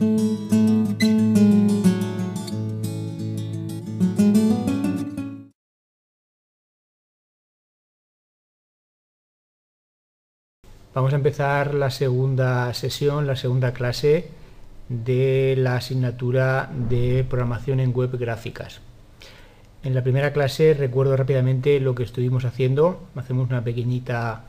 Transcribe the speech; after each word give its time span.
Vamos 0.00 0.40
a 11.12 11.16
empezar 11.16 11.74
la 11.74 11.90
segunda 11.90 12.72
sesión, 12.72 13.26
la 13.26 13.36
segunda 13.36 13.72
clase 13.72 14.28
de 14.88 15.54
la 15.58 15.76
asignatura 15.76 16.70
de 16.88 17.26
programación 17.28 17.80
en 17.80 17.92
web 17.92 18.16
gráficas. 18.18 18.80
En 19.82 19.94
la 19.94 20.02
primera 20.02 20.32
clase 20.32 20.72
recuerdo 20.72 21.14
rápidamente 21.14 21.78
lo 21.78 21.94
que 21.94 22.04
estuvimos 22.04 22.46
haciendo. 22.46 23.02
Hacemos 23.16 23.50
una 23.50 23.62
pequeñita, 23.62 24.44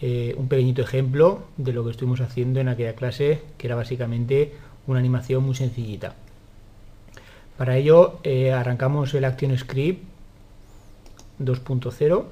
eh, 0.00 0.34
un 0.36 0.48
pequeñito 0.48 0.82
ejemplo 0.82 1.44
de 1.56 1.72
lo 1.72 1.84
que 1.84 1.92
estuvimos 1.92 2.20
haciendo 2.20 2.58
en 2.58 2.68
aquella 2.68 2.96
clase, 2.96 3.42
que 3.56 3.68
era 3.68 3.76
básicamente 3.76 4.52
una 4.90 5.00
animación 5.00 5.44
muy 5.44 5.54
sencillita. 5.54 6.14
Para 7.56 7.76
ello 7.76 8.20
eh, 8.22 8.52
arrancamos 8.52 9.12
el 9.14 9.24
ActionScript 9.24 10.02
2.0 11.40 12.24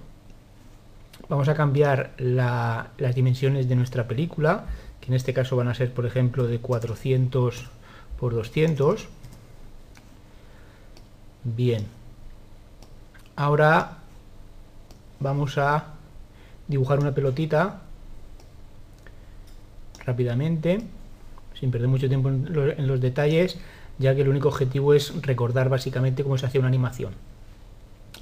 vamos 1.29 1.49
a 1.49 1.55
cambiar 1.55 2.13
las 2.19 3.15
dimensiones 3.15 3.69
de 3.69 3.77
nuestra 3.77 4.09
película, 4.09 4.65
que 5.01 5.09
en 5.09 5.15
este 5.15 5.35
caso 5.35 5.57
van 5.57 5.69
a 5.69 5.75
ser, 5.75 5.93
por 5.93 6.07
ejemplo, 6.07 6.47
de 6.47 6.59
400 6.59 7.67
por 8.19 8.35
200. 8.35 9.09
Bien. 11.45 11.87
Ahora 13.37 13.99
vamos 15.21 15.59
a 15.59 15.95
dibujar 16.67 16.99
una 16.99 17.15
pelotita 17.15 17.83
rápidamente, 20.05 20.81
sin 21.59 21.71
perder 21.71 21.89
mucho 21.89 22.09
tiempo 22.09 22.29
en 22.29 22.87
los 22.87 23.01
detalles, 23.01 23.59
ya 23.99 24.15
que 24.15 24.23
el 24.23 24.29
único 24.29 24.49
objetivo 24.49 24.95
es 24.95 25.21
recordar 25.23 25.69
básicamente 25.69 26.23
cómo 26.23 26.39
se 26.39 26.47
hace 26.47 26.59
una 26.59 26.69
animación. 26.69 27.13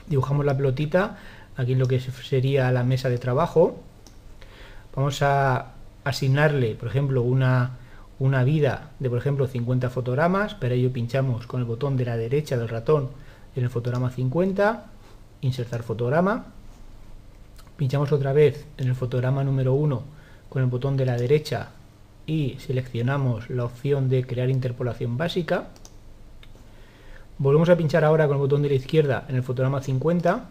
Dibujamos 0.07 0.45
la 0.47 0.57
pelotita, 0.57 1.19
aquí 1.57 1.75
lo 1.75 1.87
que 1.87 2.01
sería 2.01 2.71
la 2.73 2.85
mesa 2.85 3.09
de 3.09 3.19
trabajo. 3.19 3.81
Vamos 4.95 5.21
a 5.23 5.73
asignarle, 6.05 6.75
por 6.75 6.89
ejemplo, 6.89 7.23
una, 7.23 7.73
una 8.19 8.45
vida 8.45 8.91
de, 8.99 9.11
por 9.11 9.19
ejemplo, 9.19 9.47
50 9.47 9.91
fotogramas. 9.91 10.55
Para 10.55 10.75
ello 10.75 10.93
pinchamos 10.93 11.47
con 11.47 11.61
el 11.61 11.67
botón 11.67 11.97
de 11.97 12.07
la 12.07 12.17
derecha 12.17 12.57
del 12.57 12.69
ratón 12.69 13.11
en 13.55 13.65
el 13.65 13.71
fotograma 13.71 14.11
50, 14.11 14.87
insertar 15.43 15.83
fotograma. 15.83 16.47
Pinchamos 17.77 18.13
otra 18.13 18.33
vez 18.33 18.67
en 18.79 18.89
el 18.89 18.95
fotograma 18.95 19.45
número 19.45 19.75
1 19.75 20.03
con 20.49 20.63
el 20.63 20.69
botón 20.69 20.97
de 20.97 21.05
la 21.05 21.17
derecha 21.17 21.71
y 22.27 22.57
seleccionamos 22.59 23.51
la 23.51 23.65
opción 23.65 24.09
de 24.09 24.27
crear 24.27 24.51
interpolación 24.51 25.17
básica. 25.17 25.69
Volvemos 27.39 27.69
a 27.69 27.77
pinchar 27.77 28.05
ahora 28.05 28.27
con 28.27 28.37
el 28.37 28.41
botón 28.41 28.63
de 28.63 28.69
la 28.69 28.75
izquierda 28.75 29.25
en 29.29 29.37
el 29.37 29.43
fotograma 29.43 29.81
50 29.81 30.49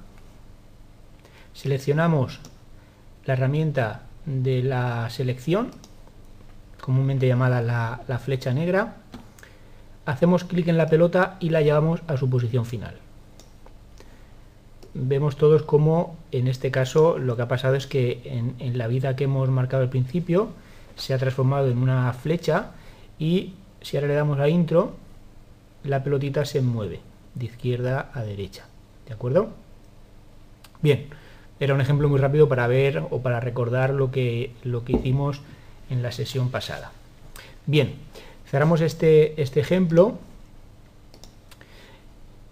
seleccionamos 1.56 2.40
la 3.26 3.34
herramienta 3.34 4.04
de 4.26 4.62
la 4.62 5.10
selección, 5.10 5.72
comúnmente 6.82 7.28
llamada 7.28 7.62
la, 7.62 8.20
flecha 8.20 8.54
negra, 8.54 8.98
hacemos 10.06 10.44
clic 10.44 10.68
en 10.68 10.78
la 10.78 10.88
pelota 10.88 11.38
y 11.40 11.50
la 11.50 11.62
llevamos 11.62 12.02
a 12.08 12.18
su 12.18 12.30
posición 12.30 12.66
final. 12.66 12.98
Vemos 14.94 15.38
todos 15.38 15.64
cómo 15.64 16.16
en 16.32 16.48
este 16.48 16.72
caso 16.72 17.18
lo 17.18 17.36
que 17.36 17.42
ha 17.42 17.48
pasado 17.48 17.76
es 17.76 17.88
que 17.88 18.22
en, 18.26 18.56
en 18.60 18.78
la 18.78 18.88
vida 18.88 19.16
que 19.16 19.24
hemos 19.24 19.50
marcado 19.50 19.84
al 19.84 19.90
principio 19.90 20.50
se 20.96 21.14
ha 21.14 21.18
transformado 21.18 21.70
en 21.70 21.78
una 21.78 22.12
flecha 22.14 22.72
y 23.20 23.54
si 23.82 23.98
ahora 23.98 24.08
le 24.08 24.16
damos 24.16 24.40
a 24.40 24.50
intro 24.50 24.96
la 25.84 26.04
pelotita 26.04 26.46
se 26.46 26.62
mueve 26.62 27.00
de 27.36 27.46
izquierda 27.46 28.10
a 28.14 28.24
derecha. 28.24 28.66
¿De 29.08 29.14
acuerdo? 29.14 29.50
Bien, 30.82 31.08
era 31.60 31.74
un 31.74 31.82
ejemplo 31.82 32.10
muy 32.10 32.20
rápido 32.20 32.50
para 32.50 32.68
ver 32.68 33.04
o 33.10 33.22
para 33.22 33.40
recordar 33.40 33.92
lo 33.92 34.12
que, 34.12 34.52
lo 34.64 34.84
que 34.84 34.94
hicimos 34.94 35.42
en 35.90 36.02
la 36.02 36.12
sesión 36.12 36.50
pasada. 36.50 36.92
Bien, 37.66 37.96
cerramos 38.50 38.82
este, 38.82 39.42
este 39.42 39.60
ejemplo 39.60 40.18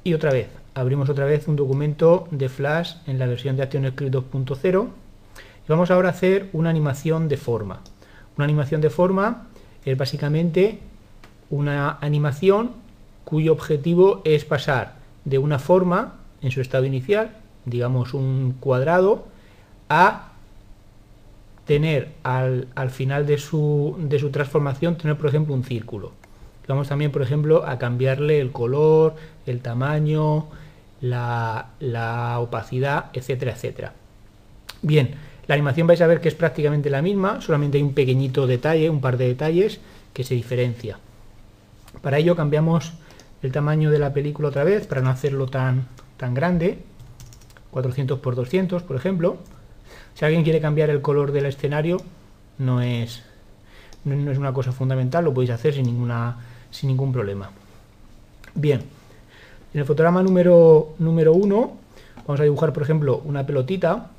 y 0.03 0.13
otra 0.13 0.31
vez, 0.31 0.49
abrimos 0.73 1.09
otra 1.09 1.25
vez 1.25 1.47
un 1.47 1.55
documento 1.55 2.27
de 2.31 2.49
Flash 2.49 2.95
en 3.07 3.19
la 3.19 3.25
versión 3.25 3.55
de 3.55 3.63
ActionScript 3.63 4.13
2.0 4.13 4.87
y 5.65 5.69
vamos 5.69 5.91
ahora 5.91 6.09
a 6.09 6.11
hacer 6.11 6.49
una 6.53 6.69
animación 6.69 7.27
de 7.27 7.37
forma. 7.37 7.81
Una 8.37 8.45
animación 8.45 8.81
de 8.81 8.89
forma 8.89 9.47
es 9.85 9.97
básicamente 9.97 10.79
una 11.49 11.97
animación 12.01 12.71
cuyo 13.25 13.53
objetivo 13.53 14.21
es 14.25 14.45
pasar 14.45 14.95
de 15.25 15.37
una 15.37 15.59
forma 15.59 16.15
en 16.41 16.51
su 16.51 16.61
estado 16.61 16.85
inicial 16.85 17.37
digamos 17.65 18.13
un 18.13 18.55
cuadrado, 18.59 19.25
a 19.89 20.29
tener 21.65 22.13
al, 22.23 22.67
final 22.89 23.25
de 23.25 23.37
su, 23.37 23.95
de 23.99 24.19
su, 24.19 24.31
transformación, 24.31 24.97
tener 24.97 25.17
por 25.17 25.27
ejemplo 25.27 25.53
un 25.53 25.63
círculo. 25.63 26.11
Vamos 26.67 26.87
también 26.87 27.11
por 27.11 27.21
ejemplo 27.21 27.65
a 27.65 27.77
cambiarle 27.77 28.39
el 28.39 28.51
color, 28.51 29.15
el 29.45 29.61
tamaño, 29.61 30.47
la, 31.01 31.67
la 31.79 32.39
opacidad, 32.39 33.05
etcétera, 33.13 33.53
etcétera. 33.53 33.93
Bien, 34.81 35.15
la 35.47 35.55
animación 35.55 35.87
vais 35.87 36.01
a 36.01 36.07
ver 36.07 36.21
que 36.21 36.29
es 36.29 36.35
prácticamente 36.35 36.89
la 36.89 37.01
misma, 37.01 37.41
solamente 37.41 37.77
hay 37.77 37.83
un 37.83 37.93
pequeñito 37.93 38.47
detalle, 38.47 38.89
un 38.89 39.01
par 39.01 39.17
de 39.17 39.27
detalles 39.27 39.79
que 40.13 40.23
se 40.23 40.35
diferencia. 40.35 40.99
Para 42.01 42.17
ello 42.17 42.35
cambiamos 42.35 42.93
el 43.41 43.51
tamaño 43.51 43.91
de 43.91 43.99
la 43.99 44.13
película 44.13 44.47
otra 44.47 44.63
vez, 44.63 44.87
para 44.87 45.01
no 45.01 45.09
hacerlo 45.09 45.47
tan, 45.47 45.87
tan 46.17 46.33
grande. 46.33 46.79
400 47.71 48.19
por 48.19 48.35
200, 48.35 48.83
por 48.83 48.95
ejemplo. 48.95 49.37
Si 50.13 50.23
alguien 50.23 50.43
quiere 50.43 50.61
cambiar 50.61 50.89
el 50.89 51.01
color 51.01 51.31
del 51.31 51.47
escenario, 51.47 51.97
no 52.59 52.81
es, 52.81 53.23
no 54.05 54.31
es 54.31 54.37
una 54.37 54.53
cosa 54.53 54.71
fundamental, 54.71 55.25
lo 55.25 55.33
podéis 55.33 55.51
hacer 55.51 55.73
sin, 55.73 55.85
ninguna, 55.85 56.37
sin 56.71 56.87
ningún 56.87 57.11
problema. 57.11 57.49
Bien, 58.55 58.81
en 59.73 59.79
el 59.79 59.85
fotograma 59.85 60.21
número, 60.21 60.93
número 60.99 61.33
1 61.33 61.77
vamos 62.27 62.39
a 62.39 62.43
dibujar, 62.43 62.71
por 62.71 62.83
ejemplo, 62.83 63.21
una 63.25 63.45
pelotita 63.45 64.11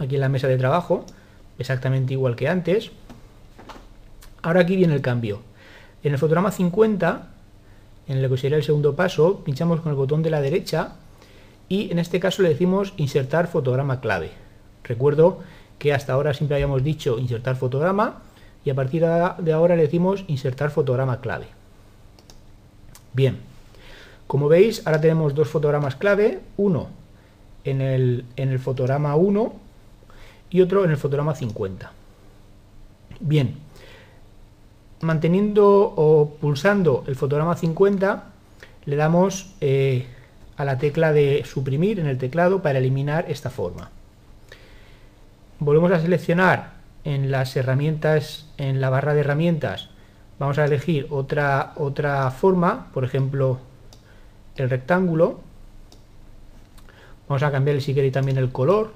aquí 0.00 0.16
en 0.16 0.22
la 0.22 0.28
mesa 0.28 0.48
de 0.48 0.56
trabajo, 0.56 1.04
exactamente 1.58 2.14
igual 2.14 2.34
que 2.34 2.48
antes. 2.48 2.90
Ahora 4.42 4.60
aquí 4.60 4.76
viene 4.76 4.94
el 4.94 5.02
cambio. 5.02 5.40
En 6.02 6.12
el 6.12 6.18
fotograma 6.18 6.50
50, 6.50 7.28
en 8.08 8.22
lo 8.22 8.30
que 8.30 8.36
sería 8.38 8.56
el 8.56 8.64
segundo 8.64 8.96
paso, 8.96 9.44
pinchamos 9.44 9.80
con 9.80 9.90
el 9.90 9.96
botón 9.96 10.22
de 10.22 10.30
la 10.30 10.40
derecha 10.40 10.94
y 11.68 11.90
en 11.92 11.98
este 11.98 12.18
caso 12.18 12.42
le 12.42 12.48
decimos 12.48 12.94
insertar 12.96 13.46
fotograma 13.46 14.00
clave. 14.00 14.30
Recuerdo 14.82 15.40
que 15.78 15.92
hasta 15.92 16.14
ahora 16.14 16.34
siempre 16.34 16.56
habíamos 16.56 16.82
dicho 16.82 17.18
insertar 17.18 17.56
fotograma 17.56 18.22
y 18.64 18.70
a 18.70 18.74
partir 18.74 19.04
de 19.04 19.52
ahora 19.52 19.76
le 19.76 19.82
decimos 19.82 20.24
insertar 20.26 20.70
fotograma 20.70 21.20
clave. 21.20 21.46
Bien, 23.12 23.38
como 24.26 24.48
veis 24.48 24.86
ahora 24.86 25.00
tenemos 25.00 25.34
dos 25.34 25.48
fotogramas 25.48 25.96
clave, 25.96 26.40
uno 26.56 26.88
en 27.64 27.80
el, 27.80 28.24
en 28.36 28.50
el 28.50 28.58
fotograma 28.58 29.14
1 29.16 29.69
y 30.50 30.60
otro 30.60 30.84
en 30.84 30.90
el 30.90 30.96
fotograma 30.96 31.34
50. 31.34 31.92
Bien, 33.20 33.56
manteniendo 35.00 35.94
o 35.96 36.36
pulsando 36.40 37.04
el 37.06 37.16
fotograma 37.16 37.56
50 37.56 38.24
le 38.86 38.96
damos 38.96 39.54
eh, 39.60 40.06
a 40.56 40.64
la 40.64 40.78
tecla 40.78 41.12
de 41.12 41.44
suprimir 41.44 42.00
en 42.00 42.06
el 42.06 42.18
teclado 42.18 42.62
para 42.62 42.78
eliminar 42.78 43.26
esta 43.28 43.50
forma. 43.50 43.90
Volvemos 45.58 45.92
a 45.92 46.00
seleccionar 46.00 46.72
en 47.04 47.30
las 47.30 47.56
herramientas, 47.56 48.46
en 48.56 48.80
la 48.80 48.90
barra 48.90 49.14
de 49.14 49.20
herramientas, 49.20 49.90
vamos 50.38 50.58
a 50.58 50.64
elegir 50.64 51.06
otra, 51.10 51.72
otra 51.76 52.30
forma, 52.30 52.88
por 52.92 53.04
ejemplo, 53.04 53.58
el 54.56 54.68
rectángulo. 54.68 55.40
Vamos 57.28 57.42
a 57.42 57.52
cambiar 57.52 57.80
si 57.80 57.94
queréis 57.94 58.12
también 58.12 58.38
el 58.38 58.50
color. 58.50 58.92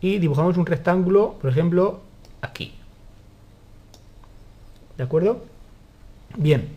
Y 0.00 0.18
dibujamos 0.18 0.56
un 0.56 0.66
rectángulo, 0.66 1.34
por 1.40 1.50
ejemplo, 1.50 2.00
aquí. 2.40 2.74
¿De 4.96 5.04
acuerdo? 5.04 5.44
Bien. 6.36 6.68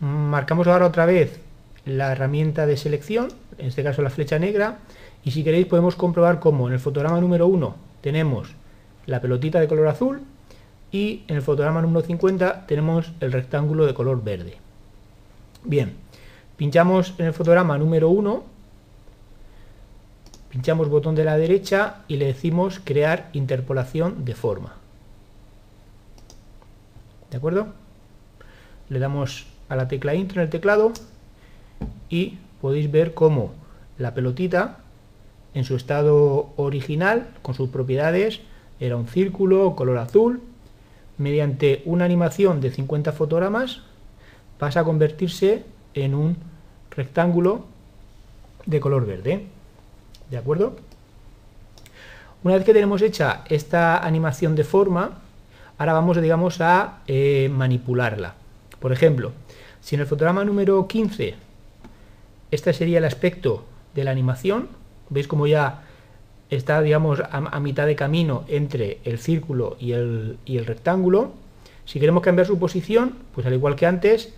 Marcamos 0.00 0.66
ahora 0.66 0.86
otra 0.86 1.06
vez 1.06 1.40
la 1.84 2.12
herramienta 2.12 2.66
de 2.66 2.76
selección, 2.76 3.28
en 3.58 3.66
este 3.66 3.82
caso 3.82 4.02
la 4.02 4.10
flecha 4.10 4.38
negra, 4.38 4.78
y 5.24 5.30
si 5.30 5.44
queréis 5.44 5.66
podemos 5.66 5.96
comprobar 5.96 6.40
cómo 6.40 6.66
en 6.66 6.74
el 6.74 6.80
fotograma 6.80 7.20
número 7.20 7.46
1 7.46 7.74
tenemos 8.00 8.54
la 9.06 9.20
pelotita 9.20 9.60
de 9.60 9.68
color 9.68 9.88
azul 9.88 10.22
y 10.92 11.22
en 11.28 11.36
el 11.36 11.42
fotograma 11.42 11.82
número 11.82 12.06
50 12.06 12.66
tenemos 12.66 13.12
el 13.20 13.32
rectángulo 13.32 13.86
de 13.86 13.94
color 13.94 14.22
verde. 14.22 14.56
Bien, 15.64 15.94
pinchamos 16.56 17.14
en 17.18 17.26
el 17.26 17.32
fotograma 17.32 17.78
número 17.78 18.10
1, 18.10 18.44
pinchamos 20.54 20.88
botón 20.88 21.16
de 21.16 21.24
la 21.24 21.36
derecha 21.36 22.04
y 22.06 22.16
le 22.16 22.26
decimos 22.26 22.80
crear 22.84 23.28
interpolación 23.32 24.24
de 24.24 24.36
forma. 24.36 24.74
¿De 27.28 27.38
acuerdo? 27.38 27.66
Le 28.88 29.00
damos 29.00 29.46
a 29.68 29.74
la 29.74 29.88
tecla 29.88 30.14
intro 30.14 30.40
en 30.40 30.44
el 30.44 30.50
teclado 30.50 30.92
y 32.08 32.38
podéis 32.60 32.88
ver 32.92 33.14
cómo 33.14 33.50
la 33.98 34.14
pelotita 34.14 34.78
en 35.54 35.64
su 35.64 35.74
estado 35.74 36.50
original, 36.54 37.30
con 37.42 37.56
sus 37.56 37.70
propiedades, 37.70 38.38
era 38.78 38.96
un 38.96 39.08
círculo 39.08 39.74
color 39.74 39.98
azul, 39.98 40.40
mediante 41.18 41.82
una 41.84 42.04
animación 42.04 42.60
de 42.60 42.70
50 42.70 43.10
fotogramas 43.10 43.80
pasa 44.58 44.80
a 44.80 44.84
convertirse 44.84 45.64
en 45.94 46.14
un 46.14 46.36
rectángulo 46.92 47.64
de 48.66 48.78
color 48.78 49.04
verde. 49.04 49.46
¿De 50.30 50.36
acuerdo? 50.36 50.76
Una 52.44 52.56
vez 52.56 52.64
que 52.64 52.74
tenemos 52.74 53.00
hecha 53.02 53.42
esta 53.48 53.98
animación 53.98 54.54
de 54.54 54.64
forma, 54.64 55.18
ahora 55.78 55.94
vamos, 55.94 56.20
digamos, 56.20 56.60
a 56.60 57.00
eh, 57.06 57.50
manipularla. 57.50 58.34
Por 58.80 58.92
ejemplo, 58.92 59.32
si 59.80 59.94
en 59.94 60.02
el 60.02 60.06
fotograma 60.06 60.44
número 60.44 60.86
15, 60.86 61.34
este 62.50 62.72
sería 62.72 62.98
el 62.98 63.04
aspecto 63.04 63.64
de 63.94 64.04
la 64.04 64.10
animación, 64.10 64.68
veis 65.08 65.26
como 65.26 65.46
ya 65.46 65.84
está, 66.50 66.82
digamos, 66.82 67.20
a, 67.20 67.60
mitad 67.60 67.86
de 67.86 67.96
camino 67.96 68.44
entre 68.48 68.98
el 69.04 69.18
círculo 69.18 69.76
y 69.80 69.92
el, 69.92 70.38
rectángulo. 70.66 71.32
Si 71.84 71.98
queremos 71.98 72.22
cambiar 72.22 72.46
su 72.46 72.58
posición, 72.58 73.14
pues 73.34 73.46
al 73.46 73.54
igual 73.54 73.76
que 73.76 73.86
antes, 73.86 74.34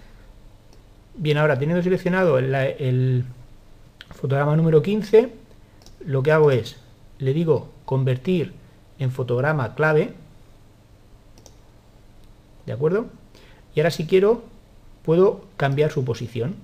bien, 1.16 1.38
ahora 1.38 1.58
teniendo 1.58 1.82
seleccionado 1.82 2.38
el, 2.38 2.54
el 2.54 3.24
fotograma 4.14 4.56
número 4.56 4.82
15, 4.82 5.45
lo 6.06 6.22
que 6.22 6.32
hago 6.32 6.50
es, 6.50 6.76
le 7.18 7.34
digo 7.34 7.68
convertir 7.84 8.54
en 8.98 9.10
fotograma 9.10 9.74
clave, 9.74 10.14
¿de 12.64 12.72
acuerdo? 12.72 13.06
Y 13.74 13.80
ahora 13.80 13.90
si 13.90 14.06
quiero, 14.06 14.42
puedo 15.04 15.44
cambiar 15.56 15.90
su 15.90 16.04
posición. 16.04 16.54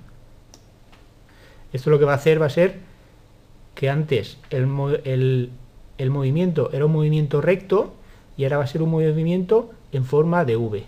Esto 1.72 1.90
lo 1.90 1.98
que 1.98 2.04
va 2.04 2.12
a 2.12 2.16
hacer 2.16 2.40
va 2.40 2.46
a 2.46 2.50
ser 2.50 2.78
que 3.74 3.90
antes 3.90 4.38
el, 4.50 4.66
movimiento 4.66 6.70
era 6.72 6.86
un 6.86 6.92
movimiento 6.92 7.40
recto 7.40 7.94
y 8.36 8.44
ahora 8.44 8.58
va 8.58 8.64
a 8.64 8.68
ser 8.68 8.82
un 8.82 8.90
movimiento 8.90 9.70
en 9.90 10.04
forma 10.04 10.44
de 10.44 10.56
V. 10.56 10.84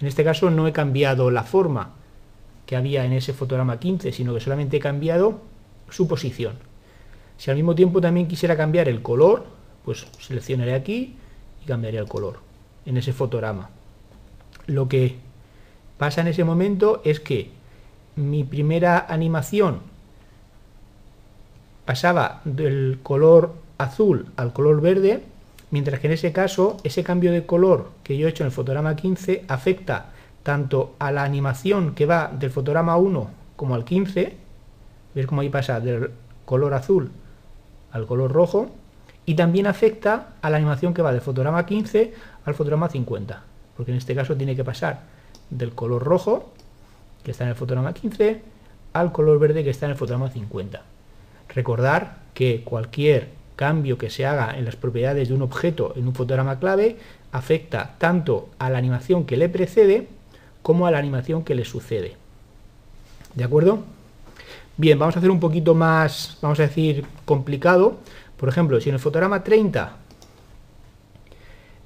En 0.00 0.06
este 0.06 0.24
caso 0.24 0.50
no 0.50 0.68
he 0.68 0.72
cambiado 0.72 1.30
la 1.30 1.42
forma 1.42 1.94
que 2.66 2.76
había 2.76 3.04
en 3.04 3.12
ese 3.12 3.32
fotograma 3.32 3.80
15, 3.80 4.12
sino 4.12 4.34
que 4.34 4.40
solamente 4.40 4.76
he 4.76 4.80
cambiado 4.80 5.40
su 5.88 6.08
posición. 6.08 6.54
Si 7.38 7.50
al 7.50 7.56
mismo 7.56 7.74
tiempo 7.74 8.00
también 8.00 8.28
quisiera 8.28 8.56
cambiar 8.56 8.88
el 8.88 9.02
color, 9.02 9.44
pues 9.84 10.06
seleccionaré 10.18 10.74
aquí 10.74 11.16
y 11.62 11.66
cambiaría 11.66 12.00
el 12.00 12.08
color 12.08 12.38
en 12.86 12.96
ese 12.96 13.12
fotograma. 13.12 13.70
Lo 14.66 14.88
que 14.88 15.16
pasa 15.98 16.22
en 16.22 16.28
ese 16.28 16.44
momento 16.44 17.02
es 17.04 17.20
que 17.20 17.50
mi 18.16 18.44
primera 18.44 19.06
animación 19.08 19.80
pasaba 21.84 22.40
del 22.44 22.98
color 23.02 23.54
azul 23.78 24.26
al 24.36 24.52
color 24.52 24.80
verde, 24.80 25.22
mientras 25.70 26.00
que 26.00 26.06
en 26.06 26.14
ese 26.14 26.32
caso 26.32 26.78
ese 26.82 27.04
cambio 27.04 27.30
de 27.32 27.46
color 27.46 27.90
que 28.02 28.16
yo 28.16 28.26
he 28.26 28.30
hecho 28.30 28.42
en 28.42 28.48
el 28.48 28.52
fotograma 28.52 28.96
15 28.96 29.44
afecta 29.48 30.06
tanto 30.42 30.94
a 30.98 31.12
la 31.12 31.24
animación 31.24 31.94
que 31.94 32.06
va 32.06 32.32
del 32.32 32.50
fotograma 32.50 32.96
1 32.96 33.30
como 33.56 33.74
al 33.74 33.84
15, 33.84 34.36
¿ves 35.14 35.26
cómo 35.26 35.42
ahí 35.42 35.48
pasa 35.48 35.80
del 35.80 36.10
color 36.44 36.74
azul 36.74 37.10
al 37.96 38.06
color 38.06 38.32
rojo? 38.32 38.70
Y 39.24 39.34
también 39.34 39.66
afecta 39.66 40.34
a 40.40 40.50
la 40.50 40.56
animación 40.56 40.94
que 40.94 41.02
va 41.02 41.12
del 41.12 41.20
fotograma 41.20 41.66
15 41.66 42.14
al 42.44 42.54
fotograma 42.54 42.88
50, 42.88 43.42
porque 43.76 43.90
en 43.90 43.98
este 43.98 44.14
caso 44.14 44.36
tiene 44.36 44.54
que 44.54 44.62
pasar 44.62 45.00
del 45.50 45.72
color 45.72 46.04
rojo, 46.04 46.52
que 47.24 47.32
está 47.32 47.44
en 47.44 47.50
el 47.50 47.56
fotograma 47.56 47.92
15, 47.92 48.40
al 48.92 49.12
color 49.12 49.38
verde 49.38 49.64
que 49.64 49.70
está 49.70 49.86
en 49.86 49.92
el 49.92 49.98
fotograma 49.98 50.30
50. 50.30 50.82
Recordar 51.54 52.18
que 52.34 52.62
cualquier 52.64 53.30
cambio 53.56 53.98
que 53.98 54.10
se 54.10 54.26
haga 54.26 54.56
en 54.56 54.64
las 54.64 54.76
propiedades 54.76 55.28
de 55.28 55.34
un 55.34 55.42
objeto 55.42 55.94
en 55.96 56.06
un 56.06 56.14
fotograma 56.14 56.60
clave 56.60 56.96
afecta 57.32 57.96
tanto 57.98 58.50
a 58.58 58.70
la 58.70 58.78
animación 58.78 59.24
que 59.24 59.36
le 59.36 59.48
precede 59.48 60.08
como 60.62 60.86
a 60.86 60.90
la 60.90 60.98
animación 60.98 61.42
que 61.42 61.54
le 61.54 61.64
sucede. 61.64 62.16
¿De 63.34 63.44
acuerdo? 63.44 63.84
Bien, 64.78 64.98
vamos 64.98 65.16
a 65.16 65.20
hacer 65.20 65.30
un 65.30 65.40
poquito 65.40 65.74
más, 65.74 66.36
vamos 66.42 66.58
a 66.60 66.62
decir, 66.62 67.06
complicado. 67.24 67.96
Por 68.36 68.48
ejemplo, 68.48 68.80
si 68.80 68.90
en 68.90 68.96
el 68.96 69.00
fotograma 69.00 69.42
30, 69.42 69.96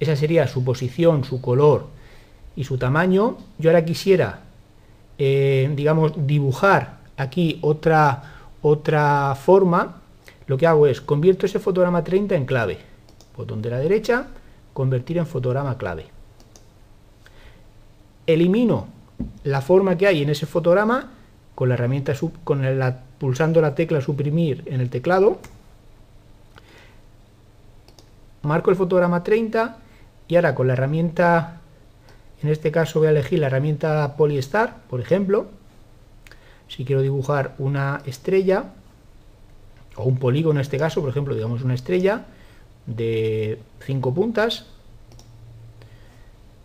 esa 0.01 0.17
sería 0.17 0.49
su 0.49 0.65
posición, 0.65 1.23
su 1.23 1.41
color 1.41 1.87
y 2.57 2.65
su 2.65 2.79
tamaño, 2.79 3.39
yo 3.59 3.71
ahora 3.71 3.85
quisiera, 3.85 4.41
eh, 5.19 5.71
digamos, 5.77 6.13
dibujar 6.27 6.99
aquí 7.17 7.59
otra 7.63 8.41
otra 8.63 9.35
forma, 9.35 10.03
lo 10.47 10.59
que 10.59 10.67
hago 10.67 10.87
es 10.87 11.01
convierto 11.01 11.47
ese 11.47 11.59
fotograma 11.59 12.05
30 12.05 12.35
en 12.35 12.45
clave. 12.45 12.79
Botón 13.37 13.63
de 13.63 13.71
la 13.71 13.79
derecha, 13.79 14.27
convertir 14.73 15.19
en 15.19 15.27
fotograma 15.27 15.79
clave. 15.79 16.07
Elimino 18.27 18.89
la 19.45 19.61
forma 19.61 19.97
que 19.97 20.07
hay 20.07 20.23
en 20.23 20.31
ese 20.31 20.47
fotograma 20.47 21.11
con 21.55 21.69
la 21.69 21.75
herramienta 21.75 22.15
pulsando 23.19 23.61
la 23.61 23.75
tecla 23.75 24.01
suprimir 24.01 24.63
en 24.67 24.81
el 24.81 24.91
teclado. 24.91 25.39
Marco 28.43 28.71
el 28.71 28.77
fotograma 28.77 29.23
30 29.23 29.77
y 30.29 30.37
ahora 30.37 30.55
con 30.55 30.67
la 30.67 30.73
herramienta, 30.73 31.61
en 32.43 32.49
este 32.49 32.71
caso 32.71 33.01
voy 33.01 33.09
a 33.09 33.11
elegir 33.11 33.39
la 33.41 33.49
herramienta 33.49 34.17
Polystar, 34.17 34.77
por 34.89 35.01
ejemplo, 35.01 35.49
si 36.69 36.85
quiero 36.85 37.03
dibujar 37.03 37.55
una 37.59 38.01
estrella, 38.07 38.65
o 39.97 40.05
un 40.05 40.19
polígono 40.19 40.61
en 40.61 40.63
este 40.63 40.79
caso, 40.79 41.01
por 41.01 41.11
ejemplo, 41.11 41.35
digamos 41.35 41.63
una 41.63 41.75
estrella 41.75 42.27
de 42.87 43.59
5 43.85 44.15
puntas, 44.15 44.67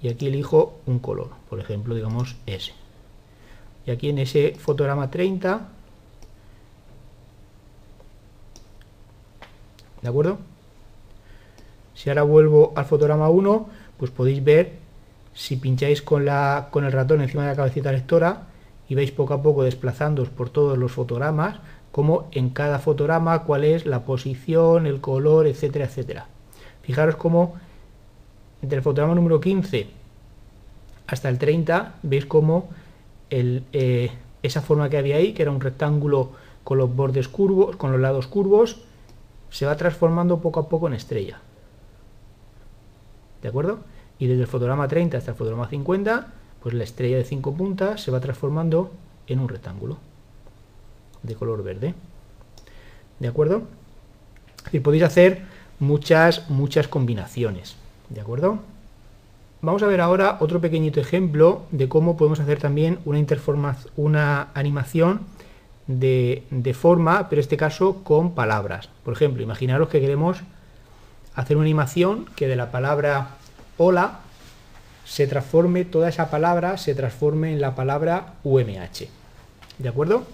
y 0.01 0.09
aquí 0.09 0.27
elijo 0.27 0.77
un 0.85 0.99
color, 0.99 1.31
por 1.49 1.59
ejemplo, 1.59 1.95
digamos 1.95 2.35
ese. 2.45 2.73
Y 3.85 3.91
aquí 3.91 4.09
en 4.09 4.17
ese 4.17 4.55
fotograma 4.57 5.11
30, 5.11 5.67
¿de 10.01 10.09
acuerdo? 10.09 10.39
Si 11.93 12.09
ahora 12.09 12.23
vuelvo 12.23 12.73
al 12.75 12.85
fotograma 12.85 13.29
1, 13.29 13.69
pues 13.97 14.11
podéis 14.11 14.43
ver, 14.43 14.73
si 15.33 15.57
pincháis 15.57 16.01
con, 16.01 16.25
la, 16.25 16.69
con 16.71 16.83
el 16.83 16.91
ratón 16.91 17.21
encima 17.21 17.43
de 17.43 17.49
la 17.49 17.55
cabecita 17.55 17.91
lectora, 17.91 18.47
y 18.87 18.95
veis 18.95 19.11
poco 19.11 19.33
a 19.33 19.41
poco 19.41 19.63
desplazándoos 19.63 20.29
por 20.29 20.49
todos 20.49 20.77
los 20.77 20.91
fotogramas, 20.91 21.57
como 21.91 22.27
en 22.31 22.49
cada 22.49 22.79
fotograma 22.79 23.43
cuál 23.43 23.63
es 23.63 23.85
la 23.85 24.03
posición, 24.03 24.85
el 24.85 24.99
color, 24.99 25.47
etcétera, 25.47 25.85
etcétera. 25.85 26.27
Fijaros 26.81 27.15
cómo 27.15 27.55
entre 28.61 28.77
el 28.77 28.83
fotograma 28.83 29.15
número 29.15 29.39
15 29.39 29.87
hasta 31.07 31.29
el 31.29 31.37
30 31.37 31.95
veis 32.03 32.25
cómo 32.25 32.69
eh, 33.29 34.11
esa 34.43 34.61
forma 34.61 34.89
que 34.89 34.97
había 34.97 35.17
ahí, 35.17 35.33
que 35.33 35.41
era 35.41 35.51
un 35.51 35.61
rectángulo 35.61 36.31
con 36.63 36.77
los 36.77 36.95
bordes 36.95 37.27
curvos, 37.27 37.75
con 37.75 37.91
los 37.91 38.01
lados 38.01 38.27
curvos, 38.27 38.81
se 39.49 39.65
va 39.65 39.75
transformando 39.77 40.39
poco 40.39 40.59
a 40.59 40.69
poco 40.69 40.87
en 40.87 40.93
estrella. 40.93 41.39
¿De 43.41 43.49
acuerdo? 43.49 43.79
Y 44.17 44.27
desde 44.27 44.41
el 44.41 44.47
fotograma 44.47 44.87
30 44.87 45.17
hasta 45.17 45.31
el 45.31 45.37
fotograma 45.37 45.67
50 45.67 46.27
pues 46.65 46.73
la 46.73 46.83
estrella 46.83 47.17
de 47.17 47.23
cinco 47.23 47.53
puntas 47.53 48.01
se 48.01 48.09
va 48.09 48.19
transformando 48.19 48.89
en 49.27 49.37
un 49.37 49.47
rectángulo 49.47 49.99
de 51.21 51.35
color 51.35 51.63
verde. 51.63 51.93
¿De 53.19 53.27
acuerdo? 53.27 53.61
Y 54.71 54.79
podéis 54.79 55.03
hacer 55.03 55.43
muchas, 55.77 56.49
muchas 56.49 56.87
combinaciones. 56.87 57.75
¿De 58.09 58.19
acuerdo? 58.19 58.61
Vamos 59.65 59.81
a 59.81 59.87
ver 59.87 59.99
ahora 59.99 60.37
otro 60.41 60.61
pequeñito 60.61 60.99
ejemplo 60.99 61.63
de 61.71 61.89
cómo 61.89 62.17
podemos 62.17 62.39
hacer 62.39 62.59
también 62.59 62.99
una, 63.03 63.25
una 63.95 64.49
animación 64.53 65.21
de, 65.87 66.43
de 66.51 66.73
forma, 66.75 67.29
pero 67.29 67.39
en 67.39 67.45
este 67.45 67.57
caso 67.57 68.03
con 68.03 68.35
palabras. 68.35 68.89
Por 69.03 69.15
ejemplo, 69.15 69.41
imaginaros 69.41 69.89
que 69.89 69.99
queremos 69.99 70.37
hacer 71.33 71.57
una 71.57 71.63
animación 71.63 72.27
que 72.35 72.47
de 72.47 72.55
la 72.55 72.69
palabra 72.69 73.29
hola 73.79 74.19
se 75.03 75.25
transforme, 75.25 75.83
toda 75.83 76.09
esa 76.09 76.29
palabra 76.29 76.77
se 76.77 76.93
transforme 76.93 77.51
en 77.51 77.59
la 77.59 77.73
palabra 77.73 78.35
UMH. 78.43 79.07
¿De 79.79 79.89
acuerdo? 79.89 80.25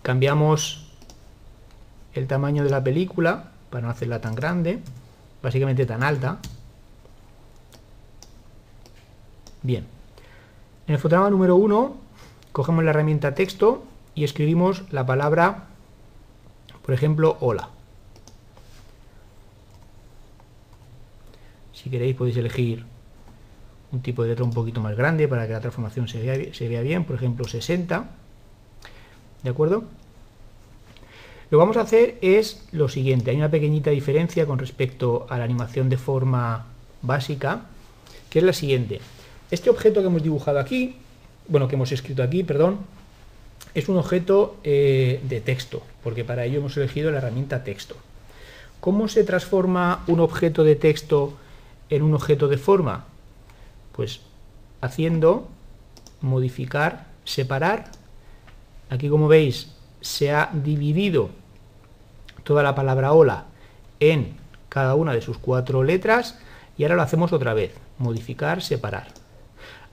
Cambiamos 0.00 0.88
el 2.14 2.26
tamaño 2.26 2.64
de 2.64 2.70
la 2.70 2.82
película 2.82 3.50
para 3.68 3.82
no 3.82 3.90
hacerla 3.90 4.22
tan 4.22 4.34
grande, 4.34 4.78
básicamente 5.42 5.84
tan 5.84 6.02
alta. 6.02 6.38
Bien. 9.62 9.86
En 10.86 10.94
el 10.94 11.00
fotograma 11.00 11.30
número 11.30 11.56
1 11.56 11.96
cogemos 12.50 12.84
la 12.84 12.90
herramienta 12.90 13.34
texto 13.34 13.84
y 14.14 14.24
escribimos 14.24 14.82
la 14.90 15.06
palabra, 15.06 15.68
por 16.84 16.94
ejemplo, 16.94 17.36
hola. 17.40 17.70
Si 21.72 21.90
queréis 21.90 22.16
podéis 22.16 22.36
elegir 22.36 22.84
un 23.92 24.02
tipo 24.02 24.22
de 24.22 24.30
letra 24.30 24.44
un 24.44 24.52
poquito 24.52 24.80
más 24.80 24.96
grande 24.96 25.28
para 25.28 25.46
que 25.46 25.52
la 25.52 25.60
transformación 25.60 26.08
se 26.08 26.20
vea, 26.20 26.54
se 26.54 26.68
vea 26.68 26.80
bien, 26.80 27.04
por 27.04 27.16
ejemplo 27.16 27.46
60, 27.46 28.04
¿de 29.42 29.50
acuerdo? 29.50 29.84
Lo 31.50 31.58
que 31.58 31.60
vamos 31.60 31.76
a 31.76 31.82
hacer 31.82 32.18
es 32.22 32.66
lo 32.72 32.88
siguiente. 32.88 33.30
Hay 33.30 33.36
una 33.36 33.50
pequeñita 33.50 33.90
diferencia 33.90 34.46
con 34.46 34.58
respecto 34.58 35.26
a 35.28 35.38
la 35.38 35.44
animación 35.44 35.88
de 35.88 35.98
forma 35.98 36.66
básica, 37.02 37.66
que 38.30 38.38
es 38.38 38.44
la 38.44 38.54
siguiente. 38.54 39.00
Este 39.52 39.68
objeto 39.68 40.00
que 40.00 40.06
hemos 40.06 40.22
dibujado 40.22 40.58
aquí, 40.58 40.96
bueno, 41.46 41.68
que 41.68 41.74
hemos 41.74 41.92
escrito 41.92 42.22
aquí, 42.22 42.42
perdón, 42.42 42.78
es 43.74 43.86
un 43.90 43.98
objeto 43.98 44.56
eh, 44.64 45.20
de 45.28 45.42
texto, 45.42 45.82
porque 46.02 46.24
para 46.24 46.46
ello 46.46 46.60
hemos 46.60 46.74
elegido 46.78 47.10
la 47.10 47.18
herramienta 47.18 47.62
texto. 47.62 47.94
¿Cómo 48.80 49.08
se 49.08 49.24
transforma 49.24 50.04
un 50.06 50.20
objeto 50.20 50.64
de 50.64 50.74
texto 50.74 51.34
en 51.90 52.02
un 52.02 52.14
objeto 52.14 52.48
de 52.48 52.56
forma? 52.56 53.04
Pues 53.94 54.22
haciendo 54.80 55.48
modificar, 56.22 57.08
separar. 57.24 57.92
Aquí 58.88 59.10
como 59.10 59.28
veis 59.28 59.74
se 60.00 60.32
ha 60.32 60.48
dividido 60.54 61.28
toda 62.42 62.62
la 62.62 62.74
palabra 62.74 63.12
hola 63.12 63.44
en 64.00 64.34
cada 64.70 64.94
una 64.94 65.12
de 65.12 65.20
sus 65.20 65.36
cuatro 65.36 65.84
letras 65.84 66.38
y 66.78 66.84
ahora 66.84 66.96
lo 66.96 67.02
hacemos 67.02 67.34
otra 67.34 67.52
vez, 67.52 67.74
modificar, 67.98 68.62
separar. 68.62 69.21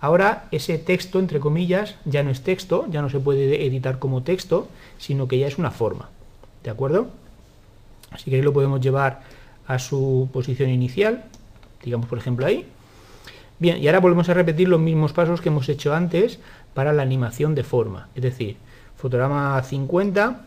Ahora 0.02 0.48
ese 0.52 0.78
texto, 0.78 1.20
entre 1.20 1.40
comillas, 1.40 1.96
ya 2.06 2.24
no 2.24 2.30
es 2.30 2.42
texto, 2.42 2.88
ya 2.90 3.02
no 3.02 3.10
se 3.10 3.20
puede 3.20 3.66
editar 3.66 4.00
como 4.00 4.24
texto, 4.24 4.68
sino 4.98 5.28
que 5.28 5.40
ya 5.40 5.48
es 5.48 5.58
una 5.58 5.72
forma. 5.72 6.10
¿De 6.64 6.70
acuerdo? 6.70 7.10
Así 8.12 8.30
que 8.30 8.38
ahí 8.38 8.42
lo 8.42 8.54
podemos 8.54 8.82
llevar 8.82 9.22
a 9.68 9.78
su 9.78 10.30
posición 10.32 10.70
inicial, 10.70 11.26
digamos 11.84 12.08
por 12.08 12.18
ejemplo 12.18 12.46
ahí. 12.46 12.66
Bien, 13.60 13.78
y 13.78 13.88
ahora 13.88 14.00
volvemos 14.00 14.30
a 14.30 14.34
repetir 14.34 14.70
los 14.70 14.80
mismos 14.80 15.12
pasos 15.12 15.42
que 15.42 15.50
hemos 15.50 15.68
hecho 15.68 15.94
antes 15.94 16.40
para 16.74 16.94
la 16.94 17.04
animación 17.04 17.56
de 17.56 17.64
forma. 17.64 18.08
Es 18.16 18.24
decir, 18.24 18.56
fotograma 18.96 19.62
50, 19.62 20.46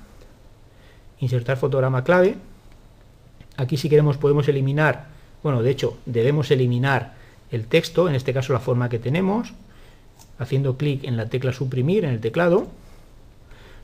insertar 1.20 1.58
fotograma 1.58 2.04
clave. 2.04 2.36
Aquí 3.58 3.76
si 3.76 3.90
queremos 3.90 4.16
podemos 4.16 4.48
eliminar, 4.48 5.08
bueno, 5.42 5.62
de 5.62 5.70
hecho 5.70 5.98
debemos 6.06 6.50
eliminar 6.50 7.14
el 7.52 7.66
texto, 7.66 8.08
en 8.08 8.16
este 8.16 8.32
caso 8.32 8.52
la 8.52 8.58
forma 8.58 8.88
que 8.88 8.98
tenemos, 8.98 9.52
haciendo 10.38 10.76
clic 10.76 11.04
en 11.04 11.16
la 11.16 11.28
tecla 11.28 11.52
suprimir 11.52 12.04
en 12.04 12.10
el 12.10 12.20
teclado. 12.20 12.66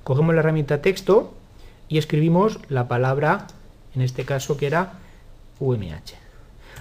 Cogemos 0.03 0.35
la 0.35 0.41
herramienta 0.41 0.83
texto 0.83 1.35
y 1.89 1.99
escribimos 1.99 2.59
la 2.69 2.89
palabra, 2.89 3.47
en 3.95 4.03
este 4.03 4.25
caso 4.25 4.57
que 4.57 4.67
era 4.67 4.95
UMH. 5.61 6.17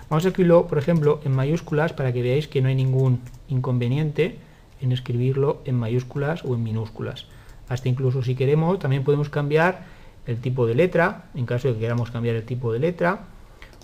Vamos 0.10 0.24
a 0.24 0.30
escribirlo, 0.30 0.68
por 0.68 0.78
ejemplo, 0.78 1.20
en 1.26 1.34
mayúsculas 1.34 1.92
para 1.92 2.14
que 2.14 2.22
veáis 2.22 2.48
que 2.48 2.62
no 2.62 2.70
hay 2.70 2.76
ningún 2.76 3.20
inconveniente 3.50 4.38
en 4.82 4.94
escribirlo 4.94 5.62
en 5.66 5.76
mayúsculas 5.76 6.46
o 6.46 6.56
en 6.56 6.64
minúsculas. 6.64 7.26
Hasta 7.68 7.90
incluso 7.90 8.24
si 8.24 8.36
queremos, 8.36 8.80
también 8.80 9.04
podemos 9.04 9.30
cambiar 9.30 9.86
el 10.26 10.40
tipo 10.40 10.66
de 10.66 10.76
letra, 10.76 11.26
en 11.36 11.46
caso 11.46 11.68
de 11.68 11.74
que 11.74 11.82
queramos 11.82 12.12
cambiar 12.12 12.36
el 12.36 12.44
tipo 12.44 12.72
de 12.72 12.80
letra, 12.80 13.26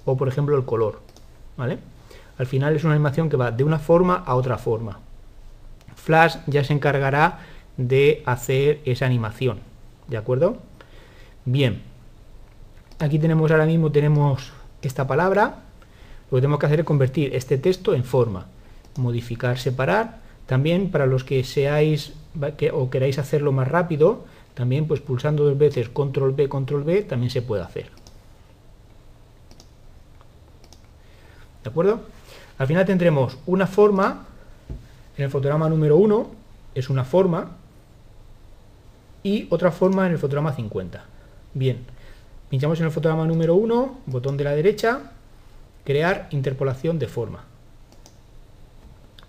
o 0.06 0.16
por 0.16 0.30
ejemplo 0.30 0.56
el 0.56 0.64
color. 0.64 1.02
¿vale? 1.58 1.80
Al 2.38 2.48
final 2.48 2.76
es 2.76 2.84
una 2.84 2.94
animación 2.94 3.30
que 3.30 3.38
va 3.38 3.52
de 3.52 3.64
una 3.64 3.80
forma 3.80 4.24
a 4.26 4.36
otra 4.36 4.58
forma. 4.58 5.00
Flash 5.96 6.38
ya 6.48 6.64
se 6.64 6.74
encargará 6.74 7.40
de 7.78 8.24
hacer 8.26 8.82
esa 8.86 9.06
animación. 9.06 9.60
¿De 10.08 10.18
acuerdo? 10.18 10.58
Bien. 11.46 11.82
Aquí 13.00 13.20
tenemos 13.20 13.52
ahora 13.52 13.66
mismo 13.66 13.92
tenemos 13.92 14.52
esta 14.82 15.08
palabra. 15.08 15.64
Lo 16.30 16.38
que 16.38 16.42
tenemos 16.42 16.60
que 16.60 16.66
hacer 16.66 16.80
es 16.80 16.86
convertir 16.86 17.36
este 17.36 17.58
texto 17.58 17.94
en 17.94 18.04
forma. 18.04 18.48
Modificar, 18.98 19.58
separar. 19.58 20.20
También 20.46 20.92
para 20.92 21.06
los 21.06 21.24
que 21.24 21.44
seáis 21.44 22.14
o 22.74 22.90
queráis 22.90 23.20
hacerlo 23.20 23.52
más 23.52 23.68
rápido, 23.68 24.26
también 24.54 24.88
pues 24.88 25.00
pulsando 25.00 25.46
dos 25.46 25.58
veces 25.58 25.90
control 25.90 26.34
B, 26.34 26.50
control 26.50 26.84
B, 26.84 27.04
también 27.04 27.30
se 27.30 27.42
puede 27.42 27.64
hacer. 27.64 27.90
¿De 31.64 31.70
acuerdo? 31.70 32.02
Al 32.58 32.68
final 32.68 32.86
tendremos 32.86 33.38
una 33.46 33.68
forma, 33.68 34.26
en 35.18 35.24
el 35.24 35.30
fotograma 35.30 35.70
número 35.70 35.98
1 35.98 36.32
es 36.76 36.90
una 36.90 37.04
forma, 37.04 37.58
y 39.24 39.48
otra 39.50 39.72
forma 39.72 40.06
en 40.06 40.14
el 40.14 40.20
fotograma 40.20 40.54
50. 40.54 41.04
Bien, 41.54 41.80
pinchamos 42.50 42.80
en 42.80 42.86
el 42.86 42.92
fotograma 42.92 43.26
número 43.26 43.56
1, 43.56 44.00
botón 44.06 44.38
de 44.38 44.44
la 44.44 44.52
derecha, 44.52 45.12
crear 45.84 46.28
interpolación 46.32 47.00
de 47.00 47.08
forma. 47.08 47.46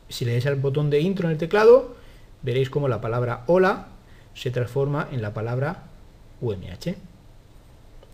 Si 0.08 0.24
le 0.24 0.32
dais 0.32 0.46
al 0.46 0.56
botón 0.56 0.90
de 0.90 1.00
intro 1.00 1.26
en 1.26 1.32
el 1.32 1.38
teclado, 1.38 1.96
veréis 2.42 2.70
como 2.70 2.88
la 2.88 3.00
palabra 3.00 3.44
hola 3.46 3.88
se 4.34 4.50
transforma 4.50 5.08
en 5.12 5.22
la 5.22 5.32
palabra 5.32 5.84
UMH. 6.40 6.94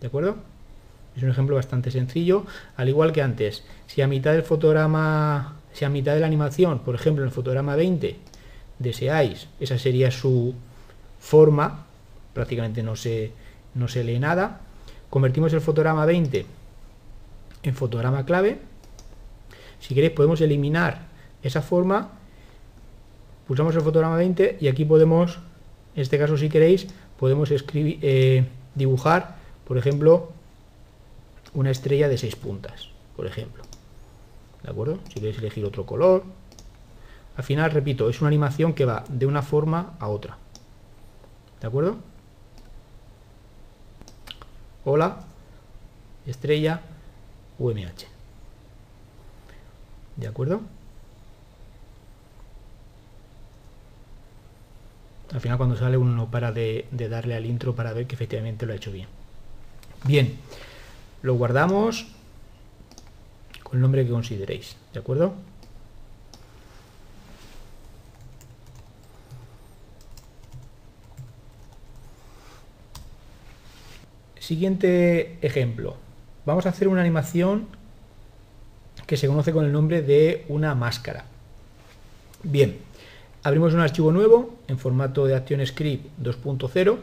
¿De 0.01 0.07
acuerdo? 0.07 0.37
Es 1.21 1.25
un 1.25 1.31
ejemplo 1.31 1.57
bastante 1.57 1.91
sencillo, 1.91 2.47
al 2.79 2.89
igual 2.89 3.13
que 3.13 3.21
antes. 3.21 3.63
Si 3.87 4.01
a 4.01 4.07
mitad 4.07 4.33
del 4.33 4.43
fotograma, 4.43 5.57
si 5.75 5.85
a 5.85 5.91
mitad 5.91 6.15
de 6.15 6.21
la 6.21 6.27
animación, 6.27 6.79
por 6.79 6.95
ejemplo 6.95 7.23
en 7.23 7.29
el 7.29 7.35
fotograma 7.35 7.77
20, 7.77 8.17
deseáis, 8.79 9.47
esa 9.61 9.79
sería 9.79 10.11
su 10.11 10.55
forma, 11.19 11.85
prácticamente 12.33 12.83
no 12.83 12.97
se, 12.97 13.33
no 13.75 13.87
se 13.87 14.03
lee 14.03 14.19
nada, 14.19 14.63
convertimos 15.11 15.53
el 15.53 15.61
fotograma 15.61 16.07
20 16.07 16.47
en 17.65 17.75
fotograma 17.75 18.25
clave. 18.25 18.57
Si 19.79 19.95
queréis 19.95 20.15
podemos 20.15 20.41
eliminar 20.41 21.03
esa 21.43 21.61
forma, 21.61 22.13
pulsamos 23.47 23.77
el 23.77 23.83
fotograma 23.83 24.17
20 24.17 24.57
y 24.59 24.69
aquí 24.69 24.87
podemos, 24.87 25.39
en 25.95 26.01
este 26.01 26.19
caso 26.19 26.39
si 26.39 26.49
queréis, 26.49 26.87
podemos 27.19 27.51
escribir, 27.51 27.99
eh, 28.01 28.47
dibujar, 28.75 29.37
por 29.67 29.77
ejemplo, 29.77 30.40
una 31.55 31.71
estrella 31.71 32.09
de 32.09 32.19
seis 32.19 32.37
puntas, 32.37 32.89
por 33.17 33.27
ejemplo. 33.27 33.65
¿De 34.63 34.71
acuerdo? 34.71 34.99
Si 35.09 35.15
queréis 35.15 35.39
elegir 35.39 35.65
otro 35.65 35.87
color. 35.87 36.25
Al 37.37 37.45
final, 37.45 37.71
repito, 37.71 38.11
es 38.11 38.21
una 38.21 38.29
animación 38.29 38.75
que 38.75 38.85
va 38.85 39.05
de 39.09 39.27
una 39.27 39.43
forma 39.43 39.95
a 39.99 40.09
otra. 40.09 40.37
¿De 41.61 41.67
acuerdo? 41.67 41.99
Hola, 44.85 45.25
estrella, 46.27 46.83
UMH. 47.59 48.07
¿De 50.17 50.27
acuerdo? 50.27 50.61
Al 55.33 55.41
final 55.41 55.59
cuando 55.59 55.77
sale 55.77 55.97
uno 55.97 56.13
no 56.13 56.31
para 56.31 56.51
de, 56.51 56.87
de 56.91 57.09
darle 57.09 57.37
al 57.37 57.47
intro 57.47 57.75
para 57.75 57.93
ver 57.93 58.07
que 58.07 58.17
efectivamente 58.17 58.67
lo 58.67 58.73
ha 58.73 58.77
hecho 58.77 58.91
bien. 58.91 59.09
Bien 60.05 60.39
lo 61.23 61.35
guardamos 61.35 62.07
con 63.63 63.77
el 63.77 63.83
nombre 63.83 64.05
que 64.05 64.11
consideréis, 64.11 64.77
¿de 64.93 65.01
acuerdo? 65.01 65.35
Siguiente 74.39 75.39
ejemplo. 75.43 75.95
Vamos 76.45 76.67
a 76.67 76.71
hacer 76.71 76.89
una 76.89 77.03
animación 77.03 77.69
que 79.07 79.17
se 79.17 79.29
conoce 79.29 79.53
con 79.53 79.65
el 79.65 79.73
nombre 79.73 80.03
de 80.03 80.45
una 80.49 80.75
máscara. 80.75 81.25
Bien, 82.43 82.79
abrimos 83.45 83.75
un 83.75 83.81
archivo 83.81 84.11
nuevo 84.11 84.57
en 84.67 84.79
formato 84.79 85.27
de 85.27 85.37
ActionScript 85.37 86.19
2.0 86.21 86.99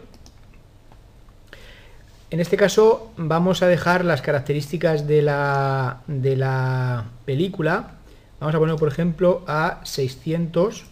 en 2.30 2.40
este 2.40 2.58
caso 2.58 3.12
vamos 3.18 3.62
a 3.62 3.68
dejar 3.68 4.04
las 4.04 4.22
características 4.22 5.08
de 5.08 5.22
la, 5.22 6.02
de 6.08 6.36
la 6.36 7.06
película. 7.26 7.92
Vamos 8.40 8.54
a 8.54 8.60
poner, 8.60 8.76
por 8.76 8.90
ejemplo, 8.90 9.44
a 9.48 9.80
600 9.84 10.86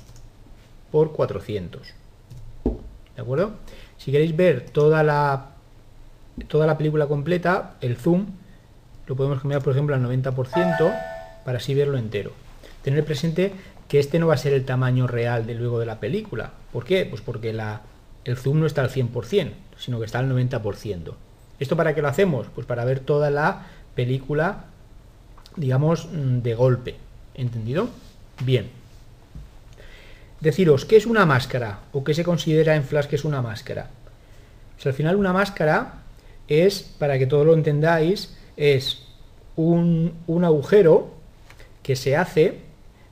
por 0.92 1.12
400. 1.12 1.82
¿De 3.16 3.22
acuerdo? 3.22 3.54
Si 3.98 4.12
queréis 4.12 4.36
ver 4.36 4.70
toda 4.70 5.04
la, 5.04 5.52
toda 6.48 6.68
la 6.68 6.78
película 6.78 7.08
completa, 7.08 7.76
el 7.82 7.98
zoom 7.98 8.28
lo 9.08 9.16
podemos 9.16 9.42
cambiar, 9.42 9.62
por 9.62 9.74
ejemplo, 9.74 9.96
al 9.96 10.04
90% 10.04 10.96
para 11.44 11.58
así 11.58 11.74
verlo 11.74 11.98
entero. 11.98 12.32
Tener 12.82 13.04
presente 13.04 13.52
que 13.88 14.00
este 14.00 14.20
no 14.20 14.28
va 14.28 14.34
a 14.34 14.38
ser 14.38 14.54
el 14.54 14.66
tamaño 14.66 15.06
real 15.06 15.46
de 15.46 15.56
luego 15.56 15.80
de 15.80 15.86
la 15.86 16.00
película. 16.00 16.52
¿Por 16.72 16.86
qué? 16.86 17.06
Pues 17.06 17.22
porque 17.22 17.50
el 17.50 18.38
zoom 18.38 18.62
no 18.62 18.66
está 18.66 18.82
al 18.82 18.90
100%, 18.90 19.52
sino 19.78 20.00
que 20.00 20.06
está 20.06 20.20
al 20.20 20.30
90%. 20.30 21.14
¿Esto 21.60 21.76
para 21.76 21.96
qué 21.96 22.02
lo 22.02 22.08
hacemos? 22.08 22.48
Pues 22.54 22.68
para 22.68 22.86
ver 22.86 23.00
toda 23.00 23.30
la 23.30 23.68
película, 23.96 24.66
digamos, 25.56 26.08
mm, 26.12 26.40
de 26.40 26.56
golpe. 26.56 26.96
¿Entendido? 27.34 27.90
Bien. 28.44 28.70
Deciros, 30.42 30.86
¿qué 30.86 30.98
es 30.98 31.06
una 31.06 31.26
máscara? 31.26 31.80
¿O 31.94 32.04
qué 32.04 32.14
se 32.14 32.24
considera 32.24 32.76
en 32.76 32.84
Flash 32.84 33.08
que 33.08 33.16
es 33.16 33.26
una 33.26 33.42
máscara? 33.42 33.90
Pues 34.76 34.86
al 34.88 34.94
final 34.94 35.16
una 35.16 35.34
máscara 35.34 36.02
es, 36.48 36.84
para 37.00 37.18
que 37.18 37.26
todo 37.26 37.46
lo 37.46 37.54
entendáis, 37.54 38.36
es 38.58 39.04
un, 39.56 40.14
un 40.28 40.44
agujero 40.44 41.14
que 41.84 41.96
se 41.96 42.18
hace 42.18 42.60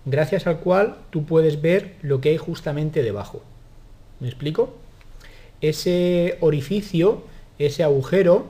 gracias 0.06 0.48
al 0.48 0.60
cual 0.60 0.98
tú 1.10 1.26
puedes 1.26 1.62
ver 1.62 1.96
lo 2.02 2.20
que 2.20 2.30
hay 2.30 2.38
justamente 2.38 3.04
debajo. 3.04 3.42
¿Me 4.20 4.28
explico? 4.28 4.83
Ese 5.64 6.38
orificio 6.42 7.24
ese 7.58 7.84
agujero 7.84 8.46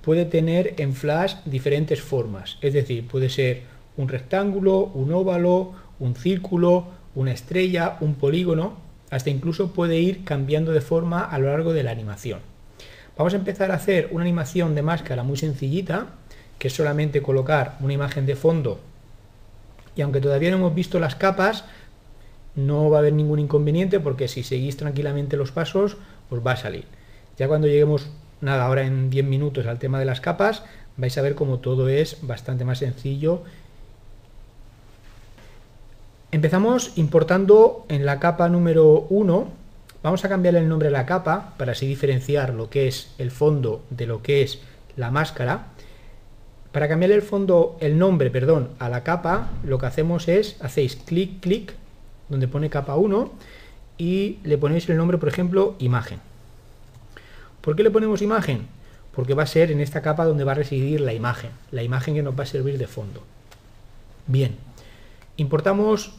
puede 0.00 0.24
tener 0.24 0.74
en 0.78 0.94
Flash 0.94 1.34
diferentes 1.44 2.00
formas. 2.00 2.58
Es 2.62 2.72
decir, 2.72 3.06
puede 3.06 3.28
ser 3.28 3.62
un 3.96 4.08
rectángulo, 4.08 4.90
un 4.94 5.12
óvalo, 5.12 5.72
un 6.00 6.16
círculo, 6.16 6.86
una 7.14 7.32
estrella, 7.32 7.96
un 8.00 8.14
polígono, 8.14 8.74
hasta 9.10 9.30
incluso 9.30 9.72
puede 9.72 9.98
ir 9.98 10.24
cambiando 10.24 10.72
de 10.72 10.80
forma 10.80 11.24
a 11.24 11.38
lo 11.38 11.46
largo 11.46 11.72
de 11.72 11.82
la 11.82 11.92
animación. 11.92 12.40
Vamos 13.16 13.34
a 13.34 13.36
empezar 13.36 13.70
a 13.70 13.74
hacer 13.74 14.08
una 14.10 14.22
animación 14.22 14.74
de 14.74 14.82
máscara 14.82 15.22
muy 15.22 15.36
sencillita, 15.36 16.14
que 16.58 16.68
es 16.68 16.74
solamente 16.74 17.22
colocar 17.22 17.76
una 17.80 17.92
imagen 17.92 18.26
de 18.26 18.34
fondo 18.34 18.80
y 19.96 20.02
aunque 20.02 20.20
todavía 20.20 20.50
no 20.50 20.58
hemos 20.58 20.74
visto 20.74 21.00
las 21.00 21.16
capas, 21.16 21.64
no 22.54 22.90
va 22.90 22.98
a 22.98 23.00
haber 23.00 23.14
ningún 23.14 23.38
inconveniente 23.38 23.98
porque 23.98 24.28
si 24.28 24.42
seguís 24.42 24.76
tranquilamente 24.76 25.36
los 25.36 25.50
pasos, 25.50 25.96
os 26.30 26.46
va 26.46 26.52
a 26.52 26.56
salir. 26.56 26.84
Ya 27.38 27.48
cuando 27.48 27.66
lleguemos, 27.66 28.08
nada, 28.40 28.64
ahora 28.64 28.82
en 28.82 29.10
10 29.10 29.24
minutos 29.26 29.66
al 29.66 29.78
tema 29.78 29.98
de 29.98 30.04
las 30.04 30.20
capas, 30.20 30.62
vais 30.96 31.16
a 31.18 31.22
ver 31.22 31.34
cómo 31.34 31.58
todo 31.58 31.88
es 31.88 32.18
bastante 32.22 32.64
más 32.64 32.78
sencillo. 32.78 33.42
Empezamos 36.32 36.96
importando 36.96 37.86
en 37.88 38.04
la 38.04 38.18
capa 38.18 38.48
número 38.48 39.06
1, 39.10 39.48
vamos 40.02 40.24
a 40.24 40.28
cambiar 40.28 40.56
el 40.56 40.68
nombre 40.68 40.88
de 40.88 40.92
la 40.92 41.06
capa 41.06 41.54
para 41.56 41.72
así 41.72 41.86
diferenciar 41.86 42.52
lo 42.52 42.68
que 42.68 42.88
es 42.88 43.14
el 43.18 43.30
fondo 43.30 43.82
de 43.90 44.06
lo 44.06 44.22
que 44.22 44.42
es 44.42 44.60
la 44.96 45.10
máscara. 45.10 45.68
Para 46.72 46.88
cambiar 46.88 47.12
el 47.12 47.22
fondo, 47.22 47.78
el 47.80 47.98
nombre, 47.98 48.30
perdón, 48.30 48.70
a 48.78 48.88
la 48.88 49.02
capa, 49.02 49.50
lo 49.64 49.78
que 49.78 49.86
hacemos 49.86 50.28
es, 50.28 50.60
hacéis 50.60 50.96
clic, 50.96 51.40
clic, 51.40 51.74
donde 52.28 52.48
pone 52.48 52.68
capa 52.68 52.96
1, 52.96 53.32
y 53.98 54.38
le 54.44 54.58
ponéis 54.58 54.88
el 54.88 54.96
nombre, 54.96 55.18
por 55.18 55.28
ejemplo, 55.28 55.74
imagen. 55.78 56.20
¿Por 57.60 57.76
qué 57.76 57.82
le 57.82 57.90
ponemos 57.90 58.22
imagen? 58.22 58.68
Porque 59.12 59.34
va 59.34 59.44
a 59.44 59.46
ser 59.46 59.70
en 59.70 59.80
esta 59.80 60.02
capa 60.02 60.24
donde 60.24 60.44
va 60.44 60.52
a 60.52 60.56
residir 60.56 61.00
la 61.00 61.14
imagen, 61.14 61.50
la 61.70 61.82
imagen 61.82 62.14
que 62.14 62.22
nos 62.22 62.38
va 62.38 62.44
a 62.44 62.46
servir 62.46 62.78
de 62.78 62.86
fondo. 62.86 63.22
Bien, 64.26 64.56
importamos 65.36 66.14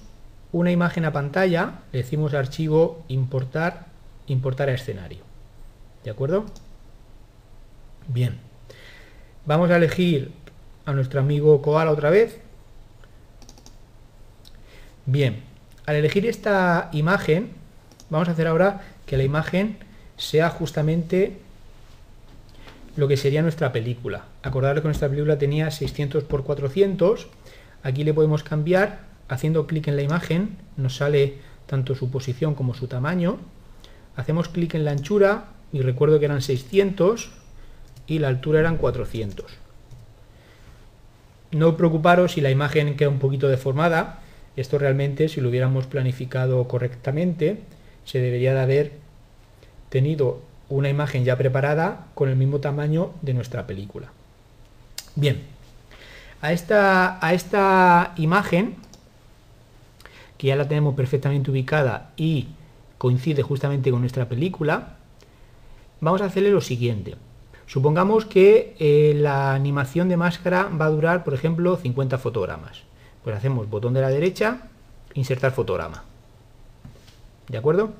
una 0.51 0.71
imagen 0.71 1.05
a 1.05 1.13
pantalla, 1.13 1.79
le 1.91 1.99
decimos 1.99 2.33
archivo 2.33 3.03
importar, 3.07 3.87
importar 4.27 4.69
a 4.69 4.73
escenario. 4.73 5.19
¿De 6.03 6.11
acuerdo? 6.11 6.45
Bien. 8.07 8.39
Vamos 9.45 9.69
a 9.69 9.77
elegir 9.77 10.31
a 10.85 10.93
nuestro 10.93 11.19
amigo 11.19 11.61
Koala 11.61 11.91
otra 11.91 12.09
vez. 12.09 12.39
Bien, 15.05 15.43
al 15.85 15.95
elegir 15.95 16.25
esta 16.25 16.89
imagen, 16.91 17.51
vamos 18.09 18.27
a 18.27 18.31
hacer 18.31 18.47
ahora 18.47 18.81
que 19.05 19.17
la 19.17 19.23
imagen 19.23 19.77
sea 20.17 20.49
justamente 20.49 21.37
lo 22.95 23.07
que 23.07 23.17
sería 23.17 23.41
nuestra 23.41 23.71
película. 23.71 24.25
Acordaros 24.41 24.81
que 24.81 24.87
nuestra 24.87 25.09
película 25.09 25.37
tenía 25.37 25.69
600 25.69 26.23
x 26.23 26.41
400. 26.43 27.27
Aquí 27.83 28.03
le 28.03 28.13
podemos 28.13 28.43
cambiar, 28.43 29.01
haciendo 29.27 29.67
clic 29.67 29.87
en 29.87 29.95
la 29.95 30.01
imagen, 30.01 30.57
nos 30.77 30.97
sale 30.97 31.35
tanto 31.67 31.95
su 31.95 32.09
posición 32.09 32.55
como 32.55 32.73
su 32.73 32.87
tamaño. 32.87 33.37
Hacemos 34.15 34.49
clic 34.49 34.73
en 34.73 34.85
la 34.85 34.91
anchura 34.91 35.45
y 35.71 35.81
recuerdo 35.81 36.19
que 36.19 36.25
eran 36.25 36.41
600 36.41 37.29
y 38.07 38.19
la 38.19 38.29
altura 38.29 38.61
eran 38.61 38.77
400 38.77 39.67
no 41.51 41.77
preocuparos 41.77 42.33
si 42.33 42.41
la 42.41 42.51
imagen 42.51 42.95
queda 42.95 43.09
un 43.09 43.19
poquito 43.19 43.47
deformada. 43.47 44.19
Esto 44.55 44.77
realmente, 44.77 45.29
si 45.29 45.41
lo 45.41 45.49
hubiéramos 45.49 45.85
planificado 45.85 46.67
correctamente, 46.67 47.61
se 48.07 48.19
debería 48.19 48.53
de 48.53 48.61
haber 48.61 48.91
tenido 49.89 50.39
una 50.69 50.89
imagen 50.89 51.25
ya 51.25 51.37
preparada 51.37 52.07
con 52.15 52.29
el 52.29 52.37
mismo 52.37 52.59
tamaño 52.59 53.11
de 53.21 53.33
nuestra 53.33 53.67
película. 53.67 54.07
Bien, 55.15 55.43
a 56.41 56.53
esta, 56.53 57.25
a 57.25 57.33
esta 57.33 58.13
imagen, 58.15 58.75
que 60.37 60.47
ya 60.47 60.55
la 60.55 60.67
tenemos 60.67 60.95
perfectamente 60.95 61.51
ubicada 61.51 62.11
y 62.15 62.47
coincide 62.97 63.43
justamente 63.43 63.91
con 63.91 63.99
nuestra 63.99 64.29
película, 64.29 64.95
vamos 65.99 66.21
a 66.21 66.25
hacerle 66.25 66.51
lo 66.51 66.61
siguiente. 66.61 67.15
Supongamos 67.65 68.25
que 68.25 68.75
eh, 68.79 69.15
la 69.17 69.53
animación 69.53 70.07
de 70.07 70.15
máscara 70.15 70.69
va 70.69 70.85
a 70.85 70.89
durar, 70.89 71.25
por 71.25 71.33
ejemplo, 71.33 71.75
50 71.75 72.17
fotogramas. 72.17 72.83
Pues 73.25 73.35
hacemos 73.35 73.69
botón 73.69 73.93
de 73.93 73.99
la 73.99 74.09
derecha, 74.09 74.69
insertar 75.13 75.51
fotograma. 75.51 76.06
¿De 77.47 77.57
acuerdo? 77.57 77.91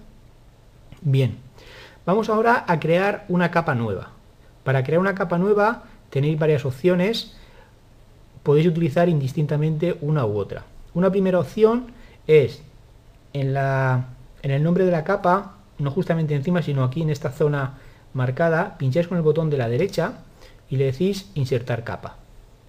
Bien. 1.02 1.38
Vamos 2.06 2.30
ahora 2.30 2.66
a 2.68 2.80
crear 2.80 3.26
una 3.28 3.52
capa 3.52 3.76
nueva. 3.76 4.12
Para 4.64 4.84
crear 4.84 5.00
una 5.00 5.16
capa 5.16 5.38
nueva 5.38 5.84
tenéis 6.10 6.40
varias 6.40 6.66
opciones. 6.66 7.36
Podéis 8.44 8.68
utilizar 8.68 9.10
indistintamente 9.10 9.98
una 10.02 10.26
u 10.26 10.38
otra. 10.38 10.64
Una 10.94 11.12
primera 11.12 11.40
opción 11.40 11.88
es 12.28 12.62
en, 13.34 13.54
la, 13.54 14.08
en 14.42 14.52
el 14.52 14.64
nombre 14.64 14.86
de 14.86 14.92
la 14.92 15.04
capa, 15.04 15.58
no 15.80 15.92
justamente 15.92 16.34
encima, 16.34 16.62
sino 16.62 16.84
aquí 16.84 17.02
en 17.02 17.10
esta 17.10 17.32
zona 17.32 17.78
marcada, 18.14 18.78
pincháis 18.78 19.08
con 19.08 19.18
el 19.18 19.24
botón 19.24 19.50
de 19.50 19.58
la 19.58 19.70
derecha 19.70 20.14
y 20.70 20.78
le 20.78 20.86
decís 20.86 21.30
insertar 21.36 21.84
capa. 21.84 22.18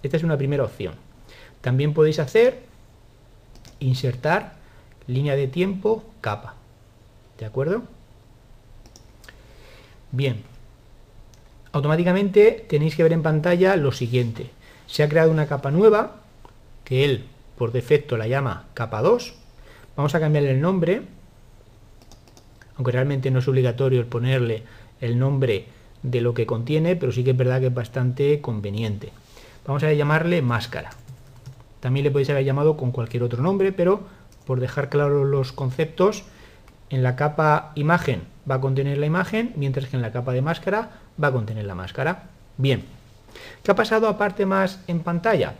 Esta 0.03 0.17
es 0.17 0.23
una 0.23 0.37
primera 0.37 0.63
opción. 0.63 0.93
También 1.61 1.93
podéis 1.93 2.19
hacer 2.19 2.63
insertar 3.79 4.53
línea 5.07 5.35
de 5.35 5.47
tiempo 5.47 6.03
capa. 6.21 6.58
¿De 7.39 7.45
acuerdo? 7.45 7.83
Bien. 10.11 10.43
Automáticamente 11.71 12.65
tenéis 12.67 12.95
que 12.95 13.03
ver 13.03 13.13
en 13.13 13.23
pantalla 13.23 13.75
lo 13.77 13.91
siguiente. 13.91 14.49
Se 14.87 15.03
ha 15.03 15.09
creado 15.09 15.31
una 15.31 15.47
capa 15.47 15.71
nueva, 15.71 16.17
que 16.83 17.05
él 17.05 17.25
por 17.57 17.71
defecto 17.71 18.17
la 18.17 18.27
llama 18.27 18.67
capa 18.73 19.01
2. 19.01 19.33
Vamos 19.95 20.15
a 20.15 20.19
cambiarle 20.19 20.51
el 20.51 20.61
nombre, 20.61 21.03
aunque 22.75 22.91
realmente 22.91 23.31
no 23.31 23.39
es 23.39 23.47
obligatorio 23.47 23.99
el 23.99 24.07
ponerle 24.07 24.63
el 24.99 25.17
nombre 25.17 25.65
de 26.03 26.21
lo 26.21 26.33
que 26.33 26.45
contiene, 26.45 26.95
pero 26.95 27.11
sí 27.11 27.23
que 27.23 27.31
es 27.31 27.37
verdad 27.37 27.61
que 27.61 27.67
es 27.67 27.73
bastante 27.73 28.41
conveniente. 28.41 29.11
Vamos 29.65 29.83
a 29.83 29.93
llamarle 29.93 30.41
máscara. 30.41 30.89
También 31.79 32.03
le 32.03 32.11
podéis 32.11 32.29
haber 32.31 32.43
llamado 32.43 32.75
con 32.75 32.91
cualquier 32.91 33.23
otro 33.23 33.41
nombre, 33.41 33.71
pero 33.71 34.01
por 34.45 34.59
dejar 34.59 34.89
claros 34.89 35.27
los 35.27 35.51
conceptos, 35.51 36.23
en 36.89 37.03
la 37.03 37.15
capa 37.15 37.71
imagen 37.75 38.23
va 38.49 38.55
a 38.55 38.61
contener 38.61 38.97
la 38.97 39.05
imagen, 39.05 39.53
mientras 39.55 39.87
que 39.87 39.95
en 39.95 40.01
la 40.01 40.11
capa 40.11 40.33
de 40.33 40.41
máscara 40.41 40.91
va 41.21 41.27
a 41.27 41.31
contener 41.31 41.65
la 41.65 41.75
máscara. 41.75 42.23
Bien, 42.57 42.83
¿qué 43.63 43.71
ha 43.71 43.75
pasado 43.75 44.07
aparte 44.07 44.45
más 44.45 44.81
en 44.87 45.01
pantalla? 45.01 45.53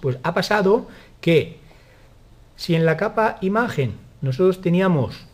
Pues 0.00 0.18
ha 0.22 0.34
pasado 0.34 0.88
que 1.20 1.58
si 2.56 2.74
en 2.74 2.84
la 2.84 2.96
capa 2.96 3.38
imagen 3.40 3.94
nosotros 4.20 4.60
teníamos, 4.60 5.26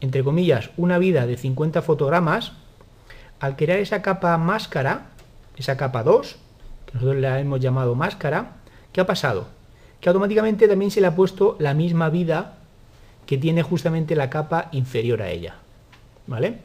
entre 0.00 0.24
comillas, 0.24 0.70
una 0.76 0.98
vida 0.98 1.26
de 1.26 1.36
50 1.36 1.82
fotogramas, 1.82 2.52
al 3.40 3.56
crear 3.56 3.78
esa 3.78 4.02
capa 4.02 4.36
máscara, 4.38 5.06
esa 5.56 5.76
capa 5.76 6.02
2, 6.02 6.36
que 6.86 6.94
nosotros 6.94 7.16
la 7.16 7.40
hemos 7.40 7.60
llamado 7.60 7.94
máscara, 7.94 8.56
¿qué 8.92 9.00
ha 9.00 9.06
pasado? 9.06 9.48
Que 10.00 10.08
automáticamente 10.08 10.68
también 10.68 10.90
se 10.90 11.00
le 11.00 11.06
ha 11.06 11.14
puesto 11.14 11.56
la 11.58 11.74
misma 11.74 12.10
vida 12.10 12.58
que 13.26 13.38
tiene 13.38 13.62
justamente 13.62 14.16
la 14.16 14.30
capa 14.30 14.68
inferior 14.72 15.22
a 15.22 15.30
ella. 15.30 15.56
¿Vale? 16.26 16.58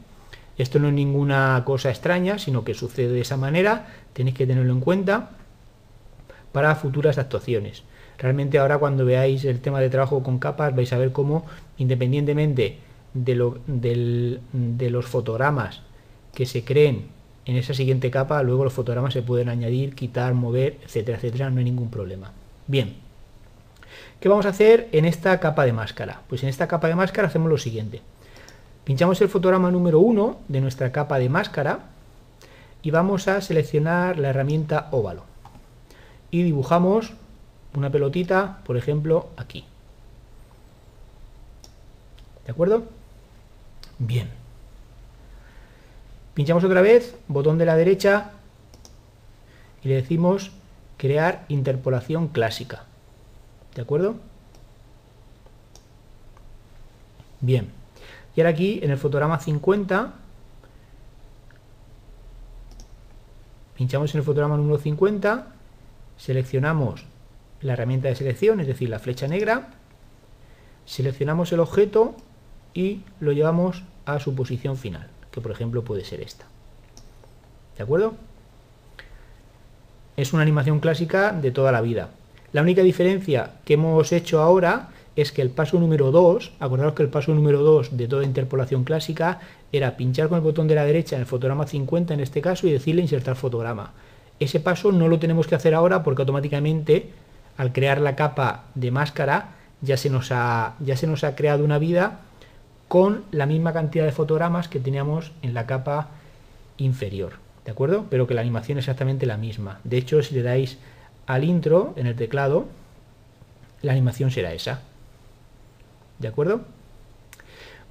Esto 0.58 0.78
no 0.78 0.88
es 0.88 0.94
ninguna 0.94 1.62
cosa 1.64 1.90
extraña, 1.90 2.38
sino 2.38 2.64
que 2.64 2.74
sucede 2.74 3.12
de 3.12 3.20
esa 3.20 3.36
manera, 3.36 3.88
tenéis 4.12 4.36
que 4.36 4.46
tenerlo 4.46 4.72
en 4.72 4.80
cuenta 4.80 5.30
para 6.52 6.74
futuras 6.74 7.18
actuaciones. 7.18 7.82
Realmente 8.18 8.58
ahora 8.58 8.78
cuando 8.78 9.04
veáis 9.04 9.44
el 9.44 9.60
tema 9.60 9.80
de 9.80 9.90
trabajo 9.90 10.22
con 10.22 10.38
capas 10.38 10.76
vais 10.76 10.92
a 10.92 10.98
ver 10.98 11.12
cómo, 11.12 11.46
independientemente 11.78 12.78
de, 13.14 14.38
de 14.52 14.90
los 14.90 15.06
fotogramas 15.06 15.80
que 16.34 16.46
se 16.46 16.64
creen 16.64 17.06
en 17.44 17.56
esa 17.56 17.74
siguiente 17.74 18.10
capa, 18.10 18.42
luego 18.42 18.64
los 18.64 18.72
fotogramas 18.72 19.14
se 19.14 19.22
pueden 19.22 19.48
añadir, 19.48 19.94
quitar, 19.94 20.34
mover, 20.34 20.78
etcétera, 20.84 21.18
etcétera, 21.18 21.50
no 21.50 21.58
hay 21.58 21.64
ningún 21.64 21.90
problema. 21.90 22.30
Bien, 22.68 22.94
¿qué 24.22 24.28
vamos 24.28 24.46
a 24.46 24.50
hacer 24.50 24.88
en 24.92 25.04
esta 25.04 25.40
capa 25.40 25.64
de 25.64 25.72
máscara? 25.72 26.20
Pues 26.28 26.44
en 26.44 26.48
esta 26.48 26.68
capa 26.68 26.86
de 26.86 26.94
máscara 26.94 27.26
hacemos 27.26 27.50
lo 27.50 27.58
siguiente. 27.58 28.02
Pinchamos 28.84 29.20
el 29.20 29.28
fotograma 29.28 29.72
número 29.72 29.98
1 29.98 30.42
de 30.46 30.60
nuestra 30.60 30.92
capa 30.92 31.18
de 31.18 31.28
máscara 31.28 31.80
y 32.82 32.92
vamos 32.92 33.26
a 33.26 33.40
seleccionar 33.40 34.20
la 34.20 34.28
herramienta 34.28 34.86
óvalo. 34.92 35.24
Y 36.30 36.44
dibujamos 36.44 37.14
una 37.74 37.90
pelotita, 37.90 38.60
por 38.64 38.76
ejemplo, 38.76 39.28
aquí. 39.36 39.64
¿De 42.46 42.52
acuerdo? 42.52 42.84
Bien. 43.98 44.28
Pinchamos 46.34 46.62
otra 46.62 46.80
vez, 46.80 47.16
botón 47.26 47.58
de 47.58 47.66
la 47.66 47.76
derecha 47.76 48.30
y 49.82 49.88
le 49.88 49.96
decimos 49.96 50.52
crear 50.96 51.44
interpolación 51.48 52.28
clásica. 52.28 52.84
¿De 53.74 53.82
acuerdo? 53.82 54.16
Bien. 57.40 57.70
Y 58.34 58.40
ahora 58.40 58.50
aquí 58.50 58.80
en 58.82 58.90
el 58.90 58.98
fotograma 58.98 59.38
50 59.38 60.14
pinchamos 63.82 64.14
en 64.14 64.18
el 64.18 64.24
fotograma 64.24 64.56
número 64.56 64.78
50, 64.78 65.46
seleccionamos 66.16 67.04
la 67.60 67.72
herramienta 67.72 68.06
de 68.06 68.14
selección, 68.14 68.60
es 68.60 68.68
decir, 68.68 68.88
la 68.88 69.00
flecha 69.00 69.26
negra, 69.26 69.70
seleccionamos 70.86 71.52
el 71.52 71.58
objeto 71.58 72.14
y 72.74 73.00
lo 73.18 73.32
llevamos 73.32 73.82
a 74.06 74.20
su 74.20 74.36
posición 74.36 74.76
final, 74.76 75.08
que 75.32 75.40
por 75.40 75.50
ejemplo 75.50 75.82
puede 75.82 76.04
ser 76.04 76.20
esta. 76.20 76.44
¿De 77.76 77.82
acuerdo? 77.82 78.14
Es 80.16 80.32
una 80.32 80.42
animación 80.42 80.78
clásica 80.78 81.32
de 81.32 81.50
toda 81.50 81.72
la 81.72 81.80
vida. 81.80 82.10
La 82.52 82.62
única 82.62 82.82
diferencia 82.82 83.52
que 83.64 83.74
hemos 83.74 84.12
hecho 84.12 84.40
ahora 84.40 84.90
es 85.16 85.32
que 85.32 85.42
el 85.42 85.50
paso 85.50 85.78
número 85.78 86.10
2, 86.10 86.52
acordaros 86.60 86.94
que 86.94 87.02
el 87.02 87.08
paso 87.08 87.34
número 87.34 87.62
2 87.62 87.96
de 87.96 88.08
toda 88.08 88.24
interpolación 88.24 88.84
clásica 88.84 89.40
era 89.72 89.96
pinchar 89.96 90.28
con 90.28 90.36
el 90.36 90.44
botón 90.44 90.68
de 90.68 90.74
la 90.74 90.84
derecha 90.84 91.16
en 91.16 91.22
el 91.22 91.26
fotograma 91.26 91.66
50 91.66 92.14
en 92.14 92.20
este 92.20 92.40
caso 92.40 92.66
y 92.66 92.72
decirle 92.72 93.02
insertar 93.02 93.36
fotograma. 93.36 93.92
Ese 94.38 94.60
paso 94.60 94.92
no 94.92 95.08
lo 95.08 95.18
tenemos 95.18 95.46
que 95.46 95.54
hacer 95.54 95.74
ahora 95.74 96.02
porque 96.02 96.22
automáticamente 96.22 97.10
al 97.56 97.72
crear 97.72 98.00
la 98.00 98.16
capa 98.16 98.64
de 98.74 98.90
máscara 98.90 99.56
ya 99.80 99.96
se 99.96 100.10
nos 100.10 100.30
ha, 100.32 100.74
ya 100.80 100.96
se 100.96 101.06
nos 101.06 101.24
ha 101.24 101.34
creado 101.36 101.64
una 101.64 101.78
vida 101.78 102.20
con 102.88 103.24
la 103.30 103.46
misma 103.46 103.72
cantidad 103.72 104.04
de 104.04 104.12
fotogramas 104.12 104.68
que 104.68 104.80
teníamos 104.80 105.32
en 105.42 105.54
la 105.54 105.66
capa 105.66 106.08
inferior, 106.76 107.34
¿de 107.64 107.70
acuerdo? 107.70 108.06
Pero 108.10 108.26
que 108.26 108.34
la 108.34 108.42
animación 108.42 108.78
es 108.78 108.84
exactamente 108.84 109.26
la 109.26 109.36
misma. 109.36 109.80
De 109.84 109.96
hecho, 109.96 110.22
si 110.22 110.34
le 110.34 110.42
dais 110.42 110.78
al 111.32 111.44
intro 111.44 111.94
en 111.96 112.06
el 112.06 112.14
teclado, 112.14 112.66
la 113.80 113.92
animación 113.92 114.30
será 114.30 114.52
esa. 114.52 114.82
¿De 116.18 116.28
acuerdo? 116.28 116.62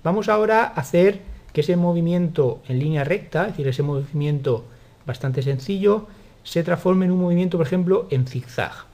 Vamos 0.04 0.30
ahora 0.30 0.64
a 0.64 0.80
hacer 0.80 1.22
que 1.52 1.62
ese 1.62 1.76
movimiento 1.76 2.62
en 2.68 2.80
línea 2.80 3.04
recta, 3.04 3.42
es 3.44 3.48
decir, 3.50 3.68
ese 3.68 3.84
movimiento 3.84 4.66
bastante 5.06 5.42
sencillo, 5.42 6.08
se 6.44 6.64
transforme 6.64 7.06
en 7.06 7.12
un 7.12 7.22
movimiento, 7.22 7.58
por 7.58 7.66
ejemplo, 7.66 8.08
en 8.12 8.28
zigzag. 8.28 8.86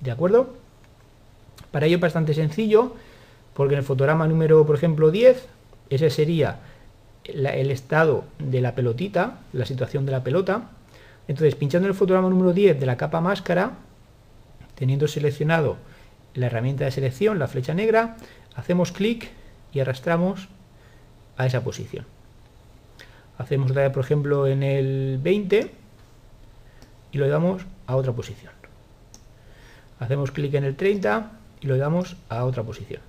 ¿De 0.00 0.10
acuerdo? 0.10 0.54
Para 1.70 1.86
ello 1.86 1.96
es 1.96 2.02
bastante 2.02 2.34
sencillo, 2.34 2.94
porque 3.52 3.74
en 3.74 3.80
el 3.80 3.84
fotograma 3.84 4.28
número, 4.28 4.64
por 4.64 4.76
ejemplo, 4.76 5.10
10, 5.10 5.48
ese 5.90 6.10
sería 6.10 6.60
el 7.24 7.70
estado 7.70 8.24
de 8.38 8.60
la 8.60 8.76
pelotita, 8.76 9.40
la 9.52 9.66
situación 9.66 10.06
de 10.06 10.12
la 10.12 10.22
pelota. 10.22 10.70
Entonces, 11.28 11.54
pinchando 11.54 11.86
en 11.86 11.92
el 11.92 11.96
fotograma 11.96 12.28
número 12.28 12.52
10 12.52 12.78
de 12.78 12.86
la 12.86 12.96
capa 12.96 13.20
máscara, 13.20 13.72
teniendo 14.74 15.08
seleccionado 15.08 15.76
la 16.34 16.46
herramienta 16.46 16.84
de 16.84 16.90
selección, 16.90 17.38
la 17.38 17.48
flecha 17.48 17.74
negra, 17.74 18.16
hacemos 18.54 18.92
clic 18.92 19.30
y 19.72 19.80
arrastramos 19.80 20.48
a 21.36 21.46
esa 21.46 21.62
posición. 21.62 22.06
Hacemos 23.38 23.70
otra 23.70 23.82
vez, 23.82 23.92
por 23.92 24.04
ejemplo, 24.04 24.46
en 24.46 24.62
el 24.62 25.18
20 25.22 25.70
y 27.12 27.18
lo 27.18 27.26
llevamos 27.26 27.62
a 27.86 27.96
otra 27.96 28.12
posición. 28.12 28.52
Hacemos 29.98 30.30
clic 30.30 30.54
en 30.54 30.64
el 30.64 30.76
30 30.76 31.32
y 31.60 31.66
lo 31.66 31.74
llevamos 31.74 32.16
a 32.28 32.44
otra 32.44 32.62
posición 32.62 33.00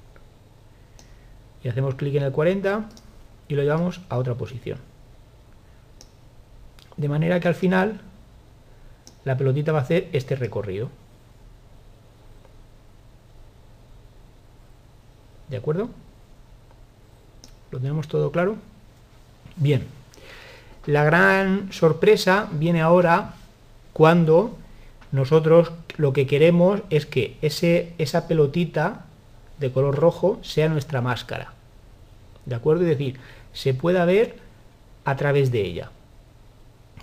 y 1.64 1.70
hacemos 1.70 1.96
clic 1.96 2.16
en 2.16 2.24
el 2.24 2.32
40 2.32 2.88
y 3.48 3.56
lo 3.56 3.64
llevamos 3.64 4.02
a 4.10 4.18
otra 4.18 4.36
posición. 4.36 4.80
De 6.96 7.10
manera 7.10 7.40
que 7.40 7.48
al 7.48 7.56
final 7.56 8.00
la 9.28 9.36
pelotita 9.36 9.74
va 9.74 9.80
a 9.80 9.82
hacer 9.82 10.08
este 10.14 10.38
recorrido. 10.38 10.90
¿De 15.50 15.58
acuerdo? 15.58 15.90
¿Lo 17.72 17.80
tenemos 17.80 18.08
todo 18.08 18.32
claro? 18.32 18.56
Bien. 19.58 19.84
La 20.86 21.04
gran 21.04 21.74
sorpresa 21.74 22.48
viene 22.54 22.82
ahora 22.82 23.34
cuando 23.92 24.56
nosotros 25.12 25.74
lo 25.98 26.14
que 26.14 26.26
queremos 26.26 26.80
es 26.90 27.06
que 27.06 27.36
ese, 27.42 27.92
esa 27.98 28.30
pelotita 28.30 29.08
de 29.60 29.74
color 29.74 29.96
rojo 29.96 30.40
sea 30.42 30.70
nuestra 30.70 31.02
máscara. 31.02 31.52
¿De 32.46 32.56
acuerdo? 32.56 32.84
Es 32.84 32.90
decir, 32.92 33.20
se 33.52 33.74
pueda 33.74 34.06
ver 34.06 34.38
a 35.04 35.18
través 35.18 35.52
de 35.52 35.64
ella. 35.64 35.92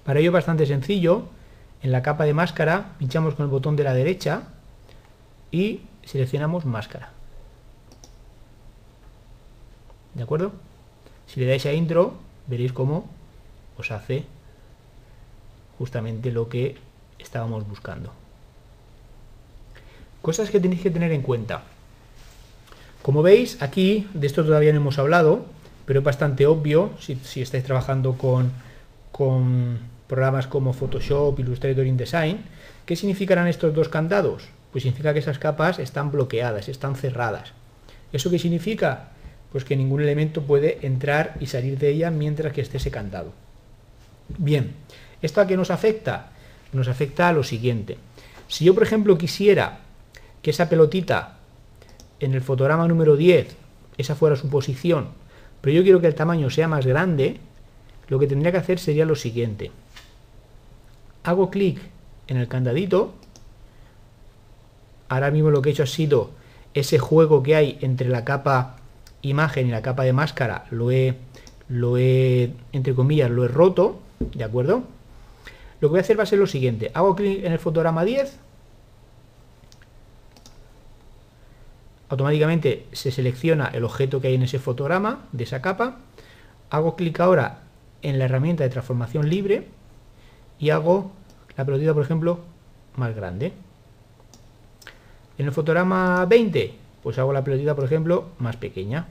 Para 0.04 0.20
ello 0.20 0.30
es 0.30 0.34
bastante 0.34 0.64
sencillo. 0.64 1.28
En 1.84 1.92
la 1.92 2.00
capa 2.00 2.24
de 2.24 2.32
máscara 2.32 2.92
pinchamos 2.98 3.34
con 3.34 3.44
el 3.44 3.50
botón 3.50 3.76
de 3.76 3.84
la 3.84 3.92
derecha 3.92 4.44
y 5.50 5.82
seleccionamos 6.02 6.64
máscara. 6.64 7.10
¿De 10.14 10.22
acuerdo? 10.22 10.52
Si 11.26 11.40
le 11.40 11.46
dais 11.46 11.66
a 11.66 11.74
intro, 11.74 12.14
veréis 12.46 12.72
cómo 12.72 13.04
os 13.76 13.90
hace 13.90 14.24
justamente 15.76 16.32
lo 16.32 16.48
que 16.48 16.78
estábamos 17.18 17.68
buscando. 17.68 18.14
Cosas 20.22 20.48
que 20.48 20.60
tenéis 20.60 20.80
que 20.80 20.90
tener 20.90 21.12
en 21.12 21.20
cuenta. 21.20 21.64
Como 23.02 23.20
veis, 23.20 23.60
aquí, 23.60 24.08
de 24.14 24.26
esto 24.26 24.42
todavía 24.42 24.72
no 24.72 24.78
hemos 24.78 24.98
hablado, 24.98 25.44
pero 25.84 26.00
es 26.00 26.04
bastante 26.04 26.46
obvio 26.46 26.92
si, 26.98 27.42
estáis 27.42 27.64
trabajando 27.64 28.16
con, 28.16 28.52
con 29.12 29.92
programas 30.06 30.46
como 30.46 30.72
Photoshop, 30.72 31.38
Illustrator, 31.38 31.86
InDesign. 31.86 32.44
¿Qué 32.86 32.96
significarán 32.96 33.48
estos 33.48 33.74
dos 33.74 33.88
candados? 33.88 34.48
Pues 34.72 34.82
significa 34.82 35.12
que 35.12 35.20
esas 35.20 35.38
capas 35.38 35.78
están 35.78 36.10
bloqueadas, 36.10 36.68
están 36.68 36.96
cerradas. 36.96 37.52
¿Eso 38.12 38.30
qué 38.30 38.38
significa? 38.38 39.10
Pues 39.52 39.64
que 39.64 39.76
ningún 39.76 40.02
elemento 40.02 40.42
puede 40.42 40.84
entrar 40.86 41.36
y 41.40 41.46
salir 41.46 41.78
de 41.78 41.90
ella 41.90 42.10
mientras 42.10 42.52
que 42.52 42.60
esté 42.60 42.76
ese 42.76 42.90
candado. 42.90 43.32
Bien, 44.38 44.72
¿esto 45.22 45.40
a 45.40 45.46
qué 45.46 45.56
nos 45.56 45.70
afecta? 45.70 46.32
Nos 46.72 46.88
afecta 46.88 47.28
a 47.28 47.32
lo 47.32 47.44
siguiente. 47.44 47.98
Si 48.48 48.64
yo, 48.64 48.74
por 48.74 48.82
ejemplo, 48.82 49.16
quisiera 49.16 49.80
que 50.42 50.50
esa 50.50 50.68
pelotita 50.68 51.38
en 52.20 52.34
el 52.34 52.42
fotograma 52.42 52.86
número 52.88 53.16
10 53.16 53.56
esa 53.96 54.14
fuera 54.14 54.36
su 54.36 54.48
posición, 54.48 55.08
pero 55.60 55.76
yo 55.76 55.82
quiero 55.82 56.00
que 56.00 56.06
el 56.06 56.14
tamaño 56.14 56.50
sea 56.50 56.68
más 56.68 56.84
grande, 56.84 57.38
lo 58.08 58.18
que 58.18 58.26
tendría 58.26 58.52
que 58.52 58.58
hacer 58.58 58.78
sería 58.78 59.06
lo 59.06 59.14
siguiente. 59.14 59.70
Hago 61.24 61.50
clic 61.50 61.80
en 62.28 62.36
el 62.36 62.48
candadito, 62.48 63.14
ahora 65.08 65.30
mismo 65.30 65.50
lo 65.50 65.62
que 65.62 65.70
he 65.70 65.72
hecho 65.72 65.82
ha 65.82 65.86
sido 65.86 66.30
ese 66.74 66.98
juego 66.98 67.42
que 67.42 67.56
hay 67.56 67.78
entre 67.80 68.08
la 68.08 68.24
capa 68.24 68.76
imagen 69.22 69.66
y 69.66 69.70
la 69.70 69.82
capa 69.82 70.04
de 70.04 70.12
máscara, 70.12 70.66
lo 70.70 70.90
he, 70.90 71.16
lo 71.68 71.96
he 71.96 72.52
entre 72.72 72.94
comillas, 72.94 73.30
lo 73.30 73.44
he 73.44 73.48
roto, 73.48 74.00
¿de 74.20 74.44
acuerdo? 74.44 74.84
Lo 75.80 75.88
que 75.88 75.92
voy 75.92 75.98
a 75.98 76.02
hacer 76.02 76.18
va 76.18 76.24
a 76.24 76.26
ser 76.26 76.38
lo 76.38 76.46
siguiente, 76.46 76.90
hago 76.94 77.16
clic 77.16 77.44
en 77.44 77.52
el 77.52 77.58
fotograma 77.58 78.04
10, 78.04 78.38
automáticamente 82.10 82.86
se 82.92 83.10
selecciona 83.10 83.66
el 83.66 83.84
objeto 83.84 84.20
que 84.20 84.28
hay 84.28 84.34
en 84.34 84.42
ese 84.42 84.58
fotograma 84.58 85.24
de 85.32 85.44
esa 85.44 85.62
capa. 85.62 85.98
Hago 86.70 86.96
clic 86.96 87.18
ahora 87.20 87.62
en 88.02 88.18
la 88.18 88.26
herramienta 88.26 88.64
de 88.64 88.70
transformación 88.70 89.28
libre 89.28 89.66
y 90.58 90.70
hago 90.70 91.10
la 91.56 91.64
pelotita, 91.64 91.94
por 91.94 92.02
ejemplo, 92.02 92.40
más 92.96 93.14
grande. 93.14 93.52
En 95.38 95.46
el 95.46 95.52
fotograma 95.52 96.24
20, 96.26 96.74
pues 97.02 97.18
hago 97.18 97.32
la 97.32 97.42
pelotita, 97.42 97.74
por 97.74 97.84
ejemplo, 97.84 98.28
más 98.38 98.56
pequeña. 98.56 99.06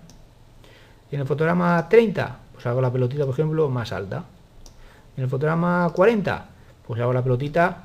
En 1.12 1.19
el 1.19 1.27
fotograma 1.27 1.88
30, 1.89 2.39
pues 2.53 2.65
hago 2.65 2.82
la 2.82 2.91
pelotita, 2.91 3.25
por 3.25 3.34
ejemplo, 3.34 3.69
más 3.69 3.91
alta. 3.91 4.23
En 5.17 5.23
el 5.23 5.29
fotograma 5.29 5.91
40, 5.93 6.45
pues 6.88 7.01
hago 7.01 7.13
la 7.13 7.21
pelotita 7.21 7.84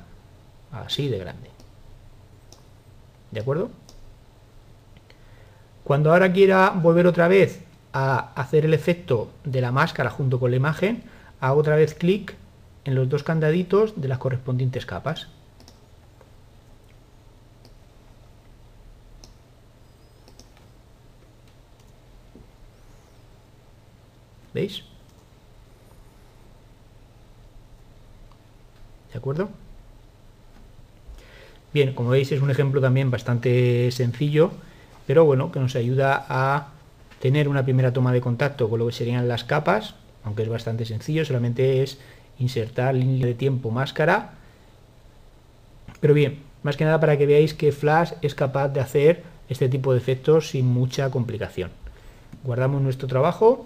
así 0.71 1.09
de 1.09 1.19
grande. 1.19 1.49
¿De 3.31 3.41
acuerdo? 3.41 3.69
Cuando 5.83 6.11
ahora 6.11 6.31
quiera 6.31 6.71
volver 6.71 7.07
otra 7.07 7.27
vez 7.27 7.61
a 7.93 8.31
hacer 8.35 8.65
el 8.65 8.73
efecto 8.73 9.29
de 9.43 9.61
la 9.61 9.71
máscara 9.71 10.09
junto 10.09 10.39
con 10.39 10.51
la 10.51 10.57
imagen, 10.57 11.03
hago 11.39 11.59
otra 11.59 11.75
vez 11.75 11.93
clic 11.93 12.35
en 12.89 12.95
los 12.95 13.07
dos 13.07 13.23
candaditos 13.23 14.01
de 14.01 14.07
las 14.07 14.17
correspondientes 14.17 14.85
capas. 14.85 15.27
¿Veis? 24.53 24.83
¿De 29.13 29.17
acuerdo? 29.17 29.49
Bien, 31.71 31.93
como 31.93 32.09
veis 32.09 32.31
es 32.31 32.41
un 32.41 32.49
ejemplo 32.49 32.81
también 32.81 33.11
bastante 33.11 33.91
sencillo 33.91 34.51
pero 35.09 35.25
bueno, 35.25 35.51
que 35.51 35.59
nos 35.59 35.75
ayuda 35.75 36.23
a 36.29 36.67
tener 37.19 37.49
una 37.49 37.63
primera 37.63 37.91
toma 37.91 38.13
de 38.13 38.21
contacto 38.21 38.69
con 38.69 38.77
lo 38.77 38.85
que 38.85 38.91
serían 38.91 39.27
las 39.27 39.43
capas, 39.43 39.95
aunque 40.23 40.43
es 40.43 40.49
bastante 40.49 40.85
sencillo, 40.85 41.25
solamente 41.25 41.81
es 41.81 41.97
insertar 42.39 42.95
línea 42.95 43.27
de 43.27 43.33
tiempo 43.33 43.71
máscara. 43.71 44.33
Pero 45.99 46.13
bien, 46.13 46.39
más 46.63 46.77
que 46.77 46.85
nada 46.85 46.99
para 46.99 47.17
que 47.17 47.25
veáis 47.25 47.53
que 47.53 47.71
Flash 47.71 48.13
es 48.21 48.35
capaz 48.35 48.69
de 48.69 48.79
hacer 48.79 49.23
este 49.49 49.69
tipo 49.69 49.91
de 49.91 49.99
efectos 49.99 50.49
sin 50.49 50.65
mucha 50.65 51.09
complicación. 51.09 51.71
Guardamos 52.43 52.81
nuestro 52.81 53.07
trabajo, 53.07 53.65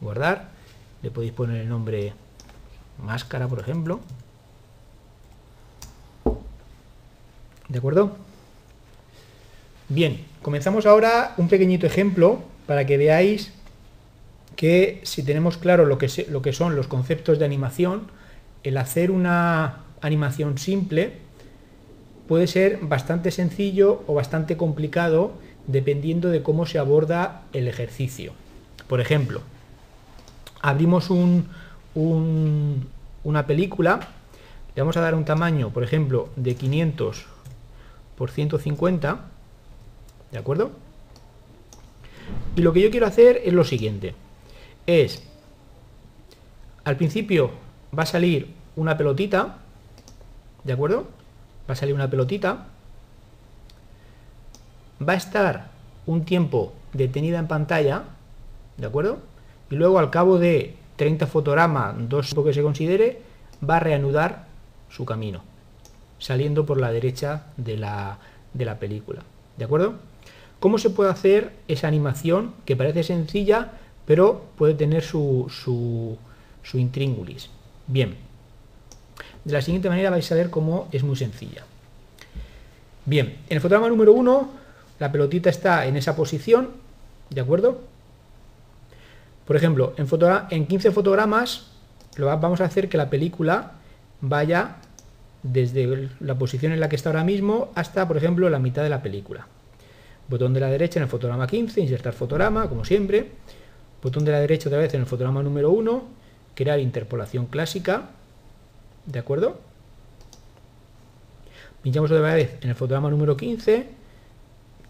guardar, 0.00 0.50
le 1.02 1.10
podéis 1.10 1.32
poner 1.32 1.60
el 1.60 1.68
nombre 1.68 2.12
máscara, 3.02 3.48
por 3.48 3.60
ejemplo. 3.60 4.00
¿De 7.68 7.78
acuerdo? 7.78 8.16
Bien, 9.88 10.24
comenzamos 10.42 10.86
ahora 10.86 11.34
un 11.36 11.48
pequeñito 11.48 11.86
ejemplo 11.86 12.42
para 12.66 12.86
que 12.86 12.96
veáis 12.96 13.52
que 14.56 15.00
si 15.04 15.22
tenemos 15.22 15.58
claro 15.58 15.84
lo 15.86 15.98
que, 15.98 16.26
lo 16.30 16.42
que 16.42 16.52
son 16.52 16.74
los 16.74 16.88
conceptos 16.88 17.38
de 17.38 17.44
animación, 17.44 18.08
el 18.64 18.78
hacer 18.78 19.10
una 19.10 19.82
animación 20.00 20.58
simple 20.58 21.12
puede 22.26 22.46
ser 22.46 22.78
bastante 22.82 23.30
sencillo 23.30 24.02
o 24.06 24.14
bastante 24.14 24.56
complicado 24.56 25.32
dependiendo 25.66 26.30
de 26.30 26.42
cómo 26.42 26.66
se 26.66 26.78
aborda 26.78 27.42
el 27.52 27.68
ejercicio. 27.68 28.32
Por 28.88 29.00
ejemplo, 29.00 29.42
abrimos 30.62 31.10
un, 31.10 31.48
una 33.24 33.46
película, 33.46 34.00
le 34.74 34.82
vamos 34.82 34.96
a 34.96 35.00
dar 35.00 35.14
un 35.14 35.24
tamaño, 35.24 35.70
por 35.70 35.82
ejemplo, 35.82 36.28
de 36.36 36.54
500 36.54 37.26
por 38.16 38.30
150, 38.30 39.20
¿de 40.32 40.38
acuerdo? 40.38 40.70
Y 42.56 42.62
lo 42.62 42.72
que 42.72 42.80
yo 42.80 42.90
quiero 42.90 43.06
hacer 43.06 43.40
es 43.44 43.52
lo 43.52 43.64
siguiente, 43.64 44.14
es, 44.86 45.22
al 46.84 46.96
principio 46.96 47.50
va 47.96 48.04
a 48.04 48.06
salir 48.06 48.54
una 48.76 48.96
pelotita, 48.96 49.58
¿de 50.64 50.72
acuerdo? 50.72 51.08
Va 51.68 51.72
a 51.72 51.76
salir 51.76 51.94
una 51.94 52.08
pelotita, 52.08 52.66
va 55.06 55.12
a 55.12 55.16
estar 55.16 55.70
un 56.06 56.24
tiempo 56.24 56.72
detenida 56.92 57.38
en 57.38 57.48
pantalla, 57.48 58.04
¿de 58.76 58.86
acuerdo? 58.86 59.18
Y 59.70 59.76
luego 59.76 59.98
al 59.98 60.10
cabo 60.10 60.38
de 60.38 60.76
30 60.96 61.26
fotogramas, 61.26 61.94
dos 62.08 62.34
que 62.34 62.54
se 62.54 62.62
considere, 62.62 63.20
va 63.68 63.76
a 63.76 63.80
reanudar 63.80 64.46
su 64.88 65.04
camino, 65.04 65.42
saliendo 66.18 66.64
por 66.64 66.80
la 66.80 66.92
derecha 66.92 67.46
de 67.56 67.76
la, 67.76 68.18
de 68.54 68.64
la 68.64 68.78
película. 68.78 69.22
¿De 69.56 69.64
acuerdo? 69.64 69.94
¿Cómo 70.60 70.78
se 70.78 70.90
puede 70.90 71.10
hacer 71.10 71.52
esa 71.68 71.88
animación 71.88 72.54
que 72.64 72.76
parece 72.76 73.02
sencilla, 73.02 73.72
pero 74.06 74.46
puede 74.56 74.74
tener 74.74 75.02
su, 75.02 75.46
su, 75.50 76.78
intríngulis? 76.78 77.50
Bien, 77.86 78.14
de 79.44 79.52
la 79.52 79.62
siguiente 79.62 79.88
manera 79.88 80.10
vais 80.10 80.30
a 80.30 80.34
ver 80.34 80.50
cómo 80.50 80.88
es 80.92 81.02
muy 81.02 81.16
sencilla. 81.16 81.64
Bien, 83.04 83.36
en 83.48 83.56
el 83.56 83.60
fotograma 83.60 83.88
número 83.88 84.12
1, 84.12 84.50
la 84.98 85.12
pelotita 85.12 85.50
está 85.50 85.86
en 85.86 85.96
esa 85.96 86.16
posición, 86.16 86.70
¿de 87.30 87.40
acuerdo? 87.40 87.80
Por 89.46 89.56
ejemplo, 89.56 89.94
en, 89.96 90.08
en 90.50 90.66
15 90.66 90.90
fotogramas 90.90 91.70
lo 92.16 92.26
vamos 92.26 92.60
a 92.60 92.64
hacer 92.64 92.88
que 92.88 92.96
la 92.96 93.10
película 93.10 93.72
vaya 94.20 94.76
desde 95.42 96.08
la 96.20 96.36
posición 96.36 96.72
en 96.72 96.80
la 96.80 96.88
que 96.88 96.96
está 96.96 97.10
ahora 97.10 97.24
mismo 97.24 97.70
hasta, 97.74 98.06
por 98.08 98.16
ejemplo, 98.16 98.48
la 98.50 98.58
mitad 98.58 98.82
de 98.82 98.88
la 98.88 99.02
película. 99.02 99.46
Botón 100.28 100.54
de 100.54 100.60
la 100.60 100.68
derecha 100.68 100.98
en 100.98 101.04
el 101.04 101.08
fotograma 101.08 101.46
15, 101.46 101.80
insertar 101.80 102.12
fotograma, 102.12 102.68
como 102.68 102.84
siempre. 102.84 103.30
Botón 104.02 104.24
de 104.24 104.32
la 104.32 104.40
derecha 104.40 104.68
otra 104.68 104.78
vez 104.78 104.94
en 104.94 105.00
el 105.00 105.06
fotograma 105.06 105.42
número 105.42 105.70
1, 105.70 106.04
crear 106.54 106.78
interpolación 106.78 107.46
clásica. 107.46 108.10
¿De 109.06 109.18
acuerdo? 109.18 109.58
Pinchamos 111.82 112.10
otra 112.10 112.34
vez 112.34 112.56
en 112.60 112.70
el 112.70 112.74
fotograma 112.74 113.10
número 113.10 113.36
15, 113.36 113.86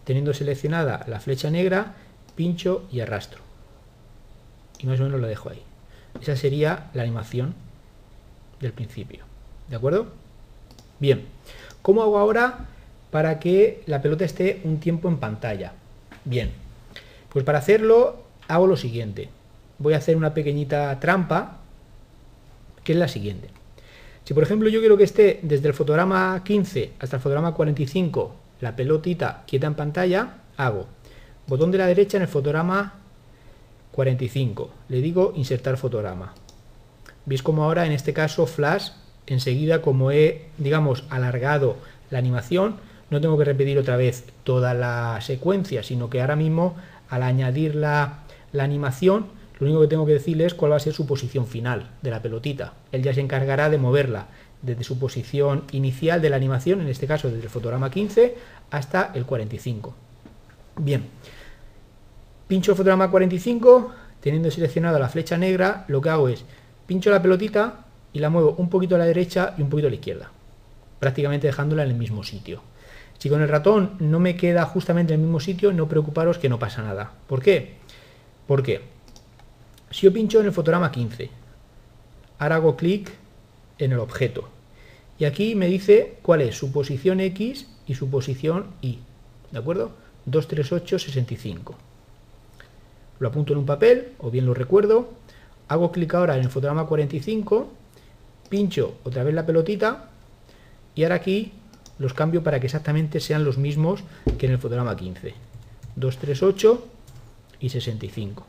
teniendo 0.03 0.33
seleccionada 0.33 1.05
la 1.07 1.19
flecha 1.19 1.49
negra, 1.49 1.93
pincho 2.35 2.87
y 2.91 2.99
arrastro 2.99 3.47
y 4.79 4.87
más 4.87 4.99
o 4.99 5.03
menos 5.03 5.19
lo 5.19 5.27
dejo 5.27 5.49
ahí. 5.49 5.61
Esa 6.21 6.35
sería 6.35 6.89
la 6.93 7.03
animación 7.03 7.53
del 8.59 8.73
principio. 8.73 9.25
¿De 9.69 9.75
acuerdo? 9.75 10.07
Bien. 10.99 11.25
¿Cómo 11.81 12.01
hago 12.01 12.17
ahora 12.17 12.65
para 13.11 13.39
que 13.39 13.83
la 13.85 14.01
pelota 14.01 14.25
esté 14.25 14.61
un 14.63 14.79
tiempo 14.79 15.07
en 15.07 15.17
pantalla? 15.17 15.73
Bien. 16.25 16.51
Pues 17.29 17.45
para 17.45 17.59
hacerlo 17.59 18.23
hago 18.47 18.67
lo 18.67 18.77
siguiente. 18.77 19.29
Voy 19.79 19.93
a 19.93 19.97
hacer 19.97 20.15
una 20.17 20.33
pequeñita 20.33 20.99
trampa 20.99 21.57
que 22.83 22.93
es 22.93 22.97
la 22.97 23.07
siguiente. 23.07 23.49
Si 24.23 24.33
por 24.33 24.43
ejemplo 24.43 24.69
yo 24.69 24.79
quiero 24.79 24.97
que 24.97 25.03
esté 25.03 25.39
desde 25.43 25.67
el 25.67 25.73
fotograma 25.73 26.41
15 26.43 26.93
hasta 26.99 27.17
el 27.17 27.21
fotograma 27.21 27.53
45 27.53 28.35
la 28.61 28.75
pelotita 28.75 29.43
quieta 29.45 29.67
en 29.67 29.75
pantalla, 29.75 30.37
hago 30.57 30.87
botón 31.47 31.71
de 31.71 31.77
la 31.77 31.87
derecha 31.87 32.17
en 32.17 32.23
el 32.23 32.29
fotograma 32.29 32.95
45. 33.93 34.69
Le 34.89 35.01
digo 35.01 35.33
insertar 35.35 35.77
fotograma. 35.77 36.33
Veis 37.25 37.41
como 37.41 37.63
ahora 37.63 37.85
en 37.85 37.93
este 37.93 38.13
caso 38.13 38.45
Flash, 38.45 38.89
enseguida 39.25 39.81
como 39.81 40.11
he, 40.11 40.47
digamos, 40.57 41.03
alargado 41.09 41.77
la 42.09 42.19
animación, 42.19 42.75
no 43.09 43.21
tengo 43.21 43.37
que 43.37 43.45
repetir 43.45 43.77
otra 43.79 43.97
vez 43.97 44.25
toda 44.43 44.73
la 44.73 45.19
secuencia, 45.21 45.83
sino 45.83 46.09
que 46.09 46.21
ahora 46.21 46.35
mismo 46.35 46.75
al 47.09 47.23
añadir 47.23 47.75
la, 48.51 48.63
animación, 48.63 49.27
lo 49.59 49.67
único 49.67 49.81
que 49.81 49.87
tengo 49.87 50.05
que 50.05 50.13
decirle 50.13 50.45
es 50.45 50.53
cuál 50.53 50.71
va 50.71 50.77
a 50.77 50.79
ser 50.79 50.93
su 50.93 51.05
posición 51.05 51.47
final 51.47 51.91
de 52.01 52.11
la 52.11 52.21
pelotita. 52.21 52.73
Él 52.91 53.03
ya 53.03 53.13
se 53.13 53.21
encargará 53.21 53.69
de 53.69 53.77
moverla 53.77 54.27
desde 54.61 54.83
su 54.83 54.97
posición 54.99 55.63
inicial 55.71 56.21
de 56.21 56.29
la 56.29 56.35
animación, 56.35 56.81
en 56.81 56.87
este 56.87 57.07
caso 57.07 57.29
desde 57.29 57.43
el 57.43 57.49
fotograma 57.49 57.91
15 57.91 58.35
hasta 58.71 59.11
el 59.13 59.25
45. 59.25 59.95
Bien, 60.79 61.03
Pincho 62.47 62.71
el 62.71 62.77
fotograma 62.77 63.11
45, 63.11 63.91
teniendo 64.21 64.49
seleccionada 64.49 64.99
la 64.99 65.09
flecha 65.09 65.37
negra, 65.37 65.83
lo 65.89 65.99
que 65.99 66.09
hago 66.09 66.29
es 66.29 66.45
pincho 66.85 67.09
la 67.11 67.21
pelotita 67.21 67.85
y 68.13 68.19
la 68.19 68.29
muevo 68.29 68.55
un 68.57 68.69
poquito 68.69 68.95
a 68.95 68.97
la 68.97 69.05
derecha 69.05 69.53
y 69.57 69.61
un 69.61 69.69
poquito 69.69 69.87
a 69.87 69.89
la 69.89 69.97
izquierda, 69.97 70.31
prácticamente 70.99 71.47
dejándola 71.47 71.83
en 71.83 71.89
el 71.89 71.97
mismo 71.97 72.23
sitio. 72.23 72.61
Si 73.17 73.27
con 73.27 73.41
el 73.41 73.49
ratón 73.49 73.97
no 73.99 74.21
me 74.21 74.37
queda 74.37 74.63
justamente 74.63 75.13
en 75.13 75.19
el 75.19 75.25
mismo 75.25 75.41
sitio, 75.41 75.73
no 75.73 75.89
preocuparos 75.89 76.37
que 76.37 76.47
no 76.47 76.57
pasa 76.57 76.83
nada. 76.83 77.11
¿Por 77.27 77.41
qué? 77.41 77.75
Porque 78.47 78.81
si 79.91 80.01
yo 80.01 80.13
pincho 80.13 80.39
en 80.39 80.47
el 80.47 80.51
fotograma 80.51 80.91
15, 80.91 81.29
ahora 82.39 82.55
hago 82.55 82.75
clic 82.75 83.11
en 83.77 83.91
el 83.91 83.99
objeto 83.99 84.49
y 85.19 85.25
aquí 85.25 85.55
me 85.55 85.67
dice 85.67 86.17
cuál 86.21 86.41
es 86.41 86.55
su 86.55 86.71
posición 86.71 87.19
X 87.19 87.67
y 87.85 87.95
su 87.95 88.09
posición 88.09 88.67
Y, 88.81 88.99
¿de 89.51 89.59
acuerdo? 89.59 89.91
238, 90.25 90.99
65 90.99 91.75
lo 93.19 93.27
apunto 93.27 93.53
en 93.53 93.59
un 93.59 93.65
papel 93.65 94.09
o 94.19 94.31
bien 94.31 94.45
lo 94.45 94.53
recuerdo, 94.53 95.09
hago 95.67 95.91
clic 95.91 96.13
ahora 96.13 96.35
en 96.35 96.43
el 96.43 96.49
fotograma 96.49 96.85
45, 96.85 97.67
pincho 98.49 98.95
otra 99.03 99.23
vez 99.23 99.33
la 99.33 99.45
pelotita 99.45 100.09
y 100.95 101.03
ahora 101.03 101.15
aquí 101.15 101.53
los 101.99 102.13
cambio 102.13 102.43
para 102.43 102.59
que 102.59 102.67
exactamente 102.67 103.19
sean 103.19 103.43
los 103.43 103.57
mismos 103.57 104.03
que 104.37 104.45
en 104.45 104.53
el 104.53 104.59
fotograma 104.59 104.95
15. 104.95 105.33
238 105.95 106.87
y 107.59 107.69
65. 107.69 108.45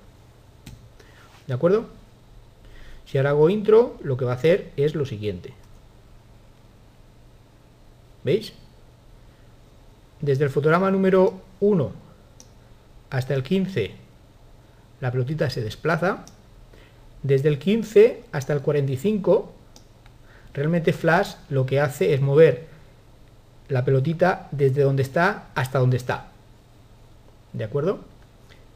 ¿De 1.46 1.54
acuerdo? 1.54 1.86
Si 3.06 3.16
ahora 3.18 3.30
hago 3.30 3.48
intro, 3.48 3.96
lo 4.02 4.16
que 4.16 4.24
va 4.24 4.32
a 4.32 4.36
hacer 4.36 4.72
es 4.76 4.94
lo 4.94 5.06
siguiente. 5.06 5.54
¿Veis? 8.24 8.52
Desde 10.20 10.44
el 10.44 10.50
fotograma 10.50 10.90
número 10.90 11.40
1 11.60 11.92
hasta 13.10 13.34
el 13.34 13.42
15 13.42 14.08
la 15.00 15.12
pelotita 15.12 15.48
se 15.50 15.60
desplaza. 15.60 16.24
Desde 17.22 17.48
el 17.48 17.58
15 17.58 18.24
hasta 18.32 18.52
el 18.52 18.60
45, 18.60 19.52
realmente 20.54 20.92
Flash 20.92 21.34
lo 21.48 21.66
que 21.66 21.80
hace 21.80 22.14
es 22.14 22.20
mover 22.20 22.66
la 23.68 23.84
pelotita 23.84 24.48
desde 24.50 24.82
donde 24.82 25.02
está 25.02 25.48
hasta 25.54 25.78
donde 25.78 25.96
está. 25.96 26.28
¿De 27.52 27.64
acuerdo? 27.64 28.00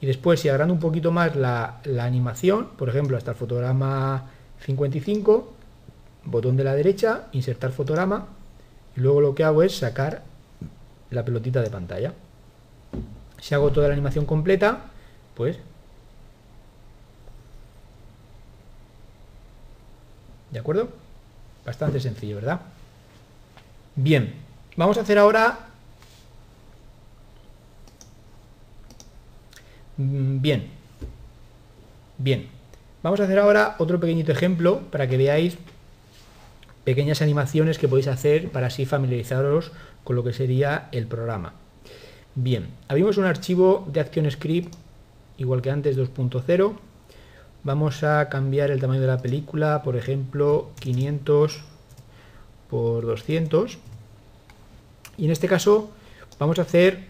Y 0.03 0.07
después, 0.07 0.41
si 0.41 0.49
agrando 0.49 0.75
un 0.75 0.81
poquito 0.81 1.13
más 1.13 1.37
la, 1.37 1.81
animación, 2.01 2.71
por 2.77 2.89
ejemplo, 2.89 3.17
hasta 3.17 3.31
el 3.31 3.37
fotograma 3.37 4.31
55, 4.59 5.53
botón 6.25 6.57
de 6.57 6.65
la 6.65 6.75
derecha, 6.75 7.29
insertar 7.31 7.71
fotograma, 7.71 8.27
y 8.97 9.01
luego 9.01 9.21
lo 9.21 9.37
que 9.37 9.45
hago 9.45 9.63
es 9.63 9.77
sacar 9.77 10.25
la 11.11 11.25
pelotita 11.25 11.63
de 11.63 11.71
pantalla. 11.71 12.15
Si 13.41 13.55
hago 13.55 13.71
toda 13.71 13.87
la 13.87 13.95
animación 13.95 14.27
completa, 14.27 14.87
pues 15.37 15.59
¿De 20.51 20.59
acuerdo? 20.59 20.89
Bastante 21.65 22.01
sencillo, 22.01 22.37
¿verdad? 22.37 22.61
Bien, 23.95 24.35
vamos 24.77 24.99
a 24.99 25.03
hacer 25.03 25.17
ahora... 25.17 25.72
bien. 30.41 30.69
Bien. 32.19 32.47
Vamos 33.03 33.21
a 33.21 33.25
hacer 33.25 33.39
ahora 33.39 33.75
otro 33.79 33.99
pequeñito 33.99 34.31
ejemplo 34.33 34.83
para 34.91 35.09
que 35.09 35.17
veáis 35.17 35.59
pequeñas 36.85 37.23
animaciones 37.23 37.79
que 37.79 37.89
podéis 37.89 38.09
hacer 38.09 38.51
para 38.51 38.69
así 38.69 38.87
familiarizaros 38.87 39.73
con 40.05 40.17
lo 40.17 40.25
que 40.25 40.33
sería 40.33 40.89
el 40.93 41.07
programa. 41.07 41.55
Bien, 42.35 42.69
abrimos 42.89 43.19
un 43.19 43.25
archivo 43.25 43.87
de 43.93 44.01
ActionScript 44.01 44.75
igual 45.39 45.63
que 45.63 45.71
antes 45.71 45.99
2.0 45.99 46.73
vamos 47.65 48.03
a 48.03 48.29
cambiar 48.29 48.71
el 48.71 48.81
tamaño 48.81 49.01
de 49.01 49.07
la 49.07 49.19
película, 49.19 49.83
por 49.83 49.97
ejemplo, 49.97 50.71
500 50.81 51.63
por 52.71 53.05
200. 53.05 53.79
Y 55.19 55.27
en 55.27 55.31
este 55.31 55.49
caso 55.49 55.91
vamos 56.39 56.59
a 56.59 56.63
hacer 56.63 57.05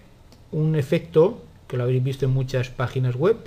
un 0.50 0.74
efecto 0.74 1.42
que 1.72 1.78
lo 1.78 1.85
habéis 1.85 2.04
visto 2.04 2.26
en 2.26 2.32
muchas 2.32 2.68
páginas 2.68 3.16
web, 3.16 3.38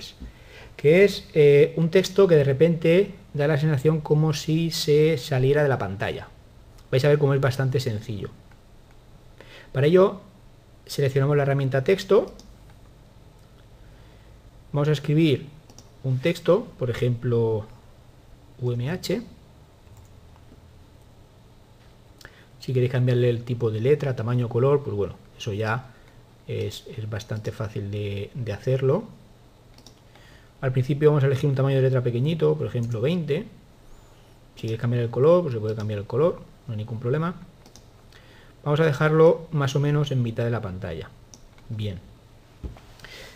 que 0.76 1.04
es 1.04 1.28
eh, 1.32 1.72
un 1.76 1.90
texto 1.90 2.26
que 2.26 2.34
de 2.34 2.42
repente 2.42 3.14
da 3.34 3.46
la 3.46 3.56
sensación 3.56 4.00
como 4.00 4.32
si 4.32 4.72
se 4.72 5.16
saliera 5.16 5.62
de 5.62 5.68
la 5.68 5.78
pantalla. 5.78 6.26
Vais 6.90 7.04
a 7.04 7.08
ver 7.08 7.18
cómo 7.18 7.34
es 7.34 7.40
bastante 7.40 7.78
sencillo. 7.78 8.30
Para 9.70 9.86
ello 9.86 10.22
seleccionamos 10.86 11.36
la 11.36 11.44
herramienta 11.44 11.84
texto, 11.84 12.34
vamos 14.72 14.88
a 14.88 14.92
escribir 14.92 15.46
un 16.02 16.18
texto, 16.18 16.66
por 16.80 16.90
ejemplo 16.90 17.64
UMH, 18.60 19.22
si 22.58 22.72
queréis 22.72 22.90
cambiarle 22.90 23.30
el 23.30 23.44
tipo 23.44 23.70
de 23.70 23.80
letra, 23.80 24.16
tamaño, 24.16 24.48
color, 24.48 24.82
pues 24.82 24.96
bueno, 24.96 25.14
eso 25.38 25.52
ya 25.52 25.92
es, 26.46 26.84
bastante 27.08 27.52
fácil 27.52 27.90
de, 27.90 28.52
hacerlo. 28.52 29.04
Al 30.60 30.72
principio 30.72 31.10
vamos 31.10 31.24
a 31.24 31.26
elegir 31.26 31.48
un 31.48 31.56
tamaño 31.56 31.76
de 31.76 31.82
letra 31.82 32.02
pequeñito, 32.02 32.56
por 32.56 32.66
ejemplo 32.66 33.00
20. 33.00 33.44
Si 34.56 34.62
queréis 34.62 34.80
cambiar 34.80 35.02
el 35.02 35.10
color, 35.10 35.42
pues 35.42 35.54
se 35.54 35.60
puede 35.60 35.74
cambiar 35.74 36.00
el 36.00 36.06
color, 36.06 36.40
no 36.66 36.72
hay 36.72 36.78
ningún 36.78 36.98
problema. 36.98 37.34
Vamos 38.64 38.80
a 38.80 38.84
dejarlo 38.84 39.46
más 39.52 39.76
o 39.76 39.80
menos 39.80 40.10
en 40.10 40.22
mitad 40.22 40.44
de 40.44 40.50
la 40.50 40.62
pantalla. 40.62 41.10
Bien. 41.68 41.98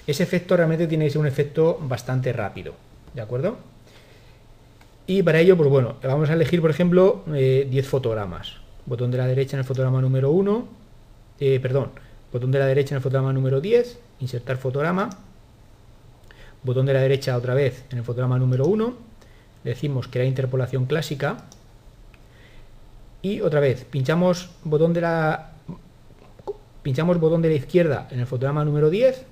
Ese 0.07 0.23
efecto 0.23 0.57
realmente 0.57 0.87
tiene 0.87 1.05
que 1.05 1.11
ser 1.11 1.21
un 1.21 1.27
efecto 1.27 1.79
bastante 1.83 2.33
rápido, 2.33 2.75
¿de 3.15 3.21
acuerdo? 3.21 3.59
Y 5.07 5.23
para 5.23 5.41
ello, 5.41 5.57
pues 5.57 5.69
bueno, 5.69 5.97
vamos 6.03 6.31
a 6.31 6.35
elegir, 6.35 6.61
por 6.61 6.71
ejemplo, 6.71 7.23
10 7.27 7.37
eh, 7.37 7.83
fotogramas. 7.83 8.55
Botón 8.87 9.11
de 9.11 9.19
la 9.19 9.27
derecha 9.27 9.57
en 9.57 9.61
el 9.61 9.65
fotograma 9.65 10.01
número 10.01 10.31
1, 10.31 10.69
eh, 11.41 11.61
perdón, 11.61 11.91
botón 12.33 12.51
de 12.51 12.59
la 12.59 12.67
derecha 12.67 12.95
en 12.95 12.97
el 12.97 13.03
fotograma 13.03 13.33
número 13.33 13.61
10, 13.61 13.99
insertar 14.21 14.57
fotograma, 14.57 15.11
botón 16.63 16.87
de 16.87 16.95
la 16.95 17.01
derecha 17.01 17.37
otra 17.37 17.55
vez 17.55 17.85
en 17.91 17.99
el 17.99 18.05
fotograma 18.05 18.39
número 18.39 18.67
1, 18.67 18.95
decimos 19.65 20.09
que 20.09 20.19
era 20.21 20.29
interpolación 20.29 20.87
clásica, 20.87 21.45
y 23.23 23.41
otra 23.41 23.61
vez 23.61 23.85
pinchamos 23.85 24.51
botón 24.65 24.93
de 24.93 25.03
la 25.03 25.53
pinchamos 26.83 27.21
botón 27.21 27.43
de 27.43 27.51
la 27.51 27.55
izquierda 27.57 28.09
en 28.11 28.21
el 28.21 28.27
fotograma 28.27 28.65
número 28.65 28.89
10 28.89 29.27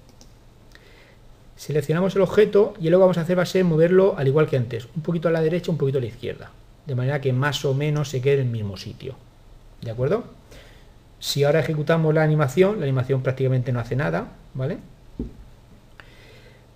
seleccionamos 1.56 2.14
el 2.14 2.20
objeto 2.20 2.74
y 2.78 2.90
lo 2.90 2.98
que 2.98 3.00
vamos 3.00 3.16
a 3.16 3.22
hacer 3.22 3.38
va 3.38 3.44
a 3.44 3.46
ser 3.46 3.64
moverlo 3.64 4.14
al 4.18 4.28
igual 4.28 4.46
que 4.46 4.58
antes 4.58 4.86
un 4.94 5.00
poquito 5.00 5.28
a 5.28 5.30
la 5.30 5.40
derecha 5.40 5.70
un 5.70 5.78
poquito 5.78 5.96
a 5.96 6.02
la 6.02 6.08
izquierda 6.08 6.50
de 6.84 6.94
manera 6.94 7.22
que 7.22 7.32
más 7.32 7.64
o 7.64 7.72
menos 7.72 8.10
se 8.10 8.20
quede 8.20 8.42
en 8.42 8.48
el 8.48 8.52
mismo 8.52 8.76
sitio. 8.76 9.14
¿de 9.80 9.90
acuerdo? 9.90 10.24
Si 11.18 11.44
ahora 11.44 11.60
ejecutamos 11.60 12.14
la 12.14 12.22
animación 12.22 12.78
la 12.78 12.84
animación 12.84 13.22
prácticamente 13.22 13.72
no 13.72 13.80
hace 13.80 13.96
nada 13.96 14.28
¿vale? 14.54 14.78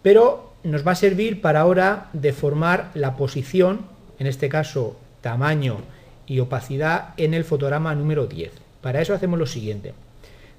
pero 0.02 0.52
nos 0.64 0.86
va 0.86 0.92
a 0.92 0.96
servir 0.96 1.40
para 1.40 1.60
ahora 1.60 2.08
deformar 2.12 2.90
la 2.94 3.16
posición 3.16 3.86
en 4.18 4.26
este 4.26 4.48
caso 4.48 4.96
tamaño 5.20 5.78
y 6.26 6.40
opacidad 6.40 7.14
en 7.16 7.34
el 7.34 7.44
fotograma 7.44 7.94
número 7.94 8.26
10. 8.26 8.52
Para 8.80 9.00
eso 9.00 9.14
hacemos 9.14 9.38
lo 9.38 9.46
siguiente. 9.46 9.94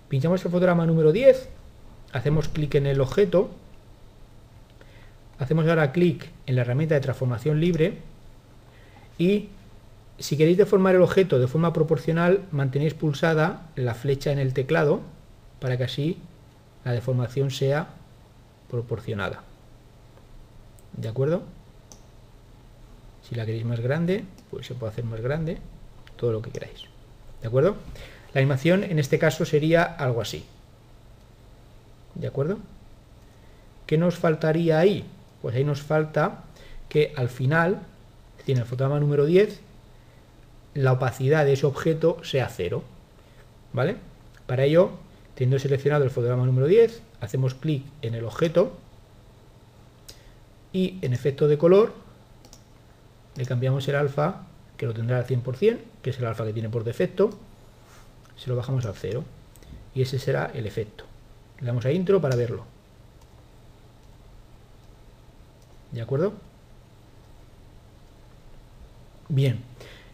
Pinchamos 0.10 0.44
el 0.44 0.52
fotograma 0.52 0.86
número 0.86 1.12
10, 1.12 1.50
hacemos 2.12 2.48
clic 2.48 2.76
en 2.76 2.88
el 2.88 3.02
objeto, 3.02 3.50
hacemos 5.40 5.68
ahora 5.68 5.92
clic 5.92 6.30
en 6.46 6.56
la 6.56 6.62
herramienta 6.62 6.96
de 6.96 7.02
transformación 7.02 7.60
libre 7.60 7.98
y 9.18 9.50
si 10.20 10.38
queréis 10.38 10.58
deformar 10.58 10.96
el 10.96 11.02
objeto 11.02 11.40
de 11.40 11.48
forma 11.48 11.74
proporcional, 11.74 12.46
mantenéis 12.52 12.94
pulsada 12.94 13.70
la 13.76 13.94
flecha 13.94 14.32
en 14.32 14.40
el 14.40 14.54
teclado 14.54 15.02
para 15.60 15.78
que 15.78 15.84
así 15.86 16.18
la 16.86 16.92
deformación 16.92 17.52
sea 17.52 17.88
proporcionada. 18.70 19.44
¿De 20.96 21.08
acuerdo? 21.08 21.44
Si 23.28 23.36
la 23.36 23.46
queréis 23.46 23.66
más 23.66 23.80
grande, 23.80 24.26
pues 24.52 24.68
se 24.68 24.76
puede 24.76 24.92
hacer 24.92 25.06
más 25.06 25.22
grande, 25.22 25.58
todo 26.16 26.32
lo 26.32 26.42
que 26.42 26.52
queráis. 26.52 26.86
¿De 27.42 27.48
acuerdo? 27.48 27.76
La 28.34 28.42
animación 28.42 28.84
en 28.84 29.00
este 29.00 29.20
caso 29.20 29.46
sería 29.46 29.84
algo 29.84 30.22
así. 30.22 30.46
¿De 32.16 32.28
acuerdo? 32.28 32.60
¿Qué 33.88 33.98
nos 33.98 34.16
faltaría 34.16 34.80
ahí? 34.80 35.06
Pues 35.42 35.56
ahí 35.56 35.64
nos 35.64 35.82
falta 35.82 36.44
que 36.90 37.14
al 37.16 37.30
final, 37.30 37.82
en 38.46 38.58
el 38.58 38.66
fotograma 38.66 39.00
número 39.00 39.26
10, 39.26 39.60
la 40.74 40.94
opacidad 40.94 41.46
de 41.46 41.54
ese 41.54 41.66
objeto 41.66 42.18
sea 42.24 42.50
cero. 42.50 42.84
¿Vale? 43.74 43.98
Para 44.46 44.64
ello, 44.64 44.92
teniendo 45.36 45.60
seleccionado 45.60 46.04
el 46.04 46.10
fotograma 46.10 46.46
número 46.46 46.68
10, 46.68 47.02
hacemos 47.22 47.56
clic 47.56 47.84
en 48.02 48.14
el 48.16 48.26
objeto 48.26 48.74
y 50.72 50.98
en 51.02 51.14
efecto 51.14 51.48
de 51.48 51.58
color 51.58 51.94
le 53.36 53.46
cambiamos 53.46 53.88
el 53.88 53.96
alfa, 53.96 54.44
que 54.78 54.86
lo 54.86 54.94
tendrá 54.94 55.18
al 55.18 55.26
100%, 55.26 55.80
que 56.02 56.10
es 56.10 56.20
el 56.20 56.26
alfa 56.26 56.46
que 56.46 56.54
tiene 56.54 56.70
por 56.70 56.84
defecto, 56.84 57.32
se 58.36 58.50
lo 58.50 58.56
bajamos 58.56 58.86
al 58.86 58.94
0 58.96 59.24
y 59.96 60.02
ese 60.02 60.20
será 60.20 60.52
el 60.54 60.66
efecto. 60.68 61.06
Le 61.60 61.68
damos 61.68 61.86
a 61.86 61.92
intro 61.92 62.22
para 62.22 62.36
verlo. 62.36 62.66
¿De 65.92 66.02
acuerdo? 66.02 66.34
Bien, 69.30 69.60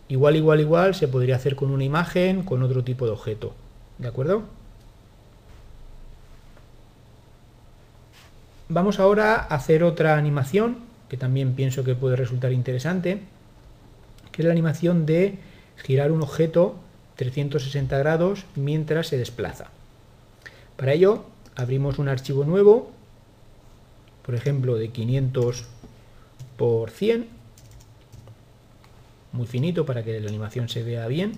igual, 0.10 0.36
igual, 0.36 0.60
igual 0.60 0.96
se 0.96 1.08
podría 1.08 1.38
hacer 1.38 1.56
con 1.56 1.72
una 1.72 1.84
imagen, 1.84 2.44
con 2.44 2.62
otro 2.64 2.84
tipo 2.84 3.06
de 3.06 3.12
objeto. 3.12 3.54
¿De 3.98 4.08
acuerdo? 4.08 4.44
Vamos 8.68 9.00
ahora 9.00 9.36
a 9.36 9.56
hacer 9.56 9.84
otra 9.84 10.18
animación 10.18 10.78
que 11.10 11.18
también 11.18 11.54
pienso 11.54 11.84
que 11.84 11.96
puede 11.96 12.16
resultar 12.16 12.52
interesante, 12.52 13.22
que 14.32 14.42
es 14.42 14.46
la 14.46 14.52
animación 14.52 15.06
de 15.06 15.40
girar 15.78 16.12
un 16.12 16.22
objeto 16.22 16.76
360 17.16 17.98
grados 17.98 18.46
mientras 18.56 19.08
se 19.08 19.18
desplaza. 19.18 19.72
Para 20.78 20.94
ello 20.94 21.26
abrimos 21.56 22.00
un 22.00 22.08
archivo 22.08 22.46
nuevo, 22.46 22.92
por 24.24 24.36
ejemplo 24.36 24.76
de 24.76 24.90
500 24.90 25.66
por 26.56 26.92
100, 26.92 27.28
muy 29.32 29.48
finito 29.48 29.86
para 29.86 30.04
que 30.04 30.20
la 30.20 30.30
animación 30.30 30.70
se 30.70 30.84
vea 30.84 31.08
bien. 31.08 31.34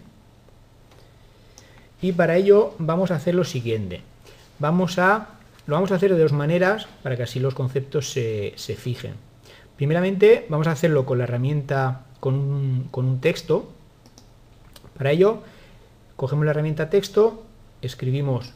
Y 2.01 2.13
para 2.13 2.35
ello 2.35 2.73
vamos 2.79 3.11
a 3.11 3.15
hacer 3.15 3.35
lo 3.35 3.43
siguiente. 3.43 4.01
Vamos 4.59 4.97
a, 4.97 5.29
lo 5.67 5.75
vamos 5.75 5.91
a 5.91 5.95
hacer 5.95 6.13
de 6.13 6.21
dos 6.21 6.33
maneras 6.33 6.87
para 7.03 7.15
que 7.15 7.23
así 7.23 7.39
los 7.39 7.53
conceptos 7.53 8.11
se, 8.11 8.53
se 8.55 8.75
fijen. 8.75 9.13
Primeramente 9.75 10.45
vamos 10.49 10.67
a 10.67 10.71
hacerlo 10.71 11.05
con 11.05 11.17
la 11.17 11.23
herramienta, 11.25 12.05
con 12.19 12.35
un, 12.93 13.19
texto. 13.19 13.69
Para 14.97 15.11
ello, 15.11 15.41
cogemos 16.15 16.45
la 16.45 16.51
herramienta 16.51 16.89
texto, 16.89 17.43
escribimos 17.81 18.53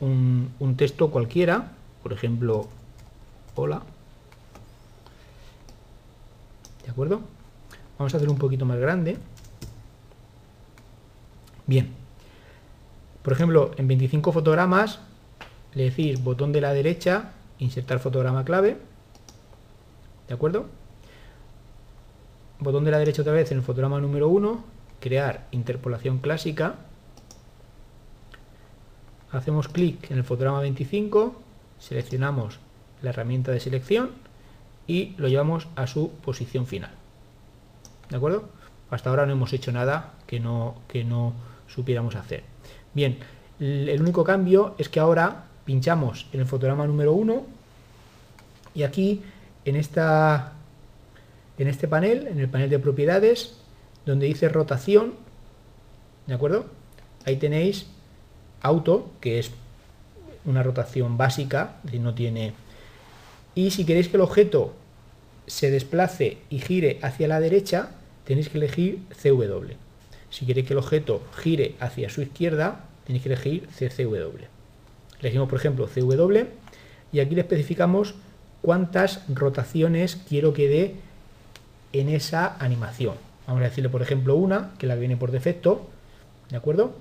un, 0.00 0.50
un 0.58 0.76
texto 0.76 1.10
cualquiera, 1.10 1.72
por 2.02 2.12
ejemplo, 2.12 2.68
hola. 3.54 3.82
¿De 6.84 6.90
acuerdo? 6.90 7.20
Vamos 8.00 8.14
a 8.14 8.16
hacer 8.16 8.30
un 8.30 8.38
poquito 8.38 8.64
más 8.64 8.78
grande. 8.78 9.18
Bien. 11.66 11.90
Por 13.22 13.34
ejemplo, 13.34 13.72
en 13.76 13.88
25 13.88 14.32
fotogramas 14.32 15.00
le 15.74 15.90
decís 15.90 16.24
botón 16.24 16.50
de 16.50 16.62
la 16.62 16.72
derecha, 16.72 17.32
insertar 17.58 17.98
fotograma 17.98 18.42
clave 18.42 18.78
¿De 20.28 20.32
acuerdo? 20.32 20.64
Botón 22.58 22.84
de 22.86 22.90
la 22.90 22.98
derecha 22.98 23.20
otra 23.20 23.34
vez 23.34 23.52
en 23.52 23.58
el 23.58 23.62
fotograma 23.62 24.00
número 24.00 24.30
1, 24.30 24.64
crear 24.98 25.46
interpolación 25.50 26.20
clásica. 26.20 26.76
Hacemos 29.30 29.68
clic 29.68 30.10
en 30.10 30.16
el 30.16 30.24
fotograma 30.24 30.60
25, 30.60 31.38
seleccionamos 31.78 32.60
la 33.02 33.10
herramienta 33.10 33.52
de 33.52 33.60
selección 33.60 34.12
y 34.86 35.14
lo 35.18 35.28
llevamos 35.28 35.68
a 35.76 35.86
su 35.86 36.12
posición 36.22 36.66
final. 36.66 36.99
¿De 38.10 38.16
acuerdo? 38.16 38.48
Hasta 38.90 39.08
ahora 39.08 39.24
no 39.24 39.32
hemos 39.32 39.52
hecho 39.52 39.70
nada 39.72 40.14
que 40.26 40.40
no, 40.40 40.74
que 40.88 41.04
no 41.04 41.32
supiéramos 41.68 42.16
hacer. 42.16 42.42
Bien, 42.92 43.18
el 43.60 44.00
único 44.00 44.24
cambio 44.24 44.74
es 44.78 44.88
que 44.88 45.00
ahora 45.00 45.44
pinchamos 45.64 46.26
en 46.32 46.40
el 46.40 46.46
fotograma 46.46 46.86
número 46.86 47.12
1 47.12 47.44
y 48.74 48.82
aquí 48.82 49.22
en, 49.64 49.76
esta, 49.76 50.54
en 51.58 51.68
este 51.68 51.86
panel, 51.86 52.26
en 52.26 52.40
el 52.40 52.48
panel 52.48 52.68
de 52.68 52.78
propiedades, 52.78 53.56
donde 54.06 54.26
dice 54.26 54.48
rotación, 54.48 55.14
¿de 56.26 56.34
acuerdo? 56.34 56.66
Ahí 57.26 57.36
tenéis 57.36 57.86
auto, 58.62 59.10
que 59.20 59.38
es 59.38 59.52
una 60.44 60.62
rotación 60.62 61.16
básica, 61.16 61.76
no 61.92 62.14
tiene... 62.14 62.54
Y 63.54 63.70
si 63.72 63.84
queréis 63.84 64.08
que 64.08 64.16
el 64.16 64.22
objeto 64.22 64.74
se 65.46 65.70
desplace 65.70 66.38
y 66.50 66.60
gire 66.60 66.98
hacia 67.02 67.28
la 67.28 67.40
derecha, 67.40 67.90
tenéis 68.30 68.48
que 68.48 68.58
elegir 68.58 69.00
CW. 69.20 69.74
Si 70.30 70.46
queréis 70.46 70.64
que 70.64 70.74
el 70.74 70.78
objeto 70.78 71.20
gire 71.34 71.74
hacia 71.80 72.08
su 72.08 72.22
izquierda, 72.22 72.84
tenéis 73.04 73.24
que 73.24 73.28
elegir 73.28 73.66
CCW. 73.76 74.44
Elegimos, 75.18 75.48
por 75.48 75.58
ejemplo, 75.58 75.88
CW 75.88 76.44
y 77.10 77.18
aquí 77.18 77.34
le 77.34 77.40
especificamos 77.40 78.14
cuántas 78.62 79.24
rotaciones 79.28 80.14
quiero 80.28 80.52
que 80.52 80.68
dé 80.68 80.94
en 81.92 82.08
esa 82.08 82.56
animación. 82.60 83.16
Vamos 83.48 83.62
a 83.62 83.64
decirle, 83.64 83.90
por 83.90 84.00
ejemplo, 84.00 84.36
una, 84.36 84.74
que 84.78 84.86
la 84.86 84.94
viene 84.94 85.16
por 85.16 85.32
defecto, 85.32 85.88
¿de 86.50 86.56
acuerdo? 86.56 86.94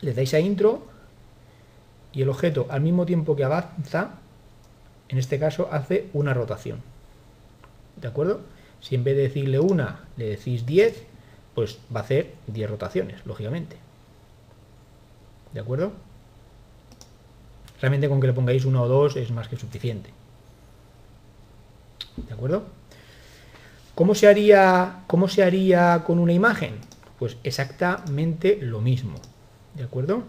Le 0.00 0.14
dais 0.14 0.32
a 0.32 0.40
intro 0.40 0.86
y 2.14 2.22
el 2.22 2.30
objeto 2.30 2.66
al 2.70 2.80
mismo 2.80 3.04
tiempo 3.04 3.36
que 3.36 3.44
avanza, 3.44 4.12
en 5.10 5.18
este 5.18 5.38
caso 5.38 5.68
hace 5.70 6.08
una 6.14 6.32
rotación. 6.32 6.80
¿De 8.00 8.08
acuerdo? 8.08 8.40
Si 8.80 8.94
en 8.94 9.04
vez 9.04 9.16
de 9.16 9.22
decirle 9.22 9.60
una 9.60 10.04
le 10.16 10.26
decís 10.26 10.66
10, 10.66 11.04
pues 11.54 11.78
va 11.94 12.00
a 12.00 12.02
hacer 12.02 12.32
10 12.46 12.70
rotaciones, 12.70 13.24
lógicamente. 13.26 13.76
¿De 15.52 15.60
acuerdo? 15.60 15.92
Realmente 17.80 18.08
con 18.08 18.20
que 18.20 18.26
le 18.26 18.32
pongáis 18.32 18.64
uno 18.64 18.82
o 18.82 18.88
dos 18.88 19.16
es 19.16 19.30
más 19.30 19.48
que 19.48 19.56
suficiente. 19.56 20.10
¿De 22.16 22.34
acuerdo? 22.34 22.64
¿Cómo 23.94 24.14
se 24.14 24.28
haría, 24.28 25.04
cómo 25.06 25.28
se 25.28 25.42
haría 25.42 26.02
con 26.06 26.18
una 26.18 26.32
imagen? 26.32 26.74
Pues 27.18 27.36
exactamente 27.42 28.58
lo 28.60 28.80
mismo. 28.80 29.16
¿De 29.74 29.84
acuerdo? 29.84 30.22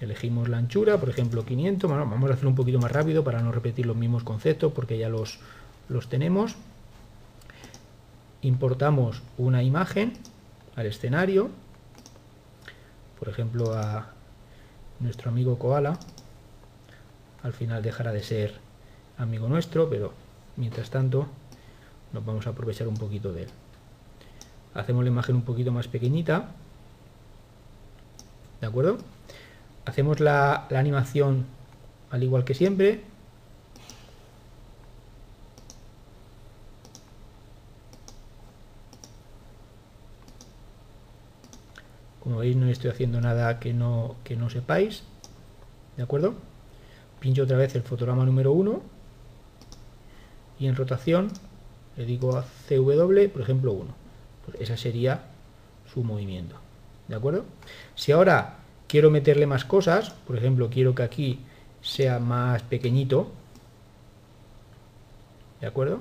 Elegimos 0.00 0.48
la 0.48 0.58
anchura, 0.58 0.98
por 0.98 1.08
ejemplo 1.08 1.44
500. 1.44 1.90
vamos 1.90 2.30
a 2.30 2.34
hacerlo 2.34 2.50
un 2.50 2.56
poquito 2.56 2.78
más 2.78 2.90
rápido 2.90 3.22
para 3.22 3.40
no 3.40 3.52
repetir 3.52 3.86
los 3.86 3.96
mismos 3.96 4.24
conceptos 4.24 4.72
porque 4.72 4.98
ya 4.98 5.08
los, 5.08 5.38
los 5.88 6.08
tenemos. 6.08 6.56
Importamos 8.42 9.22
una 9.38 9.62
imagen 9.62 10.14
al 10.76 10.86
escenario. 10.86 11.50
Por 13.18 13.28
ejemplo 13.28 13.74
a 13.74 14.08
nuestro 15.00 15.30
amigo 15.30 15.58
Koala. 15.58 15.98
Al 17.42 17.52
final 17.52 17.82
dejará 17.82 18.12
de 18.12 18.22
ser 18.22 18.54
amigo 19.18 19.48
nuestro, 19.48 19.88
pero 19.88 20.12
mientras 20.56 20.90
tanto 20.90 21.26
nos 22.12 22.24
vamos 22.24 22.46
a 22.46 22.50
aprovechar 22.50 22.88
un 22.88 22.96
poquito 22.96 23.32
de 23.32 23.44
él. 23.44 23.48
Hacemos 24.74 25.04
la 25.04 25.10
imagen 25.10 25.36
un 25.36 25.42
poquito 25.42 25.72
más 25.72 25.88
pequeñita. 25.88 26.48
¿De 28.60 28.66
acuerdo? 28.66 28.98
Hacemos 29.84 30.20
la, 30.20 30.66
animación 30.70 31.46
al 32.10 32.22
igual 32.22 32.44
que 32.44 32.54
siempre. 32.54 33.02
Como 42.22 42.38
veis 42.38 42.56
no 42.56 42.68
estoy 42.68 42.90
haciendo 42.90 43.20
nada 43.20 43.58
que 43.58 43.72
no, 43.72 44.16
que 44.24 44.36
no 44.36 44.48
sepáis. 44.48 45.02
¿De 45.96 46.02
acuerdo? 46.02 46.34
Pincho 47.20 47.42
otra 47.42 47.56
vez 47.56 47.74
el 47.74 47.82
fotograma 47.82 48.24
número 48.24 48.52
1 48.52 48.82
y 50.58 50.66
en 50.66 50.76
rotación 50.76 51.28
le 51.96 52.04
digo 52.04 52.36
a 52.36 52.44
CW, 52.68 53.28
por 53.32 53.42
ejemplo 53.42 53.72
1. 53.72 53.94
Pues 54.46 54.60
esa 54.60 54.76
sería 54.76 55.22
su 55.92 56.02
movimiento. 56.02 56.56
¿De 57.08 57.16
acuerdo? 57.16 57.44
Si 57.94 58.12
ahora 58.12 58.58
quiero 58.86 59.10
meterle 59.10 59.46
más 59.46 59.64
cosas, 59.64 60.10
por 60.10 60.36
ejemplo, 60.36 60.70
quiero 60.70 60.94
que 60.94 61.02
aquí 61.02 61.40
sea 61.80 62.18
más 62.18 62.62
pequeñito, 62.62 63.30
¿de 65.60 65.66
acuerdo? 65.66 66.00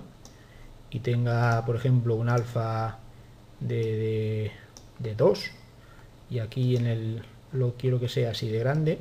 Y 0.89 0.99
tenga, 0.99 1.65
por 1.65 1.75
ejemplo, 1.75 2.15
un 2.15 2.29
alfa 2.29 2.99
de, 3.59 4.51
de, 4.99 5.15
2, 5.15 5.51
y 6.31 6.39
aquí 6.39 6.77
en 6.77 6.87
el 6.87 7.23
lo 7.51 7.73
quiero 7.73 7.99
que 7.99 8.07
sea 8.07 8.31
así 8.31 8.47
de 8.47 8.59
grande, 8.59 8.99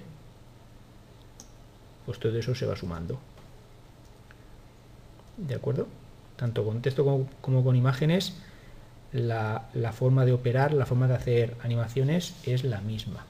pues 2.05 2.18
todo 2.18 2.37
eso 2.37 2.55
se 2.57 2.66
va 2.66 2.74
sumando. 2.74 3.20
¿De 5.37 5.55
acuerdo? 5.55 5.87
Tanto 6.37 6.64
con 6.64 6.83
texto 6.83 7.05
como, 7.41 7.64
con 7.64 7.76
imágenes, 7.76 8.35
la, 9.12 9.68
la, 9.74 9.93
forma 9.93 10.24
de 10.24 10.33
operar, 10.33 10.72
la 10.72 10.87
forma 10.87 11.07
de 11.07 11.14
hacer 11.14 11.57
animaciones 11.62 12.35
es 12.45 12.64
la 12.64 12.81
misma. 12.81 13.24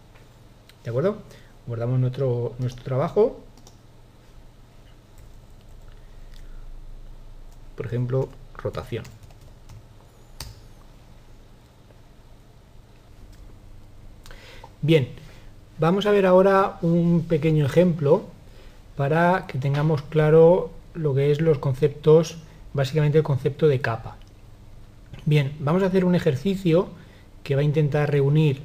¿De 0.83 0.91
acuerdo? 0.91 1.19
Guardamos 1.67 2.01
nuestro, 2.01 2.55
nuestro 2.59 2.83
trabajo. 2.83 3.45
Por 7.77 7.85
ejemplo, 7.85 8.31
rotación. 8.55 9.05
Bien, 14.83 15.09
vamos 15.79 16.07
a 16.07 16.11
ver 16.11 16.25
ahora 16.25 16.79
un 16.81 17.27
pequeño 17.29 17.67
ejemplo 17.67 18.25
para 18.97 19.47
que 19.47 19.59
tengamos 19.59 20.01
claro 20.01 20.71
lo 20.95 21.15
que 21.15 21.31
es 21.31 21.43
los 21.43 21.59
conceptos, 21.59 22.39
básicamente 22.73 23.19
el 23.19 23.25
concepto 23.25 23.69
de 23.69 23.81
capa. 23.81 24.17
Bien, 25.27 25.53
vamos 25.61 25.83
a 25.83 25.87
hacer 25.87 26.07
un 26.07 26.15
ejercicio 26.15 26.89
que 27.43 27.55
va 27.55 27.61
a 27.61 27.65
intentar 27.65 28.11
reunir 28.11 28.63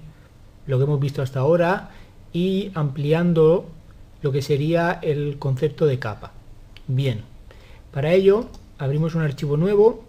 lo 0.68 0.78
que 0.78 0.86
hemos 0.86 1.02
visto 1.02 1.22
hasta 1.22 1.42
ahora 1.42 1.90
y 2.32 2.72
ampliando 2.76 3.66
lo 4.22 4.32
que 4.32 4.42
sería 4.42 5.00
el 5.02 5.38
concepto 5.38 5.86
de 5.86 6.00
capa. 6.00 6.32
Bien, 6.88 7.24
para 7.92 8.14
ello 8.14 8.48
abrimos 8.78 9.16
un 9.16 9.22
archivo 9.22 9.58
nuevo 9.58 10.06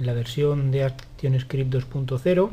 en 0.00 0.06
la 0.06 0.14
versión 0.14 0.72
de 0.72 0.84
ActionScript 0.84 1.72
2.0. 1.72 2.50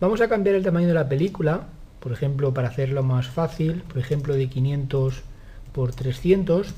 Vamos 0.00 0.20
a 0.20 0.28
cambiar 0.28 0.56
el 0.56 0.64
tamaño 0.64 0.88
de 0.88 0.94
la 0.94 1.08
película, 1.08 1.68
por 2.02 2.10
ejemplo, 2.10 2.52
para 2.52 2.68
hacerlo 2.68 3.04
más 3.04 3.28
fácil, 3.28 3.82
por 3.82 3.98
ejemplo, 3.98 4.34
de 4.34 4.48
500 4.48 5.22
por 5.72 5.94
300. 5.94 6.74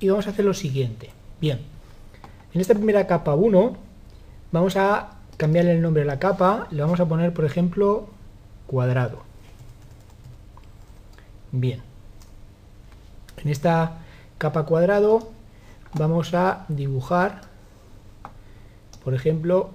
Y 0.00 0.08
vamos 0.10 0.26
a 0.26 0.30
hacer 0.30 0.44
lo 0.44 0.52
siguiente. 0.52 1.10
Bien, 1.40 1.60
en 2.52 2.60
esta 2.60 2.74
primera 2.74 3.06
capa 3.06 3.34
1 3.34 3.76
vamos 4.52 4.76
a 4.76 5.16
cambiarle 5.38 5.72
el 5.72 5.80
nombre 5.80 6.02
a 6.02 6.06
la 6.06 6.18
capa, 6.18 6.68
le 6.70 6.82
vamos 6.82 7.00
a 7.00 7.06
poner, 7.06 7.32
por 7.32 7.46
ejemplo, 7.46 8.10
cuadrado. 8.66 9.22
Bien. 11.52 11.80
En 13.42 13.48
esta 13.48 13.98
capa 14.36 14.66
cuadrado 14.66 15.32
vamos 15.94 16.34
a 16.34 16.66
dibujar, 16.68 17.42
por 19.02 19.14
ejemplo, 19.14 19.70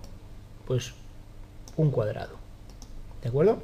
pues 0.68 0.94
un 1.78 1.92
cuadrado. 1.92 2.36
¿De 3.22 3.30
acuerdo? 3.30 3.60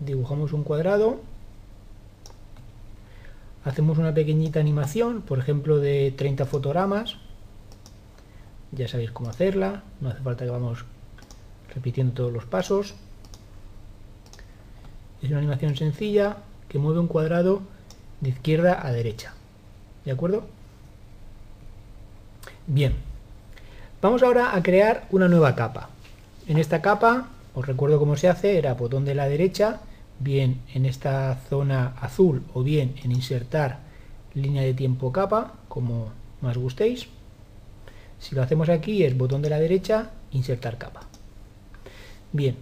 Dibujamos 0.00 0.52
un 0.52 0.64
cuadrado. 0.64 1.20
Hacemos 3.64 3.98
una 3.98 4.12
pequeñita 4.12 4.58
animación, 4.58 5.22
por 5.22 5.38
ejemplo, 5.38 5.78
de 5.78 6.12
30 6.16 6.46
fotogramas 6.46 7.16
ya 8.72 8.88
sabéis 8.88 9.10
cómo 9.12 9.28
hacerla, 9.28 9.82
no 10.00 10.08
hace 10.08 10.22
falta 10.22 10.44
que 10.44 10.50
vamos 10.50 10.84
repitiendo 11.74 12.14
todos 12.14 12.32
los 12.32 12.46
pasos. 12.46 12.94
Es 15.22 15.28
una 15.28 15.38
animación 15.38 15.76
sencilla 15.76 16.38
que 16.68 16.78
mueve 16.78 16.98
un 16.98 17.06
cuadrado 17.06 17.62
de 18.20 18.30
izquierda 18.30 18.84
a 18.84 18.90
derecha. 18.92 19.34
¿De 20.04 20.10
acuerdo? 20.10 20.46
Bien, 22.66 22.94
vamos 24.02 24.22
ahora 24.24 24.54
a 24.54 24.62
crear 24.62 25.06
una 25.10 25.28
nueva 25.28 25.54
capa. 25.54 25.88
En 26.48 26.58
esta 26.58 26.82
capa, 26.82 27.28
os 27.54 27.66
recuerdo 27.66 28.00
cómo 28.00 28.16
se 28.16 28.28
hace, 28.28 28.58
era 28.58 28.74
botón 28.74 29.04
de 29.04 29.14
la 29.14 29.28
derecha, 29.28 29.80
bien 30.18 30.60
en 30.74 30.84
esta 30.86 31.36
zona 31.48 31.94
azul 32.00 32.44
o 32.52 32.62
bien 32.64 32.96
en 33.04 33.12
insertar 33.12 33.78
línea 34.34 34.62
de 34.62 34.74
tiempo 34.74 35.12
capa, 35.12 35.52
como 35.68 36.10
más 36.40 36.58
gustéis. 36.58 37.06
Si 38.18 38.34
lo 38.34 38.42
hacemos 38.42 38.68
aquí 38.68 39.04
es 39.04 39.16
botón 39.16 39.40
de 39.40 39.50
la 39.50 39.60
derecha, 39.60 40.10
insertar 40.32 40.78
capa. 40.78 41.02
Bien, 42.32 42.56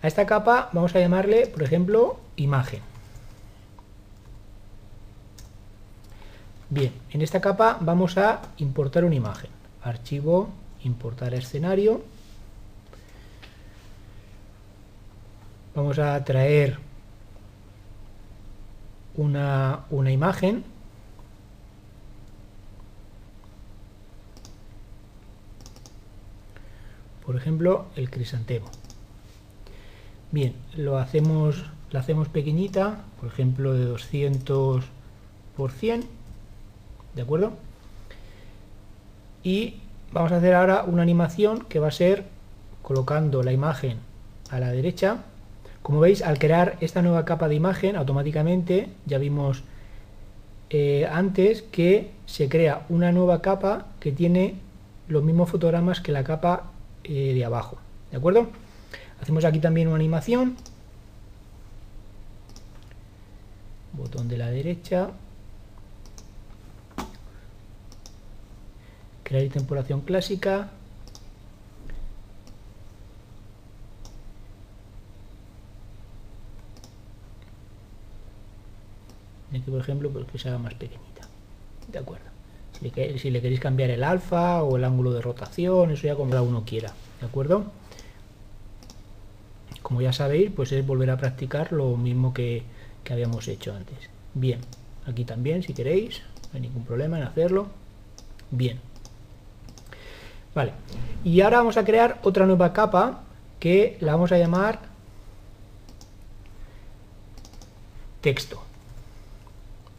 a 0.00 0.06
esta 0.06 0.24
capa 0.24 0.70
vamos 0.72 0.94
a 0.94 1.00
llamarle, 1.00 1.46
por 1.46 1.62
ejemplo, 1.62 2.20
imagen. 2.36 2.80
Bien, 6.70 6.92
en 7.10 7.20
esta 7.20 7.40
capa 7.40 7.76
vamos 7.80 8.16
a 8.16 8.40
importar 8.56 9.04
una 9.04 9.14
imagen. 9.14 9.50
Archivo, 9.82 10.48
importar 10.86 11.34
escenario. 11.34 12.02
Vamos 15.74 15.98
a 15.98 16.24
traer 16.24 16.78
una, 19.16 19.84
una 19.90 20.10
imagen 20.10 20.64
por 27.26 27.36
ejemplo 27.36 27.86
el 27.96 28.08
crisantemo. 28.08 28.66
Bien, 30.30 30.54
lo 30.76 30.98
hacemos, 30.98 31.64
la 31.90 32.00
hacemos 32.00 32.28
pequeñita, 32.28 33.04
por 33.20 33.28
ejemplo 33.28 33.74
de 33.74 33.84
200 33.84 34.84
por 35.56 35.72
100, 35.72 36.04
¿de 37.14 37.22
acuerdo? 37.22 37.52
Y 39.42 39.74
vamos 40.16 40.32
a 40.32 40.38
hacer 40.38 40.54
ahora 40.54 40.84
una 40.84 41.02
animación 41.02 41.66
que 41.68 41.78
va 41.78 41.88
a 41.88 41.90
ser 41.90 42.24
colocando 42.80 43.42
la 43.42 43.52
imagen 43.52 43.98
a 44.50 44.58
la 44.58 44.72
derecha. 44.72 45.18
Como 45.82 46.00
veis, 46.00 46.22
al 46.22 46.38
crear 46.38 46.78
esta 46.80 47.02
nueva 47.02 47.26
capa 47.26 47.48
de 47.48 47.54
imagen, 47.54 47.96
automáticamente 47.96 48.88
ya 49.04 49.18
vimos 49.18 49.62
eh, 50.70 51.06
antes 51.12 51.60
que 51.60 52.12
se 52.24 52.48
crea 52.48 52.86
una 52.88 53.12
nueva 53.12 53.42
capa 53.42 53.88
que 54.00 54.10
tiene 54.10 54.54
los 55.06 55.22
mismos 55.22 55.50
fotogramas 55.50 56.00
que 56.00 56.12
la 56.12 56.24
capa 56.24 56.70
eh, 57.04 57.34
de 57.34 57.44
abajo. 57.44 57.76
¿De 58.10 58.16
acuerdo? 58.16 58.48
Hacemos 59.20 59.44
aquí 59.44 59.58
también 59.58 59.88
una 59.88 59.96
animación. 59.96 60.56
Botón 63.92 64.28
de 64.28 64.38
la 64.38 64.48
derecha. 64.48 65.10
Crear 69.26 69.42
interpolación 69.42 70.02
clásica. 70.02 70.70
Aquí, 79.50 79.68
por 79.68 79.80
ejemplo, 79.80 80.10
pues 80.10 80.26
que 80.26 80.38
se 80.38 80.48
haga 80.48 80.58
más 80.58 80.74
pequeñita. 80.74 81.22
De 81.90 81.98
acuerdo. 81.98 82.26
Si 82.74 83.30
le, 83.32 83.40
queréis 83.40 83.58
cambiar 83.58 83.90
el 83.90 84.04
alfa 84.04 84.62
o 84.62 84.76
el 84.76 84.84
ángulo 84.84 85.12
de 85.12 85.20
rotación, 85.20 85.90
eso 85.90 86.06
ya 86.06 86.14
como 86.14 86.30
cada 86.30 86.42
uno 86.42 86.62
quiera. 86.64 86.92
¿De 87.20 87.26
acuerdo? 87.26 87.64
Como 89.82 90.02
ya 90.02 90.12
sabéis, 90.12 90.52
pues 90.54 90.70
es 90.70 90.86
volver 90.86 91.10
a 91.10 91.16
practicar 91.16 91.72
lo 91.72 91.96
mismo 91.96 92.32
que, 92.32 92.62
habíamos 93.10 93.48
hecho 93.48 93.74
antes. 93.74 93.98
Bien, 94.34 94.60
aquí 95.04 95.24
también, 95.24 95.64
si 95.64 95.74
queréis, 95.74 96.22
no 96.52 96.54
hay 96.54 96.60
ningún 96.60 96.84
problema 96.84 97.18
en 97.18 97.24
hacerlo. 97.24 97.66
Bien. 98.52 98.85
Vale, 100.56 100.72
y 101.22 101.42
ahora 101.42 101.58
vamos 101.58 101.76
a 101.76 101.84
crear 101.84 102.18
otra 102.22 102.46
nueva 102.46 102.72
capa 102.72 103.20
que 103.60 103.98
la 104.00 104.12
vamos 104.12 104.32
a 104.32 104.38
llamar 104.38 104.78
texto. 108.22 108.62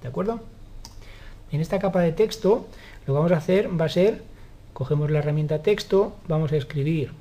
¿De 0.02 0.08
acuerdo? 0.08 0.40
En 1.52 1.62
esta 1.62 1.78
capa 1.78 2.02
de 2.02 2.12
texto 2.12 2.68
lo 3.02 3.06
que 3.06 3.12
vamos 3.12 3.32
a 3.34 3.38
hacer 3.38 3.70
va 3.80 3.86
a 3.86 3.90
ser, 3.90 4.24
cogemos 4.74 5.12
la 5.12 5.20
herramienta 5.20 5.62
texto, 5.62 6.16
vamos 6.28 6.52
a 6.52 6.58
escribir 6.58 7.12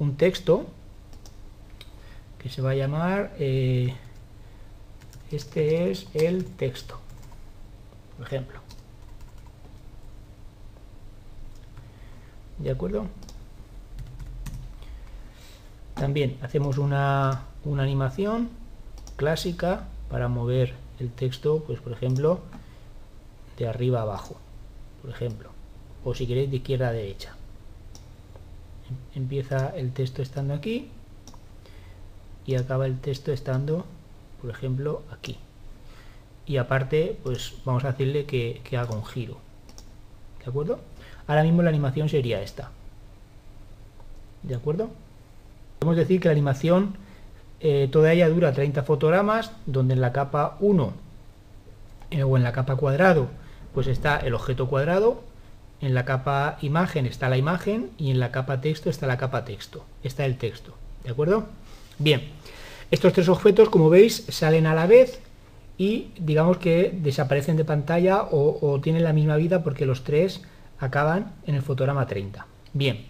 un 0.00 0.16
texto 0.16 0.66
que 2.40 2.48
se 2.48 2.60
va 2.60 2.70
a 2.70 2.74
llamar 2.74 3.32
eh, 3.38 3.94
este 5.30 5.92
es 5.92 6.08
el 6.14 6.44
texto 6.44 6.98
por 8.16 8.26
ejemplo 8.26 8.67
de 12.58 12.70
acuerdo 12.70 13.06
también 15.94 16.38
hacemos 16.42 16.78
una, 16.78 17.44
una 17.64 17.82
animación 17.82 18.50
clásica 19.16 19.88
para 20.10 20.28
mover 20.28 20.74
el 20.98 21.10
texto 21.10 21.64
pues 21.66 21.80
por 21.80 21.92
ejemplo 21.92 22.40
de 23.56 23.68
arriba 23.68 24.00
a 24.00 24.02
abajo 24.02 24.36
por 25.02 25.10
ejemplo 25.10 25.50
o 26.04 26.14
si 26.14 26.26
queréis 26.26 26.50
de 26.50 26.56
izquierda 26.56 26.88
a 26.88 26.92
derecha 26.92 27.34
empieza 29.14 29.68
el 29.76 29.92
texto 29.92 30.22
estando 30.22 30.54
aquí 30.54 30.90
y 32.48 32.54
acaba 32.54 32.86
el 32.86 32.98
texto 32.98 33.30
estando, 33.30 33.84
por 34.40 34.50
ejemplo, 34.50 35.02
aquí. 35.12 35.36
Y 36.46 36.56
aparte, 36.56 37.18
pues 37.22 37.52
vamos 37.66 37.84
a 37.84 37.92
decirle 37.92 38.24
que, 38.24 38.62
haga 38.72 38.94
un 38.94 39.04
giro. 39.04 39.36
¿De 40.42 40.48
acuerdo? 40.48 40.80
Ahora 41.28 41.44
mismo 41.44 41.62
la 41.62 41.68
animación 41.68 42.08
sería 42.08 42.42
esta. 42.42 42.70
¿De 44.42 44.56
acuerdo? 44.56 44.90
Podemos 45.78 45.96
decir 45.96 46.20
que 46.20 46.28
la 46.28 46.32
animación, 46.32 46.96
eh, 47.60 47.88
toda 47.92 48.12
ella 48.12 48.28
dura 48.28 48.52
30 48.52 48.82
fotogramas, 48.82 49.52
donde 49.66 49.94
en 49.94 50.00
la 50.00 50.12
capa 50.12 50.56
1 50.58 50.92
eh, 52.10 52.22
o 52.24 52.36
en 52.36 52.42
la 52.42 52.52
capa 52.52 52.74
cuadrado, 52.74 53.28
pues 53.72 53.86
está 53.86 54.16
el 54.16 54.34
objeto 54.34 54.68
cuadrado, 54.68 55.22
en 55.80 55.94
la 55.94 56.04
capa 56.04 56.58
imagen 56.62 57.06
está 57.06 57.28
la 57.28 57.36
imagen 57.36 57.90
y 57.98 58.10
en 58.10 58.18
la 58.18 58.32
capa 58.32 58.60
texto 58.60 58.90
está 58.90 59.06
la 59.06 59.16
capa 59.16 59.44
texto. 59.44 59.84
Está 60.02 60.24
el 60.24 60.36
texto. 60.36 60.74
¿De 61.04 61.10
acuerdo? 61.10 61.46
Bien, 61.98 62.22
estos 62.90 63.12
tres 63.12 63.28
objetos, 63.28 63.68
como 63.68 63.90
veis, 63.90 64.24
salen 64.28 64.66
a 64.66 64.74
la 64.74 64.86
vez 64.86 65.20
y 65.76 66.08
digamos 66.18 66.56
que 66.56 66.92
desaparecen 66.92 67.56
de 67.56 67.64
pantalla 67.64 68.24
o, 68.30 68.80
tienen 68.82 69.04
la 69.04 69.12
misma 69.12 69.36
vida 69.36 69.62
porque 69.62 69.86
los 69.86 70.02
tres 70.02 70.42
acaban 70.78 71.32
en 71.46 71.54
el 71.54 71.62
fotograma 71.62 72.06
30. 72.06 72.46
Bien, 72.72 73.06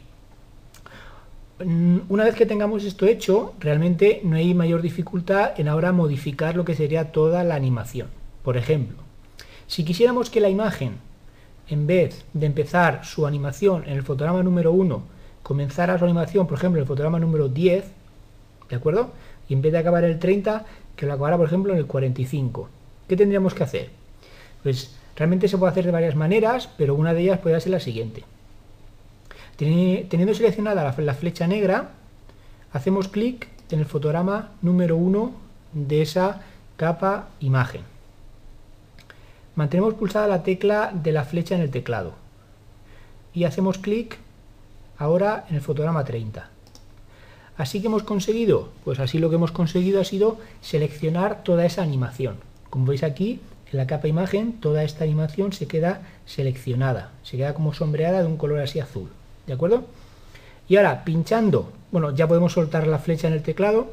mm, 1.64 1.98
una 2.08 2.24
vez 2.24 2.34
que 2.34 2.46
tengamos 2.46 2.84
esto 2.84 3.06
hecho, 3.06 3.54
realmente 3.60 4.20
no 4.24 4.36
hay 4.36 4.54
mayor 4.54 4.82
dificultad 4.82 5.58
en 5.58 5.68
ahora 5.68 5.92
modificar 5.92 6.56
lo 6.56 6.64
que 6.64 6.74
sería 6.74 7.12
toda 7.12 7.44
la 7.44 7.54
animación. 7.54 8.08
Por 8.42 8.56
ejemplo, 8.56 8.96
si 9.66 9.84
quisiéramos 9.84 10.30
que 10.30 10.40
la 10.40 10.48
imagen, 10.48 10.98
en 11.68 11.86
vez 11.86 12.24
de 12.32 12.46
empezar 12.46 13.04
su 13.04 13.26
animación 13.26 13.84
en 13.84 13.92
el 13.92 14.02
fotograma 14.02 14.42
número 14.42 14.72
1, 14.72 15.02
comenzara 15.42 15.98
su 15.98 16.04
animación, 16.04 16.46
por 16.46 16.58
ejemplo, 16.58 16.78
en 16.78 16.82
el 16.82 16.88
fotograma 16.88 17.18
número 17.18 17.48
10, 17.48 17.84
¿de 18.70 18.76
acuerdo? 18.76 19.12
Y 19.48 19.54
en 19.54 19.62
vez 19.62 19.72
de 19.72 19.78
acabar 19.78 20.04
el 20.04 20.18
30, 20.18 20.64
que 20.96 21.06
lo 21.06 21.12
acabara, 21.12 21.36
por 21.36 21.46
ejemplo, 21.46 21.72
en 21.72 21.78
el 21.78 21.86
45. 21.86 22.68
¿Qué 23.08 23.16
tendríamos 23.16 23.54
que 23.54 23.62
hacer? 23.62 23.90
Pues 24.62 24.97
realmente 25.18 25.48
se 25.48 25.58
puede 25.58 25.72
hacer 25.72 25.84
de 25.84 25.90
varias 25.90 26.14
maneras, 26.14 26.70
pero 26.78 26.94
una 26.94 27.12
de 27.12 27.22
ellas 27.22 27.40
puede 27.40 27.60
ser 27.60 27.72
la 27.72 27.80
siguiente. 27.80 28.24
Teniendo 29.56 30.32
seleccionada 30.32 30.94
la 30.96 31.14
flecha 31.14 31.48
negra, 31.48 31.90
hacemos 32.72 33.08
clic 33.08 33.48
en 33.70 33.80
el 33.80 33.84
fotograma 33.84 34.52
número 34.62 34.96
1 34.96 35.32
de 35.72 36.02
esa 36.02 36.42
capa 36.76 37.30
imagen. 37.40 37.82
Mantenemos 39.56 39.94
pulsada 39.94 40.28
la 40.28 40.44
tecla 40.44 40.92
de 40.94 41.10
la 41.10 41.24
flecha 41.24 41.56
en 41.56 41.62
el 41.62 41.72
teclado 41.72 42.12
y 43.34 43.42
hacemos 43.42 43.78
clic 43.78 44.18
ahora 44.98 45.46
en 45.48 45.56
el 45.56 45.60
fotograma 45.60 46.04
30. 46.04 46.48
¿Así 47.56 47.80
que 47.80 47.88
hemos 47.88 48.04
conseguido? 48.04 48.68
Pues 48.84 49.00
así 49.00 49.18
lo 49.18 49.30
que 49.30 49.34
hemos 49.34 49.50
conseguido 49.50 50.00
ha 50.00 50.04
sido 50.04 50.38
seleccionar 50.60 51.42
toda 51.42 51.66
esa 51.66 51.82
animación. 51.82 52.36
Como 52.70 52.86
veis 52.86 53.02
aquí, 53.02 53.40
en 53.70 53.78
la 53.78 53.86
capa 53.86 54.08
imagen, 54.08 54.54
toda 54.54 54.82
esta 54.82 55.04
animación 55.04 55.52
se 55.52 55.66
queda 55.66 56.02
seleccionada, 56.26 57.12
se 57.22 57.36
queda 57.36 57.54
como 57.54 57.74
sombreada 57.74 58.22
de 58.22 58.26
un 58.26 58.36
color 58.36 58.60
así 58.60 58.80
azul. 58.80 59.10
¿De 59.46 59.52
acuerdo? 59.52 59.84
Y 60.68 60.76
ahora 60.76 61.04
pinchando, 61.04 61.72
bueno, 61.90 62.14
ya 62.14 62.28
podemos 62.28 62.52
soltar 62.52 62.86
la 62.86 62.98
flecha 62.98 63.28
en 63.28 63.34
el 63.34 63.42
teclado, 63.42 63.92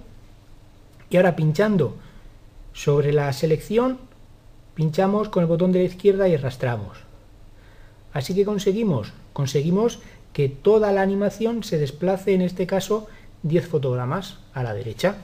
y 1.10 1.18
ahora 1.18 1.36
pinchando 1.36 1.96
sobre 2.74 3.14
la 3.14 3.32
selección, 3.32 3.98
pinchamos 4.74 5.30
con 5.30 5.44
el 5.44 5.48
botón 5.48 5.72
de 5.72 5.80
la 5.80 5.86
izquierda 5.86 6.28
y 6.28 6.36
arrastramos. 6.36 6.98
Así 8.14 8.34
que 8.34 8.46
conseguimos, 8.46 9.14
conseguimos 9.34 10.00
que 10.34 10.50
toda 10.50 10.92
la 10.92 11.02
animación 11.02 11.64
se 11.64 11.78
desplace 11.78 12.34
en 12.34 12.42
este 12.42 12.68
caso 12.68 13.08
10 13.44 13.68
fotogramas 13.68 14.40
a 14.54 14.64
la 14.64 14.74
derecha. 14.74 15.16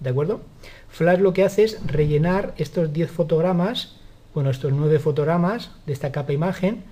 ¿De 0.00 0.10
acuerdo? 0.10 0.40
Flash 0.96 1.18
lo 1.20 1.34
que 1.34 1.44
hace 1.44 1.62
es 1.62 1.86
rellenar 1.86 2.54
estos 2.56 2.90
10 2.90 3.10
fotogramas, 3.10 3.96
bueno, 4.32 4.48
estos 4.48 4.72
9 4.72 4.98
fotogramas 4.98 5.70
de 5.84 5.92
esta 5.92 6.10
capa 6.10 6.32
imagen, 6.32 6.84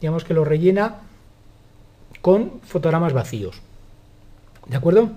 digamos 0.00 0.22
que 0.22 0.32
lo 0.32 0.44
rellena 0.44 1.00
con 2.20 2.60
fotogramas 2.62 3.12
vacíos. 3.12 3.60
¿De 4.68 4.76
acuerdo? 4.76 5.10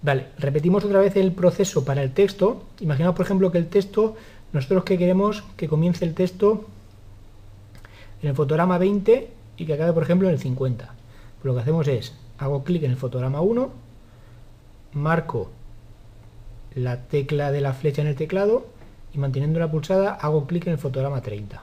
Vale, 0.00 0.28
repetimos 0.38 0.86
otra 0.86 1.00
vez 1.00 1.16
el 1.16 1.32
proceso 1.32 1.84
para 1.84 2.02
el 2.02 2.14
texto. 2.14 2.62
Imaginaos, 2.80 3.14
por 3.14 3.26
ejemplo, 3.26 3.52
que 3.52 3.58
el 3.58 3.68
texto, 3.68 4.16
nosotros 4.54 4.84
que 4.84 4.96
queremos 4.96 5.44
que 5.58 5.68
comience 5.68 6.06
el 6.06 6.14
texto 6.14 6.64
en 8.22 8.30
el 8.30 8.34
fotograma 8.34 8.78
20 8.78 9.30
y 9.58 9.66
que 9.66 9.74
acabe, 9.74 9.92
por 9.92 10.02
ejemplo, 10.02 10.28
en 10.28 10.32
el 10.32 10.40
50. 10.40 10.86
Pues 10.86 11.44
lo 11.44 11.54
que 11.54 11.60
hacemos 11.60 11.88
es 11.88 12.14
hago 12.38 12.64
clic 12.64 12.84
en 12.84 12.92
el 12.92 12.96
fotograma 12.96 13.42
1, 13.42 13.70
marco 14.94 15.50
la 16.74 17.08
tecla 17.08 17.52
de 17.52 17.60
la 17.60 17.72
flecha 17.72 18.02
en 18.02 18.08
el 18.08 18.16
teclado 18.16 18.66
y 19.12 19.18
manteniendo 19.18 19.58
la 19.58 19.70
pulsada 19.70 20.14
hago 20.14 20.46
clic 20.46 20.66
en 20.66 20.74
el 20.74 20.78
fotograma 20.78 21.22
30. 21.22 21.62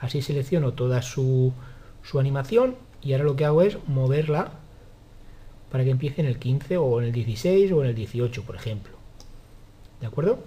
Así 0.00 0.22
selecciono 0.22 0.72
toda 0.72 1.02
su, 1.02 1.52
su 2.02 2.18
animación 2.18 2.76
y 3.02 3.12
ahora 3.12 3.24
lo 3.24 3.36
que 3.36 3.44
hago 3.44 3.62
es 3.62 3.78
moverla 3.86 4.52
para 5.70 5.84
que 5.84 5.90
empiece 5.90 6.20
en 6.20 6.26
el 6.26 6.38
15 6.38 6.76
o 6.78 7.00
en 7.00 7.06
el 7.06 7.12
16 7.12 7.72
o 7.72 7.82
en 7.82 7.90
el 7.90 7.94
18, 7.94 8.42
por 8.44 8.56
ejemplo. 8.56 8.92
¿De 10.00 10.06
acuerdo? 10.06 10.38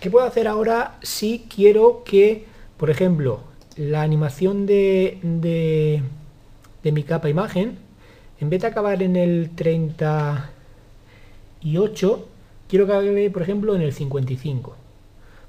¿Qué 0.00 0.10
puedo 0.10 0.26
hacer 0.26 0.46
ahora 0.46 0.98
si 1.02 1.46
quiero 1.54 2.04
que, 2.04 2.46
por 2.76 2.90
ejemplo, 2.90 3.40
la 3.76 4.02
animación 4.02 4.66
de, 4.66 5.18
de 5.22 6.02
de 6.82 6.92
mi 6.92 7.02
capa 7.02 7.28
imagen 7.28 7.78
en 8.40 8.50
vez 8.50 8.62
de 8.62 8.68
acabar 8.68 9.02
en 9.02 9.16
el 9.16 9.50
38, 11.60 12.28
quiero 12.68 12.86
que 12.86 12.92
acabe, 12.92 13.30
por 13.30 13.42
ejemplo, 13.42 13.74
en 13.74 13.82
el 13.82 13.92
55. 13.92 14.74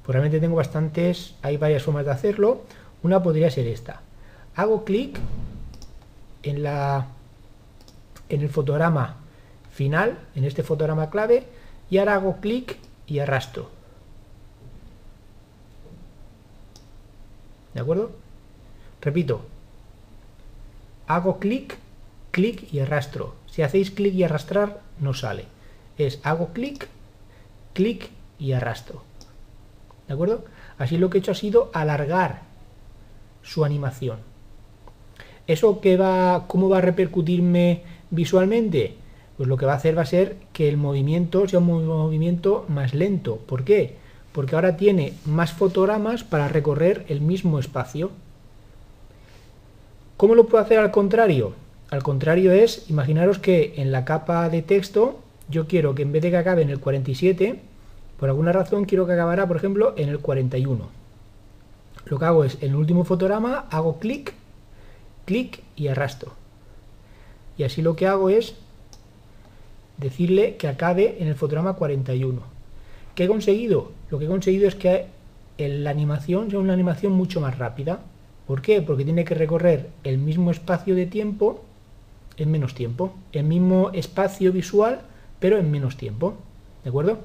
Pues 0.04 0.14
realmente 0.14 0.40
tengo 0.40 0.56
bastantes, 0.56 1.36
hay 1.42 1.58
varias 1.58 1.84
formas 1.84 2.06
de 2.06 2.12
hacerlo. 2.12 2.62
Una 3.04 3.24
podría 3.24 3.50
ser 3.50 3.68
esta. 3.68 4.02
Hago 4.56 4.84
clic 4.84 5.18
en 6.44 6.64
la 6.64 7.08
en 8.30 8.42
el 8.42 8.50
fotograma 8.50 9.18
final, 9.72 10.18
en 10.36 10.46
este 10.46 10.64
fotograma 10.64 11.10
clave, 11.10 11.46
y 11.90 11.98
ahora 11.98 12.16
hago 12.16 12.38
clic 12.38 12.78
y 13.06 13.20
arrastro. 13.20 13.70
¿De 17.74 17.82
acuerdo? 17.82 18.12
Repito, 19.02 19.42
hago 21.08 21.40
clic, 21.40 21.78
clic 22.32 22.72
y 22.74 22.80
arrastro. 22.80 23.36
Si 23.48 23.62
hacéis 23.62 23.92
clic 23.92 24.14
y 24.14 24.24
arrastrar, 24.24 24.82
no 25.00 25.14
sale. 25.14 25.46
Es 25.98 26.20
hago 26.24 26.50
clic, 26.54 26.88
clic 27.74 28.10
y 28.40 28.54
arrastro. 28.54 29.04
¿De 30.08 30.14
acuerdo? 30.14 30.44
Así 30.78 30.98
lo 30.98 31.10
que 31.10 31.18
he 31.18 31.22
hecho 31.22 31.32
ha 31.32 31.36
sido 31.36 31.70
alargar 31.74 32.42
su 33.44 33.64
animación. 33.64 34.20
¿Eso 35.48 35.82
qué 35.82 35.98
va, 35.98 36.46
cómo 36.48 36.70
va 36.70 36.80
a 36.80 36.82
repercutirme 36.82 37.84
visualmente? 38.10 38.96
Pues 39.38 39.50
lo 39.50 39.58
que 39.58 39.66
va 39.66 39.74
a 39.74 39.78
hacer 39.78 39.98
va 39.98 40.04
a 40.04 40.06
ser 40.06 40.38
que 40.54 40.70
el 40.70 40.78
movimiento 40.78 41.48
sea 41.48 41.60
un 41.60 41.86
movimiento 41.86 42.66
más 42.68 42.94
lento. 42.94 43.38
¿Por 43.38 43.64
qué? 43.64 43.96
Porque 44.34 44.56
ahora 44.56 44.78
tiene 44.78 45.14
más 45.26 45.52
fotogramas 45.52 46.24
para 46.24 46.48
recorrer 46.48 47.06
el 47.10 47.22
mismo 47.22 47.60
espacio. 47.60 48.12
¿Cómo 50.18 50.36
lo 50.36 50.46
puedo 50.46 50.64
hacer 50.64 50.80
al 50.80 50.92
contrario? 50.92 51.54
Al 51.90 52.04
contrario 52.04 52.52
es, 52.52 52.90
imaginaros 52.90 53.40
que 53.40 53.74
en 53.78 53.92
la 53.92 54.06
capa 54.06 54.48
de 54.50 54.62
texto 54.62 55.20
yo 55.52 55.68
quiero 55.68 55.94
que 55.94 56.02
en 56.02 56.12
vez 56.12 56.24
de 56.24 56.32
que 56.32 56.38
acabe 56.38 56.62
en 56.62 56.70
el 56.70 56.80
47, 56.80 57.60
por 58.20 58.30
alguna 58.30 58.52
razón 58.52 58.86
quiero 58.86 59.06
que 59.06 59.14
acabara, 59.14 59.48
por 59.48 59.58
ejemplo, 59.58 59.94
en 59.98 60.10
el 60.10 60.20
41. 60.20 60.90
Lo 62.06 62.20
que 62.20 62.26
hago 62.26 62.44
es, 62.44 62.58
en 62.62 62.70
el 62.70 62.76
último 62.76 63.04
fotograma, 63.04 63.68
hago 63.70 64.00
clic, 64.00 64.34
clic 65.26 65.62
y 65.76 65.88
arrastro. 65.88 66.34
Y 67.58 67.64
así 67.64 67.82
lo 67.82 67.96
que 67.96 68.08
hago 68.08 68.30
es 68.30 68.56
decirle 69.98 70.56
que 70.58 70.68
acabe 70.68 71.18
en 71.20 71.28
el 71.28 71.36
fotograma 71.36 71.74
41. 71.74 72.42
¿Qué 73.16 73.26
he 73.26 73.28
conseguido? 73.28 73.92
Lo 74.10 74.18
que 74.18 74.26
he 74.26 74.28
conseguido 74.28 74.68
es 74.68 74.76
que 74.76 75.08
la 75.58 75.92
animación 75.92 76.50
sea 76.50 76.60
una 76.60 76.74
animación 76.74 77.14
mucho 77.14 77.40
más 77.40 77.58
rápida. 77.58 78.00
¿Por 78.48 78.62
qué? 78.62 78.82
Porque 78.82 79.06
tiene 79.06 79.26
que 79.26 79.36
recorrer 79.36 79.90
el 80.04 80.18
mismo 80.18 80.50
espacio 80.50 80.96
de 80.96 81.06
tiempo 81.06 81.64
en 82.38 82.52
menos 82.52 82.74
tiempo. 82.74 83.14
El 83.32 83.44
mismo 83.44 83.92
espacio 83.94 84.52
visual, 84.52 85.02
pero 85.42 85.58
en 85.58 85.70
menos 85.70 85.98
tiempo. 85.98 86.36
¿De 86.86 86.90
acuerdo? 86.90 87.20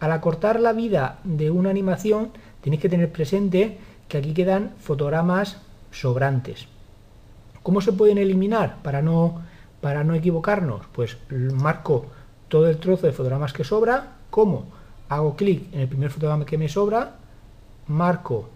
Al 0.00 0.10
acortar 0.10 0.58
la 0.58 0.72
vida 0.72 1.20
de 1.22 1.52
una 1.52 1.70
animación, 1.70 2.32
tenéis 2.62 2.82
que 2.82 2.88
tener 2.88 3.12
presente 3.12 3.78
que 4.08 4.18
aquí 4.18 4.34
quedan 4.34 4.72
fotogramas 4.80 5.58
sobrantes. 5.92 6.66
¿Cómo 7.62 7.80
se 7.80 7.92
pueden 7.92 8.18
eliminar 8.18 8.78
para 8.82 9.02
no, 9.02 9.42
para 9.80 10.02
no 10.02 10.14
equivocarnos? 10.14 10.86
Pues 10.92 11.18
marco 11.30 12.06
todo 12.48 12.68
el 12.68 12.78
trozo 12.78 13.06
de 13.06 13.12
fotogramas 13.12 13.52
que 13.52 13.62
sobra. 13.62 14.16
¿Cómo? 14.30 14.64
Hago 15.08 15.36
clic 15.36 15.72
en 15.72 15.80
el 15.80 15.88
primer 15.88 16.10
fotograma 16.10 16.46
que 16.46 16.58
me 16.58 16.68
sobra, 16.68 17.16
marco, 17.86 18.48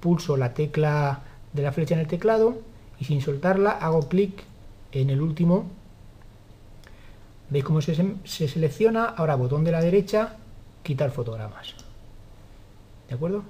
pulso 0.00 0.36
la 0.36 0.54
tecla 0.54 1.20
de 1.52 1.62
la 1.62 1.72
flecha 1.72 1.94
en 1.94 2.00
el 2.00 2.06
teclado 2.06 2.58
y 3.00 3.04
sin 3.04 3.20
soltarla 3.20 3.70
hago 3.70 4.08
clic 4.08 4.44
en 4.92 5.10
el 5.10 5.20
último. 5.20 5.66
¿Veis 7.52 7.66
cómo 7.66 7.82
se, 7.82 7.94
se 8.24 8.48
selecciona? 8.48 9.04
Ahora 9.04 9.34
botón 9.34 9.62
de 9.62 9.72
la 9.72 9.82
derecha, 9.82 10.36
quitar 10.82 11.10
fotogramas. 11.10 11.74
¿De 13.06 13.14
acuerdo? 13.14 13.44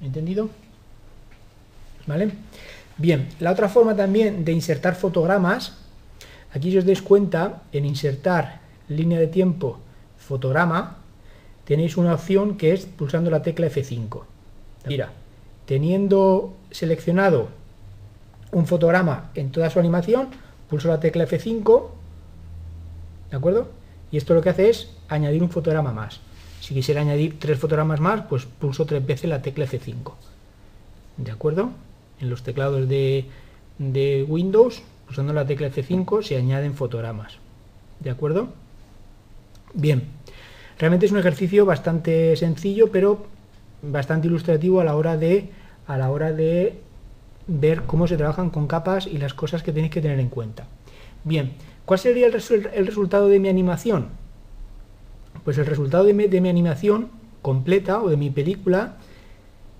¿Entendido? 0.00 0.48
¿Vale? 2.06 2.30
Bien, 2.96 3.28
la 3.40 3.50
otra 3.50 3.68
forma 3.68 3.96
también 3.96 4.44
de 4.44 4.52
insertar 4.52 4.94
fotogramas, 4.94 5.78
aquí 6.54 6.70
si 6.70 6.78
os 6.78 6.86
dais 6.86 7.02
cuenta, 7.02 7.62
en 7.72 7.84
insertar 7.84 8.60
línea 8.86 9.18
de 9.18 9.26
tiempo 9.26 9.80
fotograma, 10.16 10.98
tenéis 11.64 11.96
una 11.96 12.14
opción 12.14 12.56
que 12.56 12.72
es 12.72 12.86
pulsando 12.86 13.32
la 13.32 13.42
tecla 13.42 13.66
F5. 13.66 14.22
Mira, 14.86 15.10
teniendo 15.66 16.54
seleccionado 16.70 17.48
un 18.52 18.68
fotograma 18.68 19.32
en 19.34 19.50
toda 19.50 19.70
su 19.70 19.80
animación, 19.80 20.28
pulso 20.68 20.86
la 20.86 21.00
tecla 21.00 21.26
F5, 21.26 22.01
¿de 23.32 23.38
acuerdo? 23.38 23.68
Y 24.12 24.18
esto 24.18 24.34
lo 24.34 24.42
que 24.42 24.50
hace 24.50 24.68
es 24.68 24.90
añadir 25.08 25.42
un 25.42 25.48
fotograma 25.48 25.90
más. 25.90 26.20
Si 26.60 26.74
quisiera 26.74 27.00
añadir 27.00 27.38
tres 27.40 27.58
fotogramas 27.58 27.98
más, 27.98 28.26
pues 28.28 28.44
pulso 28.44 28.84
tres 28.84 29.04
veces 29.04 29.28
la 29.28 29.40
tecla 29.40 29.64
F5. 29.64 30.12
¿De 31.16 31.30
acuerdo? 31.32 31.70
En 32.20 32.28
los 32.28 32.42
teclados 32.42 32.86
de, 32.88 33.24
Windows, 34.28 34.82
pulsando 35.06 35.32
la 35.32 35.46
tecla 35.46 35.68
F5, 35.68 36.22
se 36.22 36.36
añaden 36.36 36.74
fotogramas. 36.74 37.38
¿De 38.00 38.10
acuerdo? 38.10 38.48
Bien. 39.72 40.04
Realmente 40.78 41.06
es 41.06 41.12
un 41.12 41.18
ejercicio 41.18 41.64
bastante 41.64 42.36
sencillo, 42.36 42.92
pero 42.92 43.26
bastante 43.80 44.28
ilustrativo 44.28 44.80
a 44.80 44.84
la 44.84 44.94
hora 44.94 45.16
de, 45.16 45.48
a 45.86 45.96
la 45.96 46.10
hora 46.10 46.32
de 46.32 46.78
ver 47.46 47.84
cómo 47.84 48.06
se 48.06 48.18
trabajan 48.18 48.50
con 48.50 48.66
capas 48.66 49.06
y 49.06 49.16
las 49.16 49.32
cosas 49.32 49.62
que 49.62 49.72
tenéis 49.72 49.92
que 49.92 50.02
tener 50.02 50.20
en 50.20 50.28
cuenta. 50.28 50.66
Bien, 51.24 51.52
¿cuál 51.84 51.98
sería 51.98 52.26
el, 52.26 52.32
resultado 52.32 53.28
de 53.28 53.38
mi 53.38 53.48
animación? 53.48 54.08
Pues 55.44 55.58
el 55.58 55.66
resultado 55.66 56.04
de 56.04 56.14
mi, 56.14 56.48
animación 56.48 57.08
completa 57.42 58.00
o 58.02 58.08
de 58.08 58.16
mi 58.16 58.30
película 58.30 58.96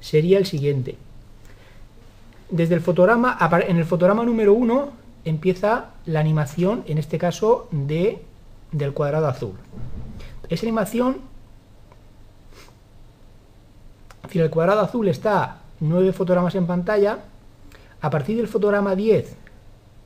sería 0.01 0.39
el 0.39 0.47
siguiente. 0.47 0.97
Desde 2.51 2.75
el 2.75 2.81
fotograma, 2.81 3.39
en 3.67 3.77
el 3.77 3.85
fotograma 3.85 4.25
número 4.25 4.53
1 4.55 4.91
empieza 5.25 5.91
la 6.05 6.21
animación, 6.21 6.85
en 6.87 6.99
este 6.99 7.19
caso, 7.19 7.69
de, 7.71 8.21
del 8.73 8.93
cuadrado 8.93 9.29
azul. 9.29 9.55
Esa 10.49 10.67
animación, 10.67 11.19
si 14.31 14.41
el 14.41 14.51
cuadrado 14.51 14.81
azul 14.81 15.09
está 15.09 15.61
9 15.81 16.13
fotogramas 16.13 16.55
en 16.57 16.67
pantalla, 16.67 17.21
a 18.01 18.11
partir 18.11 18.37
del 18.37 18.49
fotograma 18.49 18.97
10 18.97 19.42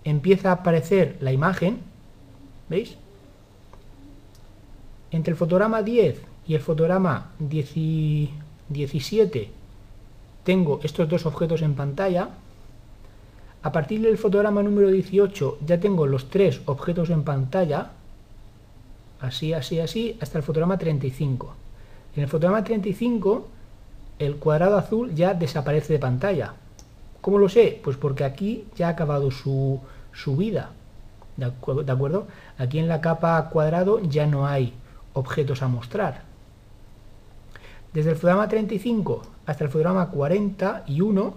empieza 0.06 0.48
a 0.50 0.52
aparecer 0.52 1.16
la 1.20 1.32
imagen, 1.32 1.80
¿veis? 2.68 2.96
Entre 5.10 5.32
el 5.32 5.36
fotograma 5.36 5.82
10 5.82 6.22
y 6.46 6.54
el 6.54 6.60
fotograma 6.60 7.32
17 7.38 9.50
tengo 10.44 10.80
estos 10.84 11.08
dos 11.08 11.26
objetos 11.26 11.60
en 11.62 11.74
pantalla. 11.74 12.28
A 13.62 13.72
partir 13.72 14.00
del 14.00 14.16
fotograma 14.16 14.62
número 14.62 14.90
18 14.90 15.58
ya 15.66 15.80
tengo 15.80 16.06
los 16.06 16.30
tres 16.30 16.60
objetos 16.66 17.10
en 17.10 17.24
pantalla. 17.24 17.90
Así, 19.20 19.52
así, 19.52 19.80
así, 19.80 20.16
hasta 20.20 20.38
el 20.38 20.44
fotograma 20.44 20.78
35. 20.78 21.52
En 22.14 22.22
el 22.22 22.28
fotograma 22.28 22.62
35 22.62 23.48
el 24.20 24.36
cuadrado 24.36 24.78
azul 24.78 25.12
ya 25.14 25.34
desaparece 25.34 25.94
de 25.94 25.98
pantalla. 25.98 26.54
¿Cómo 27.20 27.38
lo 27.38 27.48
sé? 27.48 27.80
Pues 27.82 27.96
porque 27.96 28.22
aquí 28.22 28.66
ya 28.76 28.86
ha 28.86 28.90
acabado 28.90 29.32
su, 29.32 29.80
su 30.16 30.36
vida. 30.36 30.70
¿De 31.36 31.44
acuerdo? 31.44 32.26
Aquí 32.58 32.78
en 32.78 32.88
la 32.88 33.00
capa 33.00 33.48
cuadrado 33.50 34.00
ya 34.00 34.26
no 34.26 34.46
hay 34.46 34.72
objetos 35.12 35.62
a 35.62 35.68
mostrar. 35.68 36.22
Desde 37.92 38.10
el 38.10 38.16
fotograma 38.16 38.48
35 38.48 39.22
hasta 39.46 39.64
el 39.64 39.70
fotograma 39.70 40.10
41 40.10 41.34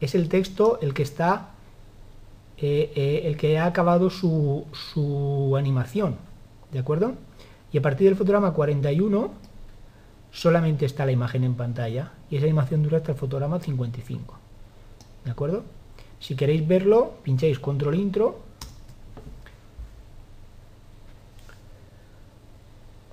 es 0.00 0.14
el 0.14 0.28
texto 0.28 0.78
el 0.80 0.94
que 0.94 1.02
está 1.02 1.50
eh, 2.56 2.92
eh, 2.94 3.22
el 3.24 3.36
que 3.36 3.58
ha 3.58 3.66
acabado 3.66 4.08
su, 4.08 4.66
su 4.72 5.56
animación. 5.56 6.16
¿De 6.70 6.78
acuerdo? 6.78 7.14
Y 7.72 7.78
a 7.78 7.82
partir 7.82 8.06
del 8.06 8.16
fotograma 8.16 8.52
41 8.52 9.30
solamente 10.30 10.86
está 10.86 11.04
la 11.04 11.12
imagen 11.12 11.44
en 11.44 11.54
pantalla 11.54 12.12
y 12.30 12.36
esa 12.36 12.46
animación 12.46 12.82
dura 12.82 12.98
hasta 12.98 13.12
el 13.12 13.18
fotograma 13.18 13.58
55. 13.58 14.38
¿De 15.24 15.30
acuerdo? 15.30 15.64
Si 16.22 16.36
queréis 16.36 16.66
verlo, 16.66 17.14
pincháis 17.24 17.58
control 17.58 17.96
intro 17.96 18.38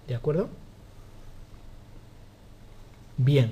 ¿De 0.08 0.16
acuerdo? 0.16 0.50
Bien. 3.18 3.52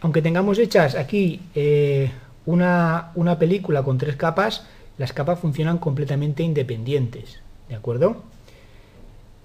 Aunque 0.00 0.22
tengamos 0.22 0.58
hechas 0.60 0.94
aquí 0.94 1.40
eh, 1.56 2.12
una, 2.46 3.10
una 3.16 3.36
película 3.36 3.82
con 3.82 3.98
tres 3.98 4.14
capas, 4.14 4.64
las 4.98 5.12
capas 5.12 5.40
funcionan 5.40 5.78
completamente 5.78 6.44
independientes. 6.44 7.40
¿De 7.68 7.74
acuerdo? 7.74 8.22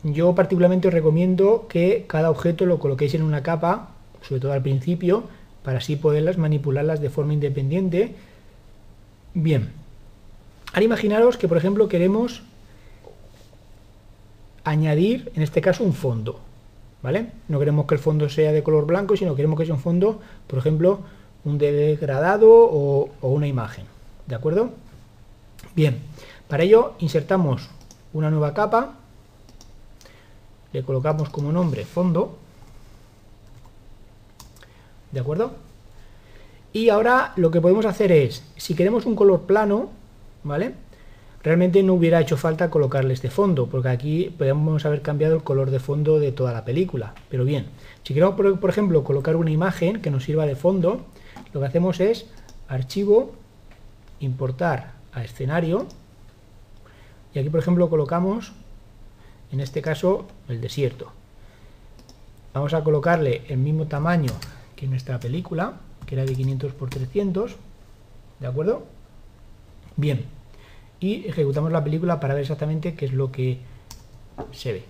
Yo 0.04 0.36
particularmente 0.36 0.88
os 0.88 0.94
recomiendo 0.94 1.66
que 1.68 2.06
cada 2.08 2.30
objeto 2.30 2.68
lo 2.68 2.78
coloquéis 2.78 3.16
en 3.16 3.24
una 3.24 3.42
capa, 3.42 3.90
sobre 4.22 4.42
todo 4.42 4.54
al 4.54 4.62
principio, 4.62 5.24
para 5.64 5.80
así 5.80 5.96
poderlas 5.96 6.38
manipularlas 6.38 7.02
de 7.02 7.10
forma 7.10 7.34
independiente. 7.34 8.14
Bien, 9.34 9.72
Ahora 10.74 10.86
imaginaros 10.86 11.38
que, 11.38 11.50
por 11.50 11.58
ejemplo, 11.58 11.90
queremos 11.90 12.44
añadir, 14.64 15.32
en 15.36 15.42
este 15.42 15.60
caso, 15.62 15.84
un 15.84 15.94
fondo. 15.94 16.40
¿Vale? 17.04 17.32
No 17.50 17.60
queremos 17.60 17.88
que 17.88 17.96
el 17.96 18.00
fondo 18.00 18.30
sea 18.30 18.52
de 18.52 18.64
color 18.64 18.86
blanco, 18.86 19.18
sino 19.18 19.36
queremos 19.36 19.60
que 19.60 19.66
sea 19.66 19.74
un 19.74 19.82
fondo, 19.82 20.22
por 20.48 20.60
ejemplo, 20.60 21.00
un 21.44 21.58
degradado 21.58 22.50
o, 22.50 23.10
o 23.22 23.30
una 23.30 23.48
imagen. 23.48 23.86
¿De 24.28 24.36
acuerdo? 24.36 24.70
Bien, 25.76 26.00
para 26.48 26.64
ello 26.64 26.94
insertamos 27.00 27.70
una 28.14 28.30
nueva 28.30 28.54
capa, 28.54 28.94
le 30.74 30.84
colocamos 30.84 31.30
como 31.30 31.52
nombre 31.52 31.86
fondo, 31.86 32.38
¿de 35.12 35.20
acuerdo? 35.20 35.54
Y 36.74 36.90
ahora 36.90 37.34
lo 37.36 37.52
que 37.52 37.60
podemos 37.60 37.86
hacer 37.86 38.12
es, 38.12 38.44
si 38.56 38.76
queremos 38.76 39.06
un 39.06 39.16
color 39.16 39.42
plano, 39.42 39.90
¿vale? 40.44 40.74
Realmente 41.44 41.82
no 41.82 41.96
hubiera 41.96 42.22
hecho 42.22 42.38
falta 42.38 42.70
colocarle 42.70 43.14
este 43.14 43.30
fondo, 43.30 43.68
porque 43.68 43.90
aquí 43.90 44.34
podemos 44.38 44.86
haber 44.86 45.02
cambiado 45.02 45.36
el 45.36 45.44
color 45.44 45.72
de 45.72 45.80
fondo 45.80 46.20
de 46.20 46.32
toda 46.32 46.54
la 46.54 46.64
película. 46.64 47.14
Pero 47.30 47.44
bien, 47.44 47.66
si 48.04 48.14
queremos, 48.14 48.36
por, 48.36 48.70
ejemplo, 48.70 49.04
colocar 49.04 49.36
una 49.36 49.52
imagen 49.52 50.02
que 50.02 50.12
nos 50.12 50.24
sirva 50.24 50.46
de 50.46 50.56
fondo, 50.56 51.02
lo 51.52 51.60
que 51.60 51.66
hacemos 51.66 52.00
es 52.00 52.28
archivo, 52.68 53.34
importar 54.20 54.94
a 55.14 55.24
escenario, 55.24 55.88
y 57.34 57.40
aquí, 57.40 57.50
por 57.50 57.60
ejemplo, 57.60 57.90
colocamos, 57.90 58.54
en 59.52 59.60
este 59.62 59.82
caso, 59.82 60.28
el 60.48 60.62
desierto. 60.62 61.12
Vamos 62.54 62.74
a 62.74 62.84
colocarle 62.84 63.42
el 63.48 63.58
mismo 63.58 63.88
tamaño 63.88 64.32
que 64.76 64.86
nuestra 64.86 65.20
película, 65.20 65.74
que 66.12 66.16
era 66.16 66.26
de 66.26 66.36
500 66.36 66.74
por 66.74 66.90
300, 66.90 67.56
¿de 68.42 68.46
acuerdo? 68.48 68.84
Bien, 69.96 70.26
y 71.00 71.26
ejecutamos 71.26 71.72
la 71.72 71.86
película 71.86 72.20
para 72.20 72.34
ver 72.34 72.42
exactamente 72.42 72.96
qué 72.96 73.06
es 73.06 73.14
lo 73.14 73.32
que 73.32 73.60
se 74.52 74.74
ve. 74.74 74.84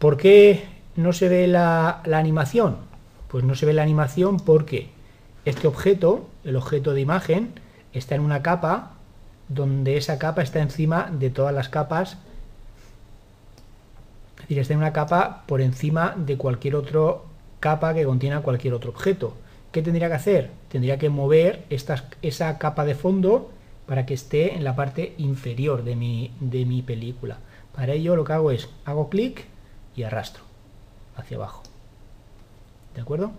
¿Por 0.00 0.16
qué 0.16 0.64
no 0.96 1.12
se 1.12 1.28
ve 1.28 1.46
la, 1.46 2.02
la 2.04 2.18
animación? 2.18 2.78
Pues 3.28 3.44
no 3.44 3.54
se 3.54 3.64
ve 3.64 3.74
la 3.74 3.84
animación 3.84 4.38
porque 4.38 4.88
este 5.44 5.68
objeto, 5.68 6.26
el 6.42 6.56
objeto 6.56 6.92
de 6.92 7.02
imagen, 7.02 7.52
está 7.92 8.16
en 8.16 8.22
una 8.22 8.42
capa 8.42 8.94
donde 9.48 9.98
esa 9.98 10.18
capa 10.18 10.42
está 10.42 10.60
encima 10.60 11.12
de 11.16 11.30
todas 11.30 11.54
las 11.54 11.68
capas 11.68 12.18
es 14.42 14.48
decir, 14.48 14.58
está 14.58 14.74
en 14.74 14.80
una 14.80 14.92
capa 14.92 15.44
por 15.46 15.60
encima 15.60 16.16
de 16.16 16.36
cualquier 16.36 16.74
otra 16.74 17.18
capa 17.62 17.94
que 17.94 18.04
contiene 18.04 18.40
cualquier 18.40 18.74
otro 18.74 18.90
objeto. 18.90 19.34
¿Qué 19.70 19.82
tendría 19.82 20.08
que 20.08 20.14
hacer? 20.14 20.50
Tendría 20.68 20.98
que 20.98 21.08
mover 21.08 21.64
esa 21.70 22.58
capa 22.58 22.84
de 22.84 22.96
fondo 22.96 23.52
para 23.86 24.04
que 24.04 24.14
esté 24.14 24.56
en 24.56 24.64
la 24.64 24.74
parte 24.74 25.14
inferior 25.16 25.84
de 25.84 25.94
mi, 25.94 26.32
de 26.40 26.66
mi 26.66 26.82
película. 26.82 27.38
Para 27.72 27.92
ello 27.92 28.16
lo 28.16 28.24
que 28.24 28.32
hago 28.32 28.50
es, 28.50 28.68
hago 28.84 29.08
clic 29.08 29.44
y 29.94 30.02
arrastro 30.02 30.42
hacia 31.16 31.36
abajo. 31.36 31.62
¿De 32.96 33.00
acuerdo? 33.00 33.30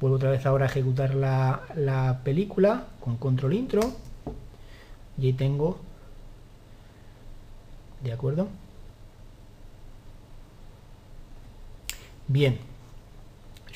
Vuelvo 0.00 0.16
otra 0.16 0.30
vez 0.30 0.46
ahora 0.46 0.64
a 0.64 0.68
ejecutar 0.68 1.14
la, 1.14 1.60
la 1.76 2.20
película 2.24 2.84
con 3.00 3.18
control 3.18 3.52
intro 3.52 3.82
y 5.20 5.26
ahí 5.26 5.32
tengo 5.34 5.78
de 8.02 8.12
acuerdo 8.12 8.48
bien 12.28 12.67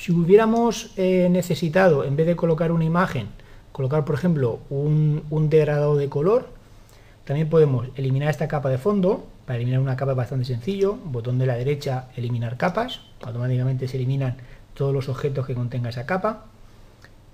si 0.03 0.11
hubiéramos 0.11 0.91
eh, 0.97 1.29
necesitado 1.31 2.03
en 2.03 2.15
vez 2.15 2.27
de 2.27 2.35
colocar 2.35 2.71
una 2.71 2.83
imagen 2.83 3.27
colocar 3.71 4.03
por 4.05 4.15
ejemplo 4.15 4.59
un, 4.69 5.23
un 5.29 5.49
degradado 5.49 5.95
de 5.95 6.09
color 6.09 6.49
también 7.25 7.49
podemos 7.49 7.87
eliminar 7.95 8.29
esta 8.29 8.47
capa 8.47 8.69
de 8.69 8.77
fondo. 8.77 9.25
Para 9.45 9.57
eliminar 9.57 9.79
una 9.79 9.95
capa 9.95 10.13
bastante 10.13 10.45
sencillo. 10.45 10.97
Botón 11.05 11.39
de 11.39 11.45
la 11.45 11.55
derecha 11.55 12.09
eliminar 12.15 12.57
capas. 12.57 13.01
Automáticamente 13.21 13.87
se 13.87 13.97
eliminan 13.97 14.37
todos 14.73 14.93
los 14.93 15.07
objetos 15.09 15.45
que 15.45 15.55
contenga 15.55 15.89
esa 15.89 16.05
capa. 16.05 16.45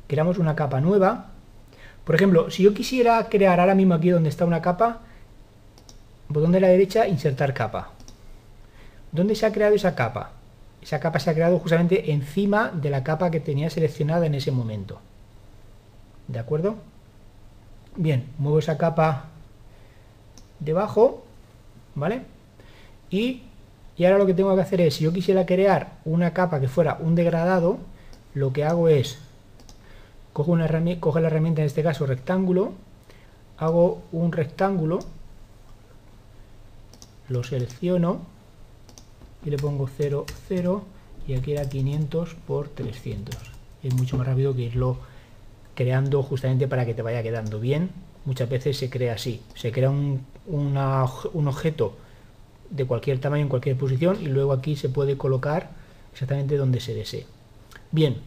Creamos 0.07 0.37
una 0.37 0.55
capa 0.55 0.79
nueva. 0.79 1.31
Por 2.03 2.15
ejemplo, 2.15 2.51
si 2.51 2.63
yo 2.63 2.73
quisiera 2.73 3.23
crear 3.29 3.59
ahora 3.59 3.75
mismo 3.75 3.95
aquí 3.95 4.09
donde 4.09 4.29
está 4.29 4.45
una 4.45 4.61
capa, 4.61 5.01
botón 6.27 6.51
de 6.51 6.59
la 6.59 6.67
derecha, 6.67 7.07
insertar 7.07 7.53
capa. 7.53 7.91
¿Dónde 9.11 9.35
se 9.35 9.45
ha 9.45 9.51
creado 9.51 9.75
esa 9.75 9.95
capa? 9.95 10.33
Esa 10.81 10.99
capa 10.99 11.19
se 11.19 11.29
ha 11.29 11.33
creado 11.33 11.59
justamente 11.59 12.11
encima 12.11 12.69
de 12.69 12.89
la 12.89 13.03
capa 13.03 13.31
que 13.31 13.39
tenía 13.39 13.69
seleccionada 13.69 14.25
en 14.25 14.35
ese 14.35 14.51
momento. 14.51 14.99
¿De 16.27 16.39
acuerdo? 16.39 16.75
Bien, 17.95 18.25
muevo 18.37 18.59
esa 18.59 18.77
capa 18.77 19.25
debajo, 20.59 21.23
¿vale? 21.95 22.21
Y, 23.09 23.43
y 23.97 24.05
ahora 24.05 24.17
lo 24.17 24.25
que 24.25 24.33
tengo 24.33 24.55
que 24.55 24.61
hacer 24.61 24.81
es, 24.81 24.95
si 24.95 25.03
yo 25.03 25.11
quisiera 25.11 25.45
crear 25.45 25.97
una 26.05 26.33
capa 26.33 26.59
que 26.59 26.67
fuera 26.67 26.97
un 26.99 27.15
degradado, 27.15 27.77
lo 28.33 28.53
que 28.53 28.63
hago 28.63 28.87
es 28.87 29.19
cojo, 30.33 30.51
una 30.51 30.65
herramienta, 30.65 31.01
cojo 31.01 31.19
la 31.19 31.27
herramienta, 31.27 31.61
en 31.61 31.67
este 31.67 31.83
caso 31.83 32.05
rectángulo, 32.05 32.73
hago 33.57 34.01
un 34.11 34.31
rectángulo, 34.31 34.99
lo 37.27 37.43
selecciono 37.43 38.21
y 39.45 39.49
le 39.49 39.57
pongo 39.57 39.89
0, 39.97 40.25
0 40.47 40.83
y 41.27 41.33
aquí 41.33 41.53
era 41.53 41.67
500 41.67 42.35
por 42.47 42.69
300. 42.69 43.35
Es 43.83 43.93
mucho 43.93 44.17
más 44.17 44.27
rápido 44.27 44.55
que 44.55 44.63
irlo 44.63 44.97
creando 45.75 46.23
justamente 46.23 46.67
para 46.67 46.85
que 46.85 46.93
te 46.93 47.01
vaya 47.01 47.23
quedando 47.23 47.59
bien. 47.59 47.91
Muchas 48.25 48.49
veces 48.49 48.77
se 48.77 48.89
crea 48.89 49.13
así, 49.13 49.41
se 49.55 49.71
crea 49.71 49.89
un, 49.89 50.25
un 50.47 51.47
objeto 51.47 51.95
de 52.69 52.85
cualquier 52.85 53.19
tamaño 53.19 53.43
en 53.43 53.49
cualquier 53.49 53.77
posición 53.77 54.17
y 54.21 54.25
luego 54.25 54.51
aquí 54.53 54.75
se 54.75 54.89
puede 54.89 55.17
colocar 55.17 55.71
exactamente 56.11 56.57
donde 56.57 56.79
se 56.79 56.93
desee. 56.93 57.25
Bien, 57.91 58.17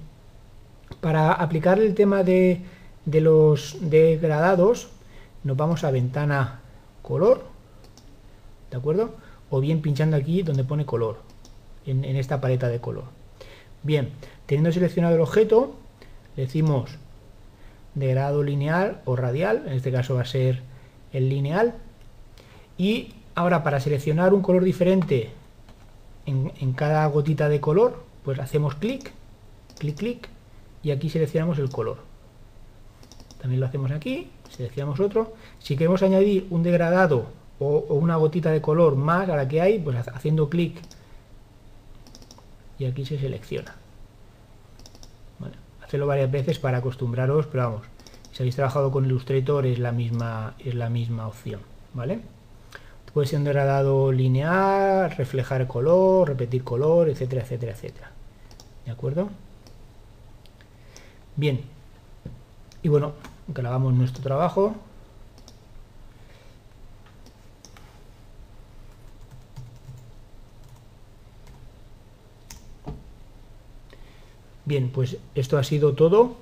para 1.00 1.32
aplicar 1.32 1.78
el 1.78 1.94
tema 1.94 2.22
de, 2.22 2.62
los 3.06 3.76
degradados, 3.80 4.88
nos 5.44 5.56
vamos 5.56 5.84
a 5.84 5.90
ventana 5.90 6.60
color, 7.02 7.44
¿de 8.70 8.76
acuerdo? 8.76 9.14
O 9.54 9.60
bien 9.60 9.82
pinchando 9.82 10.16
aquí 10.16 10.42
donde 10.42 10.64
pone 10.64 10.86
color, 10.86 11.18
en, 11.84 12.04
esta 12.16 12.40
paleta 12.40 12.68
de 12.68 12.80
color. 12.80 13.04
Bien, 13.82 14.08
teniendo 14.46 14.72
seleccionado 14.72 15.14
el 15.14 15.20
objeto, 15.20 15.76
decimos 16.36 16.96
degradado 17.94 18.42
lineal 18.42 19.02
o 19.04 19.14
radial, 19.14 19.64
en 19.66 19.74
este 19.74 19.92
caso 19.92 20.14
va 20.14 20.22
a 20.22 20.24
ser 20.24 20.62
el 21.12 21.28
lineal. 21.28 21.74
Y 22.78 23.12
ahora 23.34 23.62
para 23.62 23.78
seleccionar 23.78 24.32
un 24.32 24.40
color 24.40 24.64
diferente 24.64 25.32
en, 26.24 26.50
en 26.58 26.72
cada 26.72 27.04
gotita 27.08 27.50
de 27.50 27.60
color, 27.60 28.04
pues 28.24 28.38
hacemos 28.38 28.76
clic, 28.76 29.12
clic, 29.78 29.96
clic, 29.98 30.28
y 30.82 30.92
aquí 30.92 31.10
seleccionamos 31.10 31.58
el 31.58 31.68
color. 31.68 31.98
También 33.38 33.60
lo 33.60 33.66
hacemos 33.66 33.90
aquí, 33.90 34.30
seleccionamos 34.48 34.98
otro. 34.98 35.34
Si 35.58 35.76
queremos 35.76 36.02
añadir 36.02 36.46
un 36.48 36.62
degradado 36.62 37.41
o, 37.62 37.94
una 37.94 38.16
gotita 38.16 38.50
de 38.50 38.60
color 38.60 38.96
más 38.96 39.28
a 39.28 39.36
la 39.36 39.48
que 39.48 39.60
hay, 39.60 39.78
pues 39.78 39.96
haciendo 40.08 40.48
clic 40.48 40.80
y 42.78 42.86
aquí 42.86 43.04
se 43.04 43.18
selecciona. 43.18 43.74
Bueno, 45.38 45.56
hacerlo 45.84 46.06
varias 46.06 46.30
veces 46.30 46.58
para 46.58 46.78
acostumbraros, 46.78 47.46
pero 47.46 47.64
vamos, 47.64 47.82
si 48.32 48.42
habéis 48.42 48.56
trabajado 48.56 48.90
con 48.90 49.04
Illustrator 49.04 49.66
es 49.66 49.78
la 49.78 49.92
misma, 49.92 50.54
es 50.58 50.74
la 50.74 50.88
misma 50.88 51.28
opción, 51.28 51.60
¿vale? 51.94 52.20
Puede 53.12 53.26
ser 53.26 53.40
un 53.40 53.44
degradado 53.44 54.10
lineal, 54.10 55.10
reflejar 55.10 55.66
color, 55.66 56.28
repetir 56.28 56.64
color, 56.64 57.10
etcétera, 57.10 57.42
etcétera, 57.42 57.72
etcétera. 57.72 58.10
¿De 58.86 58.90
acuerdo? 58.90 59.28
Bien, 61.36 61.60
y 62.82 62.88
bueno, 62.88 63.12
grabamos 63.48 63.92
nuestro 63.94 64.22
trabajo. 64.22 64.74
Bien, 74.64 74.90
pues 74.90 75.16
esto 75.34 75.58
ha 75.58 75.64
sido 75.64 75.94
todo 75.94 76.36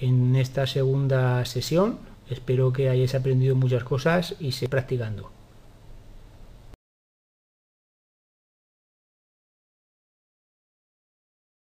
en 0.00 0.36
esta 0.36 0.66
segunda 0.66 1.44
sesión. 1.44 1.98
Espero 2.30 2.72
que 2.72 2.88
hayáis 2.88 3.14
aprendido 3.14 3.56
muchas 3.56 3.84
cosas 3.84 4.36
y 4.38 4.52
se 4.52 4.68
practicando. 4.68 5.37